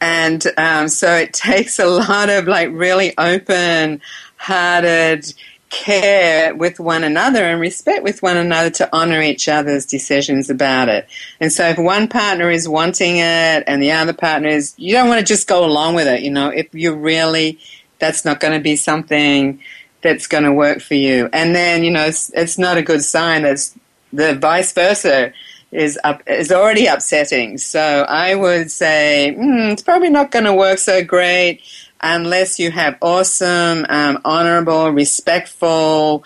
And 0.00 0.44
um, 0.58 0.88
so 0.88 1.14
it 1.14 1.32
takes 1.32 1.78
a 1.78 1.86
lot 1.86 2.28
of 2.28 2.46
like 2.46 2.68
really 2.72 3.16
open 3.16 4.00
hearted 4.36 5.32
care 5.70 6.54
with 6.54 6.78
one 6.78 7.02
another 7.02 7.42
and 7.42 7.60
respect 7.60 8.04
with 8.04 8.22
one 8.22 8.36
another 8.36 8.70
to 8.70 8.88
honor 8.92 9.20
each 9.22 9.48
other's 9.48 9.86
decisions 9.86 10.50
about 10.50 10.88
it. 10.88 11.08
And 11.40 11.52
so 11.52 11.68
if 11.68 11.78
one 11.78 12.06
partner 12.06 12.50
is 12.50 12.68
wanting 12.68 13.16
it 13.16 13.64
and 13.66 13.82
the 13.82 13.92
other 13.92 14.12
partner 14.12 14.48
is, 14.48 14.74
you 14.76 14.92
don't 14.92 15.08
want 15.08 15.20
to 15.20 15.26
just 15.26 15.48
go 15.48 15.64
along 15.64 15.94
with 15.94 16.06
it. 16.06 16.22
You 16.22 16.30
know, 16.30 16.48
if 16.48 16.72
you 16.74 16.94
really, 16.94 17.58
that's 17.98 18.24
not 18.24 18.38
going 18.38 18.52
to 18.52 18.62
be 18.62 18.76
something 18.76 19.60
that's 20.02 20.26
going 20.26 20.44
to 20.44 20.52
work 20.52 20.80
for 20.80 20.94
you. 20.94 21.28
And 21.32 21.54
then, 21.56 21.82
you 21.82 21.90
know, 21.90 22.04
it's, 22.04 22.30
it's 22.34 22.58
not 22.58 22.76
a 22.76 22.82
good 22.82 23.02
sign 23.02 23.42
that's 23.42 23.74
the 24.14 24.34
vice 24.34 24.72
versa 24.72 25.32
is 25.70 25.98
up, 26.04 26.22
is 26.26 26.52
already 26.52 26.86
upsetting. 26.86 27.58
So 27.58 28.06
I 28.08 28.34
would 28.34 28.70
say 28.70 29.34
mm, 29.36 29.72
it's 29.72 29.82
probably 29.82 30.10
not 30.10 30.30
going 30.30 30.44
to 30.44 30.54
work 30.54 30.78
so 30.78 31.02
great 31.04 31.62
unless 32.00 32.58
you 32.58 32.70
have 32.70 32.96
awesome, 33.00 33.86
um, 33.88 34.20
honorable, 34.24 34.90
respectful 34.90 36.24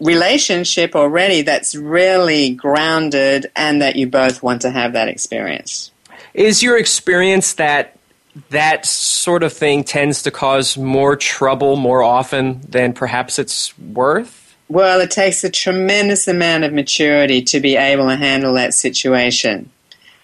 relationship 0.00 0.94
already 0.94 1.42
that's 1.42 1.74
really 1.74 2.54
grounded 2.54 3.50
and 3.56 3.82
that 3.82 3.96
you 3.96 4.06
both 4.08 4.42
want 4.42 4.62
to 4.62 4.70
have 4.70 4.92
that 4.92 5.08
experience. 5.08 5.90
Is 6.34 6.62
your 6.62 6.78
experience 6.78 7.54
that 7.54 7.98
that 8.50 8.86
sort 8.86 9.42
of 9.42 9.52
thing 9.52 9.82
tends 9.82 10.22
to 10.22 10.30
cause 10.30 10.76
more 10.78 11.16
trouble 11.16 11.76
more 11.76 12.02
often 12.02 12.60
than 12.60 12.92
perhaps 12.92 13.38
it's 13.38 13.76
worth? 13.78 14.47
Well, 14.68 15.00
it 15.00 15.10
takes 15.10 15.42
a 15.44 15.50
tremendous 15.50 16.28
amount 16.28 16.64
of 16.64 16.72
maturity 16.74 17.42
to 17.42 17.60
be 17.60 17.76
able 17.76 18.08
to 18.08 18.16
handle 18.16 18.52
that 18.54 18.74
situation. 18.74 19.70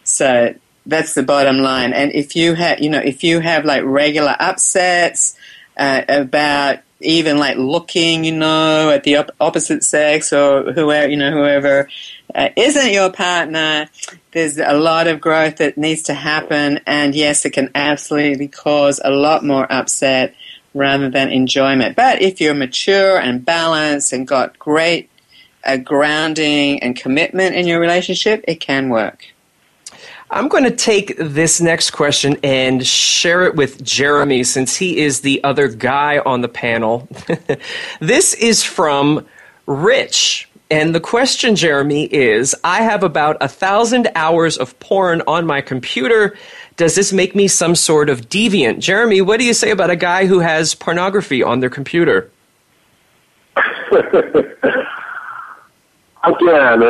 So 0.04 0.54
that's 0.84 1.14
the 1.14 1.22
bottom 1.22 1.58
line. 1.58 1.94
And 1.94 2.12
if 2.12 2.36
you 2.36 2.54
have, 2.54 2.80
you 2.80 2.90
know, 2.90 2.98
if 2.98 3.24
you 3.24 3.40
have 3.40 3.64
like 3.64 3.82
regular 3.84 4.36
upsets 4.38 5.34
uh, 5.78 6.02
about 6.08 6.80
even 7.00 7.38
like 7.38 7.56
looking, 7.56 8.24
you 8.24 8.32
know, 8.32 8.90
at 8.90 9.04
the 9.04 9.16
op- 9.16 9.30
opposite 9.40 9.82
sex 9.82 10.32
or 10.32 10.72
whoever, 10.72 11.08
you 11.08 11.16
know, 11.16 11.30
whoever 11.30 11.88
uh, 12.34 12.50
isn't 12.56 12.92
your 12.92 13.10
partner, 13.10 13.88
there's 14.32 14.58
a 14.58 14.74
lot 14.74 15.06
of 15.06 15.20
growth 15.22 15.56
that 15.56 15.78
needs 15.78 16.02
to 16.02 16.14
happen. 16.14 16.80
And 16.86 17.14
yes, 17.14 17.46
it 17.46 17.50
can 17.50 17.70
absolutely 17.74 18.48
cause 18.48 19.00
a 19.02 19.10
lot 19.10 19.42
more 19.42 19.70
upset 19.72 20.34
rather 20.74 21.08
than 21.08 21.30
enjoyment. 21.30 21.96
But 21.96 22.20
if 22.20 22.40
you're 22.40 22.54
mature 22.54 23.18
and 23.18 23.44
balanced 23.44 24.12
and 24.12 24.26
got 24.26 24.58
great 24.58 25.08
uh, 25.64 25.78
grounding 25.78 26.82
and 26.82 26.96
commitment 26.96 27.54
in 27.54 27.66
your 27.66 27.80
relationship, 27.80 28.44
it 28.46 28.56
can 28.56 28.90
work. 28.90 29.26
I'm 30.30 30.48
going 30.48 30.64
to 30.64 30.70
take 30.70 31.16
this 31.16 31.60
next 31.60 31.90
question 31.90 32.36
and 32.42 32.84
share 32.84 33.44
it 33.44 33.54
with 33.54 33.84
Jeremy 33.84 34.42
since 34.42 34.74
he 34.76 34.98
is 34.98 35.20
the 35.20 35.42
other 35.44 35.68
guy 35.68 36.18
on 36.18 36.40
the 36.40 36.48
panel. 36.48 37.08
this 38.00 38.34
is 38.34 38.62
from 38.64 39.26
Rich. 39.66 40.48
And 40.70 40.94
the 40.94 41.00
question, 41.00 41.56
Jeremy, 41.56 42.06
is 42.06 42.56
I 42.64 42.82
have 42.82 43.04
about 43.04 43.36
a 43.40 43.48
thousand 43.48 44.08
hours 44.16 44.56
of 44.56 44.78
porn 44.80 45.22
on 45.26 45.46
my 45.46 45.60
computer 45.60 46.36
does 46.76 46.94
this 46.94 47.12
make 47.12 47.34
me 47.34 47.48
some 47.48 47.74
sort 47.74 48.08
of 48.08 48.28
deviant? 48.28 48.80
Jeremy, 48.80 49.20
what 49.20 49.38
do 49.38 49.46
you 49.46 49.54
say 49.54 49.70
about 49.70 49.90
a 49.90 49.96
guy 49.96 50.26
who 50.26 50.40
has 50.40 50.74
pornography 50.74 51.42
on 51.42 51.60
their 51.60 51.70
computer? 51.70 52.30
Again, 56.24 56.80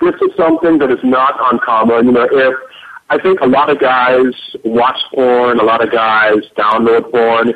this 0.00 0.14
is 0.22 0.30
something 0.36 0.78
that 0.78 0.90
is 0.90 1.02
not 1.02 1.34
uncommon. 1.52 2.06
You 2.06 2.12
know, 2.12 2.28
if 2.30 2.54
I 3.10 3.18
think 3.18 3.40
a 3.40 3.46
lot 3.46 3.68
of 3.68 3.78
guys 3.78 4.32
watch 4.64 4.98
porn, 5.12 5.60
a 5.60 5.64
lot 5.64 5.82
of 5.82 5.90
guys 5.90 6.38
download 6.56 7.10
porn. 7.10 7.52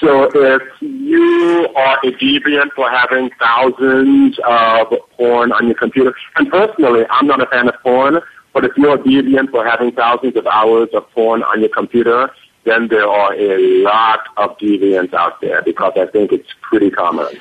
So 0.00 0.28
if 0.34 0.62
you 0.80 1.68
are 1.76 1.98
a 2.02 2.12
deviant 2.12 2.72
for 2.74 2.90
having 2.90 3.30
thousands 3.38 4.38
of 4.46 4.88
porn 5.16 5.52
on 5.52 5.66
your 5.66 5.76
computer, 5.76 6.14
and 6.36 6.50
personally, 6.50 7.04
I'm 7.10 7.26
not 7.26 7.40
a 7.40 7.46
fan 7.46 7.68
of 7.68 7.74
porn, 7.82 8.20
but 8.54 8.64
if 8.64 8.72
you're 8.76 8.94
a 8.94 8.98
deviant 8.98 9.50
for 9.50 9.66
having 9.66 9.92
thousands 9.92 10.36
of 10.36 10.46
hours 10.46 10.88
of 10.94 11.10
porn 11.10 11.42
on 11.42 11.60
your 11.60 11.68
computer, 11.68 12.30
then 12.62 12.88
there 12.88 13.06
are 13.06 13.34
a 13.34 13.82
lot 13.82 14.20
of 14.38 14.56
deviants 14.58 15.12
out 15.12 15.40
there 15.40 15.60
because 15.60 15.92
I 15.96 16.06
think 16.06 16.32
it's 16.32 16.48
pretty 16.62 16.90
common. 16.90 17.40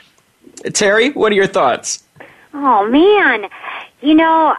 Terri, 0.66 1.16
what 1.16 1.32
are 1.32 1.36
your 1.36 1.48
thoughts? 1.48 2.04
Oh 2.54 2.88
man, 2.88 3.50
you 4.02 4.16
know, 4.16 4.56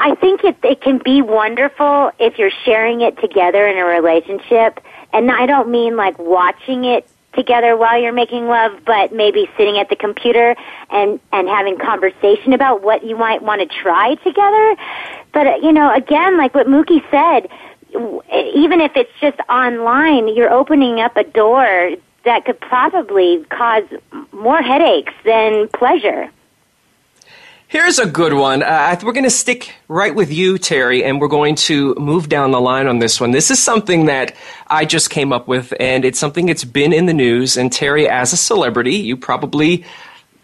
I 0.00 0.14
think 0.14 0.44
it 0.44 0.56
it 0.62 0.80
can 0.80 0.98
be 0.98 1.20
wonderful 1.20 2.12
if 2.18 2.38
you're 2.38 2.50
sharing 2.64 3.00
it 3.00 3.20
together 3.20 3.66
in 3.66 3.76
a 3.76 3.84
relationship, 3.84 4.80
and 5.12 5.30
I 5.30 5.46
don't 5.46 5.68
mean 5.68 5.96
like 5.96 6.18
watching 6.18 6.84
it 6.84 7.08
together 7.36 7.76
while 7.76 8.00
you're 8.00 8.12
making 8.12 8.48
love, 8.48 8.72
but 8.84 9.12
maybe 9.12 9.48
sitting 9.56 9.78
at 9.78 9.88
the 9.88 9.96
computer 9.96 10.56
and 10.90 11.20
and 11.32 11.48
having 11.48 11.78
conversation 11.78 12.52
about 12.52 12.82
what 12.82 13.04
you 13.04 13.16
might 13.16 13.42
want 13.42 13.60
to 13.60 13.82
try 13.82 14.16
together. 14.16 14.76
But 15.32 15.62
you 15.62 15.72
know, 15.72 15.94
again, 15.94 16.36
like 16.36 16.54
what 16.54 16.66
Mukee 16.66 17.02
said, 17.10 17.48
even 18.54 18.80
if 18.80 18.92
it's 18.96 19.12
just 19.20 19.38
online, 19.48 20.34
you're 20.34 20.52
opening 20.52 21.00
up 21.00 21.16
a 21.16 21.24
door 21.24 21.92
that 22.24 22.44
could 22.44 22.60
probably 22.60 23.44
cause 23.50 23.84
more 24.32 24.60
headaches 24.60 25.12
than 25.24 25.68
pleasure. 25.68 26.30
Here's 27.68 27.98
a 27.98 28.06
good 28.06 28.32
one. 28.32 28.62
Uh, 28.62 28.96
we're 29.02 29.12
going 29.12 29.24
to 29.24 29.30
stick 29.30 29.74
right 29.88 30.14
with 30.14 30.32
you, 30.32 30.54
Terri, 30.54 31.02
and 31.02 31.20
we're 31.20 31.26
going 31.26 31.56
to 31.56 31.96
move 31.96 32.28
down 32.28 32.52
the 32.52 32.60
line 32.60 32.86
on 32.86 33.00
this 33.00 33.20
one. 33.20 33.32
This 33.32 33.50
is 33.50 33.60
something 33.60 34.06
that 34.06 34.36
I 34.68 34.84
just 34.84 35.10
came 35.10 35.32
up 35.32 35.48
with, 35.48 35.74
and 35.80 36.04
it's 36.04 36.20
something 36.20 36.46
that's 36.46 36.62
been 36.62 36.92
in 36.92 37.06
the 37.06 37.12
news. 37.12 37.56
And 37.56 37.72
Terri, 37.72 38.06
as 38.06 38.32
a 38.32 38.36
celebrity, 38.36 38.94
you 38.94 39.16
probably 39.16 39.84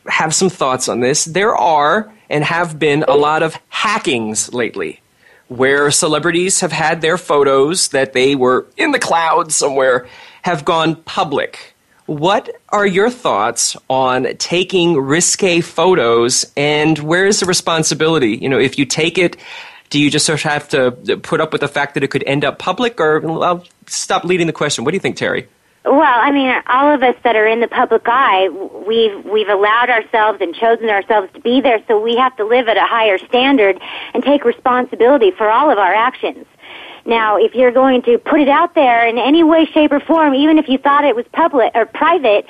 have 0.08 0.34
some 0.34 0.50
thoughts 0.50 0.88
on 0.88 0.98
this. 0.98 1.24
There 1.24 1.54
are 1.54 2.12
and 2.28 2.42
have 2.42 2.80
been 2.80 3.04
a 3.06 3.14
lot 3.14 3.44
of 3.44 3.56
hackings 3.68 4.52
lately 4.52 5.00
where 5.46 5.92
celebrities 5.92 6.58
have 6.58 6.72
had 6.72 7.02
their 7.02 7.16
photos 7.16 7.88
that 7.88 8.14
they 8.14 8.34
were 8.34 8.66
in 8.76 8.90
the 8.90 8.98
cloud 8.98 9.52
somewhere 9.52 10.08
have 10.42 10.64
gone 10.64 10.96
public 10.96 11.71
what 12.07 12.50
are 12.70 12.86
your 12.86 13.11
thoughts 13.11 13.76
on 13.88 14.26
taking 14.38 14.98
risque 14.98 15.61
photos 15.61 16.44
and 16.57 16.98
where 16.98 17.26
is 17.26 17.40
the 17.40 17.46
responsibility? 17.46 18.36
You 18.36 18.48
know, 18.48 18.59
if 18.59 18.78
you 18.78 18.84
take 18.84 19.18
it, 19.18 19.36
do 19.90 20.00
you 20.00 20.11
just 20.11 20.26
sort 20.26 20.44
of 20.44 20.50
have 20.50 20.68
to 20.70 20.90
put 21.18 21.40
up 21.40 21.53
with 21.53 21.61
the 21.61 21.68
fact 21.68 21.94
that 21.94 22.03
it 22.03 22.11
could 22.11 22.24
end 22.24 22.44
up 22.44 22.59
public 22.59 23.00
or 23.00 23.44
I'll 23.44 23.64
stop 23.86 24.24
leading 24.24 24.46
the 24.46 24.53
question. 24.53 24.84
What 24.84 24.92
do 24.92 24.96
you 24.96 25.00
think, 25.00 25.16
Terri? 25.16 25.46
Well, 25.84 26.00
I 26.00 26.30
mean, 26.30 26.55
all 26.68 26.94
of 26.94 27.03
us 27.03 27.16
that 27.24 27.34
are 27.34 27.46
in 27.46 27.61
the 27.61 27.66
public 27.66 28.03
eye, 28.07 28.48
we've 28.86 29.24
we've 29.24 29.48
allowed 29.48 29.90
ourselves 29.90 30.40
and 30.40 30.55
chosen 30.55 30.88
ourselves 30.88 31.32
to 31.34 31.40
be 31.40 31.61
there, 31.61 31.82
so 31.88 32.00
we 32.00 32.16
have 32.16 32.36
to 32.36 32.44
live 32.44 32.68
at 32.68 32.76
a 32.76 32.84
higher 32.84 33.18
standard 33.18 33.80
and 34.14 34.22
take 34.22 34.44
responsibility 34.44 35.32
for 35.32 35.50
all 35.50 35.70
of 35.72 35.78
our 35.78 35.92
actions. 35.92 36.46
Now, 37.05 37.36
if 37.36 37.55
you're 37.55 37.72
going 37.72 38.03
to 38.03 38.18
put 38.18 38.40
it 38.40 38.48
out 38.48 38.74
there 38.74 39.07
in 39.07 39.18
any 39.18 39.42
way, 39.42 39.64
shape, 39.66 39.92
or 39.92 40.00
form, 40.00 40.34
even 40.34 40.59
if 40.59 40.68
you 40.68 40.78
thought 40.78 41.05
it 41.05 41.16
was 41.16 41.24
public 41.32 41.72
or 41.74 41.86
private, 41.86 42.46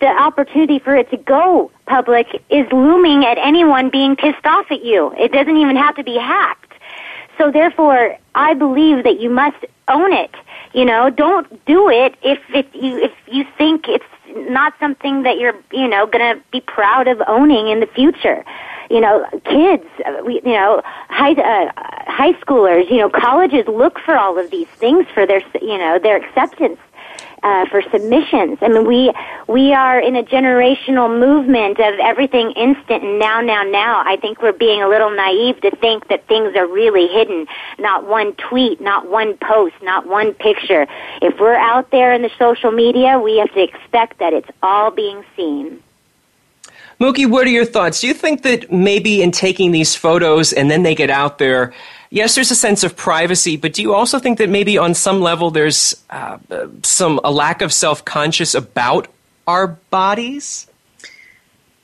the 0.00 0.06
opportunity 0.06 0.78
for 0.78 0.94
it 0.94 1.10
to 1.10 1.16
go 1.16 1.70
public 1.86 2.42
is 2.50 2.66
looming 2.72 3.24
at 3.24 3.38
anyone 3.38 3.90
being 3.90 4.14
pissed 4.14 4.44
off 4.44 4.66
at 4.70 4.84
you. 4.84 5.12
It 5.18 5.32
doesn't 5.32 5.56
even 5.56 5.76
have 5.76 5.96
to 5.96 6.04
be 6.04 6.16
hacked. 6.16 6.74
So 7.38 7.50
therefore, 7.50 8.16
I 8.34 8.54
believe 8.54 9.04
that 9.04 9.20
you 9.20 9.28
must 9.28 9.64
own 9.88 10.12
it. 10.12 10.30
You 10.72 10.84
know, 10.84 11.10
don't 11.10 11.64
do 11.66 11.88
it 11.88 12.14
if 12.22 12.38
if 12.54 12.66
you 12.74 12.98
if 12.98 13.12
you 13.26 13.44
think 13.58 13.88
it's 13.88 14.04
not 14.50 14.74
something 14.80 15.22
that 15.22 15.38
you're 15.38 15.54
you 15.72 15.88
know 15.88 16.06
going 16.06 16.36
to 16.36 16.42
be 16.50 16.60
proud 16.60 17.08
of 17.08 17.22
owning 17.26 17.68
in 17.68 17.80
the 17.80 17.86
future 17.86 18.44
you 18.90 19.00
know, 19.00 19.24
kids, 19.44 19.84
uh, 20.04 20.22
you 20.24 20.40
know, 20.44 20.82
high 21.08 21.32
uh, 21.32 21.72
high 22.10 22.32
schoolers, 22.34 22.90
you 22.90 22.98
know, 22.98 23.08
colleges 23.10 23.66
look 23.66 23.98
for 24.00 24.16
all 24.16 24.38
of 24.38 24.50
these 24.50 24.68
things 24.68 25.06
for 25.14 25.26
their, 25.26 25.42
you 25.60 25.78
know, 25.78 25.98
their 25.98 26.16
acceptance. 26.16 26.78
uh, 27.42 27.66
for 27.66 27.82
submissions. 27.92 28.58
I 28.60 28.68
mean, 28.68 28.86
we 28.86 29.12
we 29.46 29.72
are 29.72 30.00
in 30.00 30.16
a 30.16 30.22
generational 30.22 31.08
movement 31.18 31.78
of 31.78 31.98
everything 32.00 32.50
instant 32.52 33.04
and 33.04 33.18
now, 33.18 33.40
now, 33.40 33.62
now. 33.62 34.02
I 34.04 34.16
think 34.16 34.42
we're 34.42 34.52
being 34.52 34.82
a 34.82 34.88
little 34.88 35.10
naive 35.14 35.60
to 35.60 35.70
think 35.76 36.08
that 36.08 36.26
things 36.26 36.56
are 36.56 36.66
really 36.66 37.06
hidden. 37.06 37.46
Not 37.78 38.06
one 38.06 38.34
tweet, 38.34 38.80
not 38.80 39.08
one 39.08 39.36
post, 39.36 39.74
not 39.82 40.06
one 40.06 40.34
picture. 40.34 40.86
If 41.22 41.38
we're 41.38 41.54
out 41.54 41.90
there 41.90 42.12
in 42.12 42.22
the 42.22 42.30
social 42.38 42.72
media, 42.72 43.18
we 43.18 43.38
have 43.38 43.52
to 43.54 43.62
expect 43.62 44.18
that 44.18 44.32
it's 44.32 44.48
all 44.62 44.90
being 44.90 45.24
seen. 45.36 45.82
Mukee, 47.00 47.28
what 47.28 47.46
are 47.46 47.50
your 47.50 47.66
thoughts? 47.66 48.00
Do 48.00 48.06
you 48.06 48.14
think 48.14 48.42
that 48.42 48.72
maybe 48.72 49.22
in 49.22 49.30
taking 49.30 49.70
these 49.70 49.94
photos 49.94 50.52
and 50.52 50.70
then 50.70 50.82
they 50.82 50.94
get 50.94 51.10
out 51.10 51.38
there, 51.38 51.74
yes, 52.10 52.34
there's 52.34 52.50
a 52.50 52.56
sense 52.56 52.84
of 52.84 52.96
privacy, 52.96 53.56
but 53.56 53.74
do 53.74 53.82
you 53.82 53.94
also 53.94 54.18
think 54.18 54.38
that 54.38 54.48
maybe 54.48 54.78
on 54.78 54.94
some 54.94 55.20
level 55.20 55.50
there's 55.50 55.94
uh, 56.10 56.38
some 56.82 57.20
a 57.22 57.30
lack 57.30 57.60
of 57.60 57.72
self 57.72 58.04
conscious 58.04 58.54
about 58.54 59.08
our 59.46 59.68
bodies? 59.68 60.66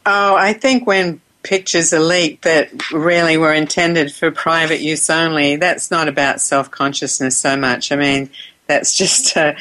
Oh, 0.06 0.34
I 0.34 0.52
think 0.54 0.86
when 0.86 1.20
pictures 1.42 1.92
are 1.92 2.00
leaked 2.00 2.44
that 2.44 2.90
really 2.92 3.36
were 3.36 3.52
intended 3.52 4.12
for 4.12 4.30
private 4.30 4.80
use 4.80 5.10
only, 5.10 5.56
that's 5.56 5.90
not 5.90 6.08
about 6.08 6.40
self 6.40 6.70
consciousness 6.70 7.36
so 7.36 7.56
much. 7.56 7.92
I 7.92 7.96
mean, 7.96 8.30
that's 8.66 8.96
just 8.96 9.36
uh, 9.36 9.54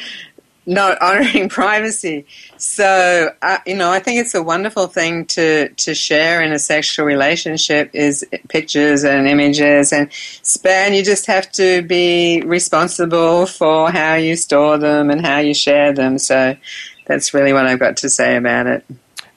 not 0.66 1.00
honoring 1.02 1.48
privacy. 1.48 2.26
So, 2.56 3.30
uh, 3.42 3.58
you 3.66 3.74
know, 3.74 3.90
I 3.90 3.98
think 3.98 4.20
it's 4.20 4.34
a 4.34 4.42
wonderful 4.42 4.86
thing 4.86 5.26
to, 5.26 5.68
to 5.68 5.94
share 5.94 6.42
in 6.42 6.52
a 6.52 6.58
sexual 6.58 7.06
relationship 7.06 7.90
is 7.94 8.26
pictures 8.48 9.04
and 9.04 9.26
images 9.26 9.92
and 9.92 10.08
span. 10.12 10.94
You 10.94 11.04
just 11.04 11.26
have 11.26 11.50
to 11.52 11.82
be 11.82 12.42
responsible 12.42 13.46
for 13.46 13.90
how 13.90 14.14
you 14.14 14.36
store 14.36 14.78
them 14.78 15.10
and 15.10 15.24
how 15.24 15.38
you 15.38 15.54
share 15.54 15.92
them. 15.92 16.18
So 16.18 16.56
that's 17.06 17.34
really 17.34 17.52
what 17.52 17.66
I've 17.66 17.78
got 17.78 17.96
to 17.98 18.08
say 18.08 18.36
about 18.36 18.66
it. 18.66 18.84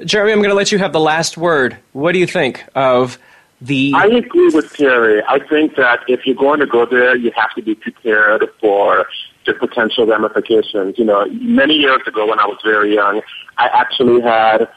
Jeremy, 0.03 0.33
I'm 0.33 0.39
going 0.39 0.49
to 0.49 0.55
let 0.55 0.71
you 0.71 0.77
have 0.77 0.91
the 0.91 0.99
last 0.99 1.37
word. 1.37 1.77
What 1.93 2.11
do 2.11 2.19
you 2.19 2.27
think 2.27 2.65
of 2.75 3.17
the. 3.61 3.93
I 3.95 4.07
agree 4.07 4.49
with 4.49 4.73
Terri. 4.73 5.23
I 5.27 5.39
think 5.39 5.75
that 5.75 6.01
if 6.07 6.25
you're 6.25 6.35
going 6.35 6.59
to 6.59 6.65
go 6.65 6.85
there, 6.85 7.15
you 7.15 7.31
have 7.35 7.53
to 7.55 7.61
be 7.61 7.75
prepared 7.75 8.43
for 8.59 9.07
the 9.45 9.53
potential 9.53 10.05
ramifications. 10.05 10.97
You 10.97 11.05
know, 11.05 11.25
many 11.31 11.75
years 11.75 12.01
ago 12.07 12.27
when 12.27 12.39
I 12.39 12.45
was 12.45 12.57
very 12.63 12.93
young, 12.93 13.21
I 13.57 13.67
actually 13.67 14.21
had 14.21 14.67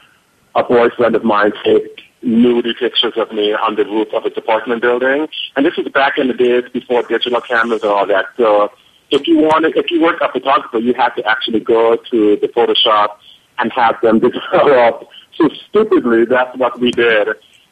a 0.55 0.63
boyfriend 0.63 1.15
of 1.15 1.23
mine 1.23 1.51
take 1.63 2.01
nudie 2.23 2.77
pictures 2.77 3.13
of 3.15 3.31
me 3.31 3.53
on 3.53 3.75
the 3.75 3.85
roof 3.85 4.09
of 4.13 4.25
a 4.25 4.39
apartment 4.39 4.81
building. 4.81 5.27
And 5.55 5.65
this 5.65 5.75
was 5.77 5.87
back 5.89 6.17
in 6.17 6.27
the 6.27 6.33
days 6.33 6.63
before 6.71 7.03
digital 7.03 7.41
cameras 7.41 7.81
and 7.81 7.91
all 7.91 8.05
that. 8.07 8.25
So 8.37 8.71
if 9.09 9.27
you 9.27 9.39
wanted, 9.39 9.75
if 9.77 9.89
you 9.89 10.01
were 10.01 10.15
a 10.15 10.31
photographer, 10.31 10.79
you 10.79 10.93
had 10.93 11.09
to 11.15 11.25
actually 11.25 11.61
go 11.61 11.95
to 11.95 12.37
the 12.41 12.47
Photoshop 12.47 13.17
and 13.57 13.71
have 13.73 13.95
them 14.01 14.19
develop. 14.53 15.07
So 15.35 15.49
stupidly, 15.69 16.25
that's 16.25 16.55
what 16.57 16.79
we 16.79 16.91
did. 16.91 17.29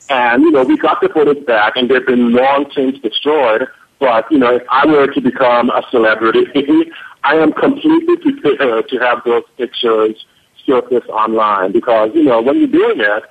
And, 0.09 0.43
you 0.43 0.51
know, 0.51 0.63
we 0.63 0.77
got 0.77 1.01
the 1.01 1.09
footage 1.09 1.45
back 1.45 1.75
and 1.75 1.89
they've 1.89 2.05
been 2.05 2.31
long 2.31 2.71
since 2.73 2.97
destroyed. 2.99 3.67
But, 3.99 4.31
you 4.31 4.37
know, 4.37 4.55
if 4.55 4.63
I 4.69 4.85
were 4.85 5.07
to 5.07 5.21
become 5.21 5.69
a 5.69 5.81
celebrity, 5.89 6.45
I 7.23 7.35
am 7.35 7.51
completely 7.53 8.17
prepared 8.17 8.89
to 8.89 8.97
have 8.99 9.23
those 9.25 9.43
pictures 9.57 10.25
surface 10.65 11.05
online 11.09 11.71
because, 11.71 12.11
you 12.13 12.23
know, 12.23 12.41
when 12.41 12.57
you're 12.59 12.67
doing 12.67 12.99
it, 12.99 13.23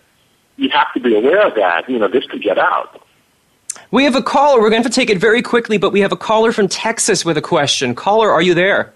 you 0.56 0.70
have 0.70 0.92
to 0.94 1.00
be 1.00 1.14
aware 1.14 1.46
of 1.46 1.54
that. 1.54 1.88
You 1.88 1.98
know, 1.98 2.08
this 2.08 2.26
could 2.26 2.42
get 2.42 2.58
out. 2.58 3.02
We 3.90 4.04
have 4.04 4.16
a 4.16 4.22
caller. 4.22 4.60
We're 4.60 4.70
going 4.70 4.82
to 4.82 4.90
take 4.90 5.10
it 5.10 5.18
very 5.18 5.42
quickly, 5.42 5.78
but 5.78 5.92
we 5.92 6.00
have 6.00 6.12
a 6.12 6.16
caller 6.16 6.50
from 6.50 6.66
Texas 6.66 7.24
with 7.24 7.36
a 7.36 7.42
question. 7.42 7.94
Caller, 7.94 8.30
are 8.30 8.42
you 8.42 8.54
there? 8.54 8.92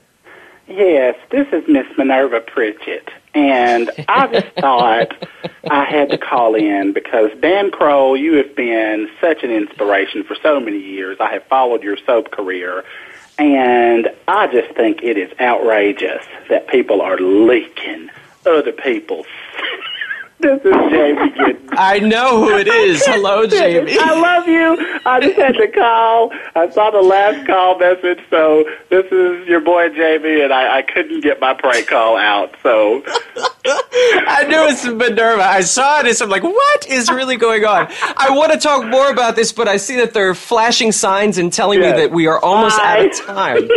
Yes, 0.66 1.16
this 1.30 1.46
is 1.52 1.64
Miss 1.68 1.86
Minerva 1.98 2.40
Pritchett. 2.40 3.08
And 3.34 3.90
I 4.08 4.26
just 4.26 4.54
thought 4.56 5.16
I 5.68 5.84
had 5.84 6.10
to 6.10 6.18
call 6.18 6.54
in 6.54 6.92
because 6.92 7.30
Dan 7.40 7.70
Kroll, 7.70 8.16
you 8.16 8.34
have 8.34 8.54
been 8.54 9.08
such 9.20 9.42
an 9.42 9.50
inspiration 9.50 10.24
for 10.24 10.36
so 10.42 10.60
many 10.60 10.78
years. 10.78 11.18
I 11.20 11.32
have 11.32 11.44
followed 11.44 11.82
your 11.82 11.96
soap 12.06 12.30
career. 12.30 12.84
And 13.38 14.10
I 14.28 14.48
just 14.48 14.74
think 14.74 15.02
it 15.02 15.16
is 15.16 15.32
outrageous 15.40 16.24
that 16.48 16.68
people 16.68 17.00
are 17.00 17.16
leaking 17.16 18.10
other 18.44 18.72
people's 18.72 19.26
this 20.40 20.60
is 20.64 20.72
Jamey 20.72 21.34
Giddens. 21.36 21.68
I 21.72 21.98
know 22.00 22.44
who 22.44 22.56
it 22.56 22.66
is. 22.66 23.04
Hello, 23.06 23.46
Jamey. 23.46 23.96
I 23.98 24.20
love 24.20 24.48
you. 24.48 25.00
I 25.06 25.20
just 25.20 25.36
had 25.38 25.52
to 25.54 25.68
call. 25.68 26.32
I 26.54 26.68
saw 26.70 26.90
the 26.90 27.00
last 27.02 27.46
call 27.46 27.78
message, 27.78 28.18
so 28.30 28.64
this 28.88 29.06
is 29.06 29.46
your 29.46 29.60
boy 29.60 29.88
Jamey, 29.90 30.42
and 30.44 30.52
I, 30.52 30.78
I 30.78 30.82
couldn't 30.82 31.20
get 31.22 31.40
my 31.40 31.54
prank 31.54 31.86
call 31.88 32.16
out. 32.16 32.54
So 32.62 33.02
I 33.36 34.44
knew 34.48 34.66
it's 34.66 34.84
Minerva. 34.86 35.42
I 35.42 35.60
saw 35.60 36.00
it, 36.00 36.06
and 36.06 36.22
I'm 36.22 36.28
like, 36.28 36.42
what 36.42 36.86
is 36.88 37.10
really 37.10 37.36
going 37.36 37.64
on? 37.64 37.88
I 38.16 38.30
want 38.30 38.52
to 38.52 38.58
talk 38.58 38.86
more 38.86 39.10
about 39.10 39.36
this, 39.36 39.52
but 39.52 39.68
I 39.68 39.76
see 39.76 39.96
that 39.96 40.14
there 40.14 40.28
are 40.30 40.34
flashing 40.34 40.92
signs 40.92 41.38
and 41.38 41.52
telling 41.52 41.80
Yes. 41.80 41.94
me 41.96 42.02
that 42.02 42.10
we 42.12 42.26
are 42.26 42.38
almost 42.40 42.76
Bye. 42.78 42.98
out 42.98 43.06
of 43.06 43.16
time. 43.26 43.68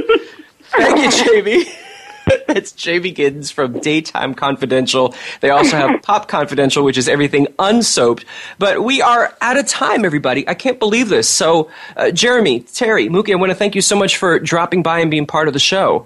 Thank 0.71 0.99
you, 0.99 1.09
Jamey. 1.09 1.75
It's 2.55 2.71
Jamey 2.73 3.15
Giddens 3.15 3.51
from 3.51 3.79
Daytime 3.79 4.35
Confidential. 4.35 5.15
They 5.41 5.49
also 5.49 5.75
have 5.75 6.01
Pop 6.03 6.27
Confidential, 6.27 6.83
which 6.83 6.99
is 6.99 7.09
everything 7.09 7.47
unsoaped. 7.57 8.25
But 8.59 8.83
we 8.83 9.01
are 9.01 9.35
out 9.41 9.57
of 9.57 9.65
time, 9.67 10.05
everybody. 10.05 10.47
I 10.47 10.53
can't 10.53 10.77
believe 10.77 11.09
this. 11.09 11.27
So, 11.27 11.71
uh, 11.97 12.11
Jeremy, 12.11 12.61
Terri, 12.61 13.09
Mukee, 13.09 13.31
I 13.31 13.35
want 13.35 13.49
to 13.51 13.55
thank 13.55 13.73
you 13.73 13.81
so 13.81 13.95
much 13.95 14.17
for 14.17 14.39
dropping 14.39 14.83
by 14.83 14.99
and 14.99 15.09
being 15.09 15.25
part 15.25 15.47
of 15.47 15.53
the 15.53 15.59
show. 15.59 16.05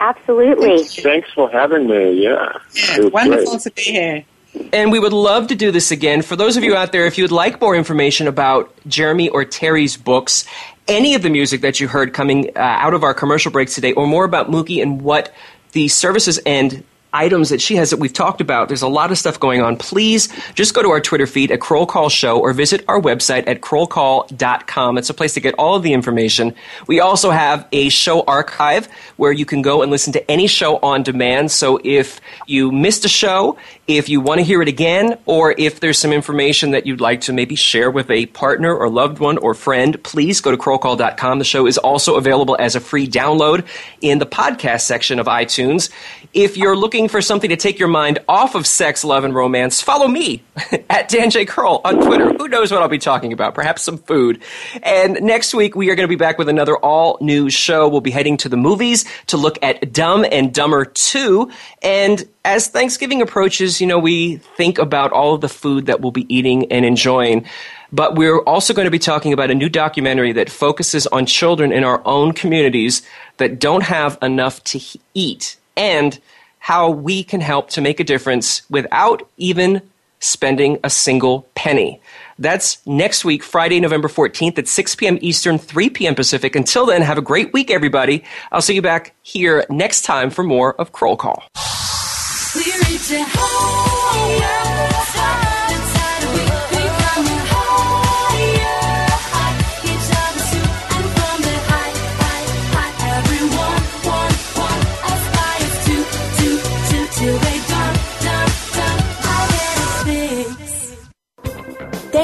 Absolutely. 0.00 0.84
Thanks 0.84 1.32
for 1.32 1.50
having 1.50 1.88
me. 1.88 2.22
Yeah. 2.22 2.52
It 2.74 3.04
was 3.04 3.12
Wonderful 3.12 3.52
great. 3.52 3.62
to 3.62 3.70
be 3.70 3.82
here. 3.82 4.24
And 4.72 4.92
we 4.92 4.98
would 4.98 5.12
love 5.12 5.46
to 5.48 5.54
do 5.54 5.70
this 5.70 5.90
again. 5.90 6.22
For 6.22 6.36
those 6.36 6.56
of 6.56 6.64
you 6.64 6.76
out 6.76 6.92
there, 6.92 7.06
if 7.06 7.16
you 7.18 7.24
would 7.24 7.32
like 7.32 7.60
more 7.60 7.74
information 7.74 8.26
about 8.26 8.72
Jeremy 8.86 9.28
or 9.30 9.44
Terri's 9.44 9.96
books, 9.96 10.44
any 10.88 11.14
of 11.14 11.22
the 11.22 11.30
music 11.30 11.60
that 11.62 11.80
you 11.80 11.88
heard 11.88 12.12
coming 12.14 12.50
uh, 12.56 12.60
out 12.60 12.94
of 12.94 13.02
our 13.02 13.14
commercial 13.14 13.50
breaks 13.50 13.74
today, 13.74 13.92
or 13.92 14.06
more 14.06 14.24
about 14.24 14.50
Mukee 14.50 14.80
and 14.80 15.02
what 15.02 15.32
the 15.76 15.88
services 15.88 16.38
and 16.46 16.82
items 17.16 17.48
that 17.48 17.60
she 17.60 17.76
has 17.76 17.90
that 17.90 17.98
we've 17.98 18.12
talked 18.12 18.40
about, 18.40 18.68
there's 18.68 18.82
a 18.82 18.88
lot 18.88 19.10
of 19.10 19.18
stuff 19.18 19.40
going 19.40 19.62
on. 19.62 19.76
Please 19.76 20.28
just 20.54 20.74
go 20.74 20.82
to 20.82 20.90
our 20.90 21.00
Twitter 21.00 21.26
feed 21.26 21.50
at 21.50 21.60
Kroll 21.60 21.86
Call 21.86 22.08
Show 22.10 22.38
or 22.38 22.52
visit 22.52 22.84
our 22.88 23.00
website 23.00 23.48
at 23.48 23.62
krollcall.com. 23.62 24.98
It's 24.98 25.10
a 25.10 25.14
place 25.14 25.34
to 25.34 25.40
get 25.40 25.54
all 25.58 25.74
of 25.74 25.82
the 25.82 25.92
information. 25.92 26.54
We 26.86 27.00
also 27.00 27.30
have 27.30 27.66
a 27.72 27.88
show 27.88 28.22
archive 28.22 28.86
where 29.16 29.32
you 29.32 29.46
can 29.46 29.62
go 29.62 29.82
and 29.82 29.90
listen 29.90 30.12
to 30.12 30.30
any 30.30 30.46
show 30.46 30.76
on 30.78 31.02
demand. 31.02 31.50
So 31.50 31.80
if 31.82 32.20
you 32.46 32.70
missed 32.70 33.04
a 33.04 33.08
show, 33.08 33.56
if 33.86 34.08
you 34.08 34.20
want 34.20 34.38
to 34.38 34.44
hear 34.44 34.60
it 34.60 34.68
again, 34.68 35.18
or 35.26 35.54
if 35.56 35.80
there's 35.80 35.98
some 35.98 36.12
information 36.12 36.72
that 36.72 36.86
you'd 36.86 37.00
like 37.00 37.22
to 37.22 37.32
maybe 37.32 37.54
share 37.54 37.90
with 37.90 38.10
a 38.10 38.26
partner 38.26 38.74
or 38.76 38.90
loved 38.90 39.20
one 39.20 39.38
or 39.38 39.54
friend, 39.54 40.02
please 40.02 40.40
go 40.40 40.50
to 40.50 40.56
krollcall.com. 40.56 41.38
The 41.38 41.44
show 41.44 41.66
is 41.66 41.78
also 41.78 42.16
available 42.16 42.56
as 42.58 42.76
a 42.76 42.80
free 42.80 43.08
download 43.08 43.64
in 44.00 44.18
the 44.18 44.26
podcast 44.26 44.82
section 44.82 45.18
of 45.18 45.26
iTunes. 45.26 45.90
If 46.34 46.56
you're 46.56 46.76
looking 46.76 47.05
for 47.08 47.20
something 47.20 47.50
to 47.50 47.56
take 47.56 47.78
your 47.78 47.88
mind 47.88 48.18
off 48.28 48.54
of 48.54 48.66
sex, 48.66 49.04
love, 49.04 49.24
and 49.24 49.34
romance, 49.34 49.82
follow 49.82 50.08
me 50.08 50.42
at 50.90 51.08
Dan 51.08 51.30
J. 51.30 51.44
Kroll 51.44 51.80
on 51.84 52.04
Twitter. 52.04 52.32
Who 52.32 52.48
knows 52.48 52.72
what 52.72 52.82
I'll 52.82 52.88
be 52.88 52.98
talking 52.98 53.32
about? 53.32 53.54
Perhaps 53.54 53.82
some 53.82 53.98
food. 53.98 54.42
And 54.82 55.20
next 55.22 55.54
week, 55.54 55.74
we 55.74 55.90
are 55.90 55.94
going 55.94 56.08
to 56.08 56.12
be 56.12 56.16
back 56.16 56.38
with 56.38 56.48
another 56.48 56.76
all 56.76 57.18
new 57.20 57.50
show. 57.50 57.88
We'll 57.88 58.00
be 58.00 58.10
heading 58.10 58.36
to 58.38 58.48
the 58.48 58.56
movies 58.56 59.04
to 59.26 59.36
look 59.36 59.58
at 59.62 59.92
Dumb 59.92 60.24
and 60.30 60.52
Dumber 60.52 60.84
2. 60.84 61.50
And 61.82 62.28
as 62.44 62.68
Thanksgiving 62.68 63.22
approaches, 63.22 63.80
you 63.80 63.86
know, 63.86 63.98
we 63.98 64.36
think 64.56 64.78
about 64.78 65.12
all 65.12 65.34
of 65.34 65.40
the 65.40 65.48
food 65.48 65.86
that 65.86 66.00
we'll 66.00 66.12
be 66.12 66.32
eating 66.34 66.70
and 66.72 66.84
enjoying. 66.84 67.46
But 67.92 68.16
we're 68.16 68.40
also 68.40 68.74
going 68.74 68.86
to 68.86 68.90
be 68.90 68.98
talking 68.98 69.32
about 69.32 69.50
a 69.50 69.54
new 69.54 69.68
documentary 69.68 70.32
that 70.32 70.50
focuses 70.50 71.06
on 71.08 71.26
children 71.26 71.72
in 71.72 71.84
our 71.84 72.02
own 72.04 72.32
communities 72.32 73.02
that 73.36 73.58
don't 73.58 73.82
have 73.82 74.18
enough 74.22 74.62
to 74.64 74.80
eat 75.14 75.56
and 75.76 76.18
how 76.66 76.90
we 76.90 77.22
can 77.22 77.40
help 77.40 77.70
to 77.70 77.80
make 77.80 78.00
a 78.00 78.04
difference 78.04 78.68
without 78.68 79.22
even 79.36 79.80
spending 80.18 80.76
a 80.82 80.90
single 80.90 81.46
penny. 81.54 82.00
That's 82.40 82.84
next 82.84 83.24
week, 83.24 83.44
Friday, 83.44 83.78
November 83.78 84.08
14th 84.08 84.58
at 84.58 84.66
6 84.66 84.96
p.m. 84.96 85.16
Eastern, 85.20 85.58
3 85.58 85.90
p.m. 85.90 86.16
Pacific. 86.16 86.56
Until 86.56 86.84
then, 86.86 87.02
have 87.02 87.18
a 87.18 87.22
great 87.22 87.52
week, 87.52 87.70
everybody. 87.70 88.24
I'll 88.50 88.62
see 88.62 88.74
you 88.74 88.82
back 88.82 89.14
here 89.22 89.64
next 89.70 90.02
time 90.02 90.28
for 90.28 90.42
more 90.42 90.74
of 90.74 90.90
Kroll 90.90 91.16
Call. 91.16 91.44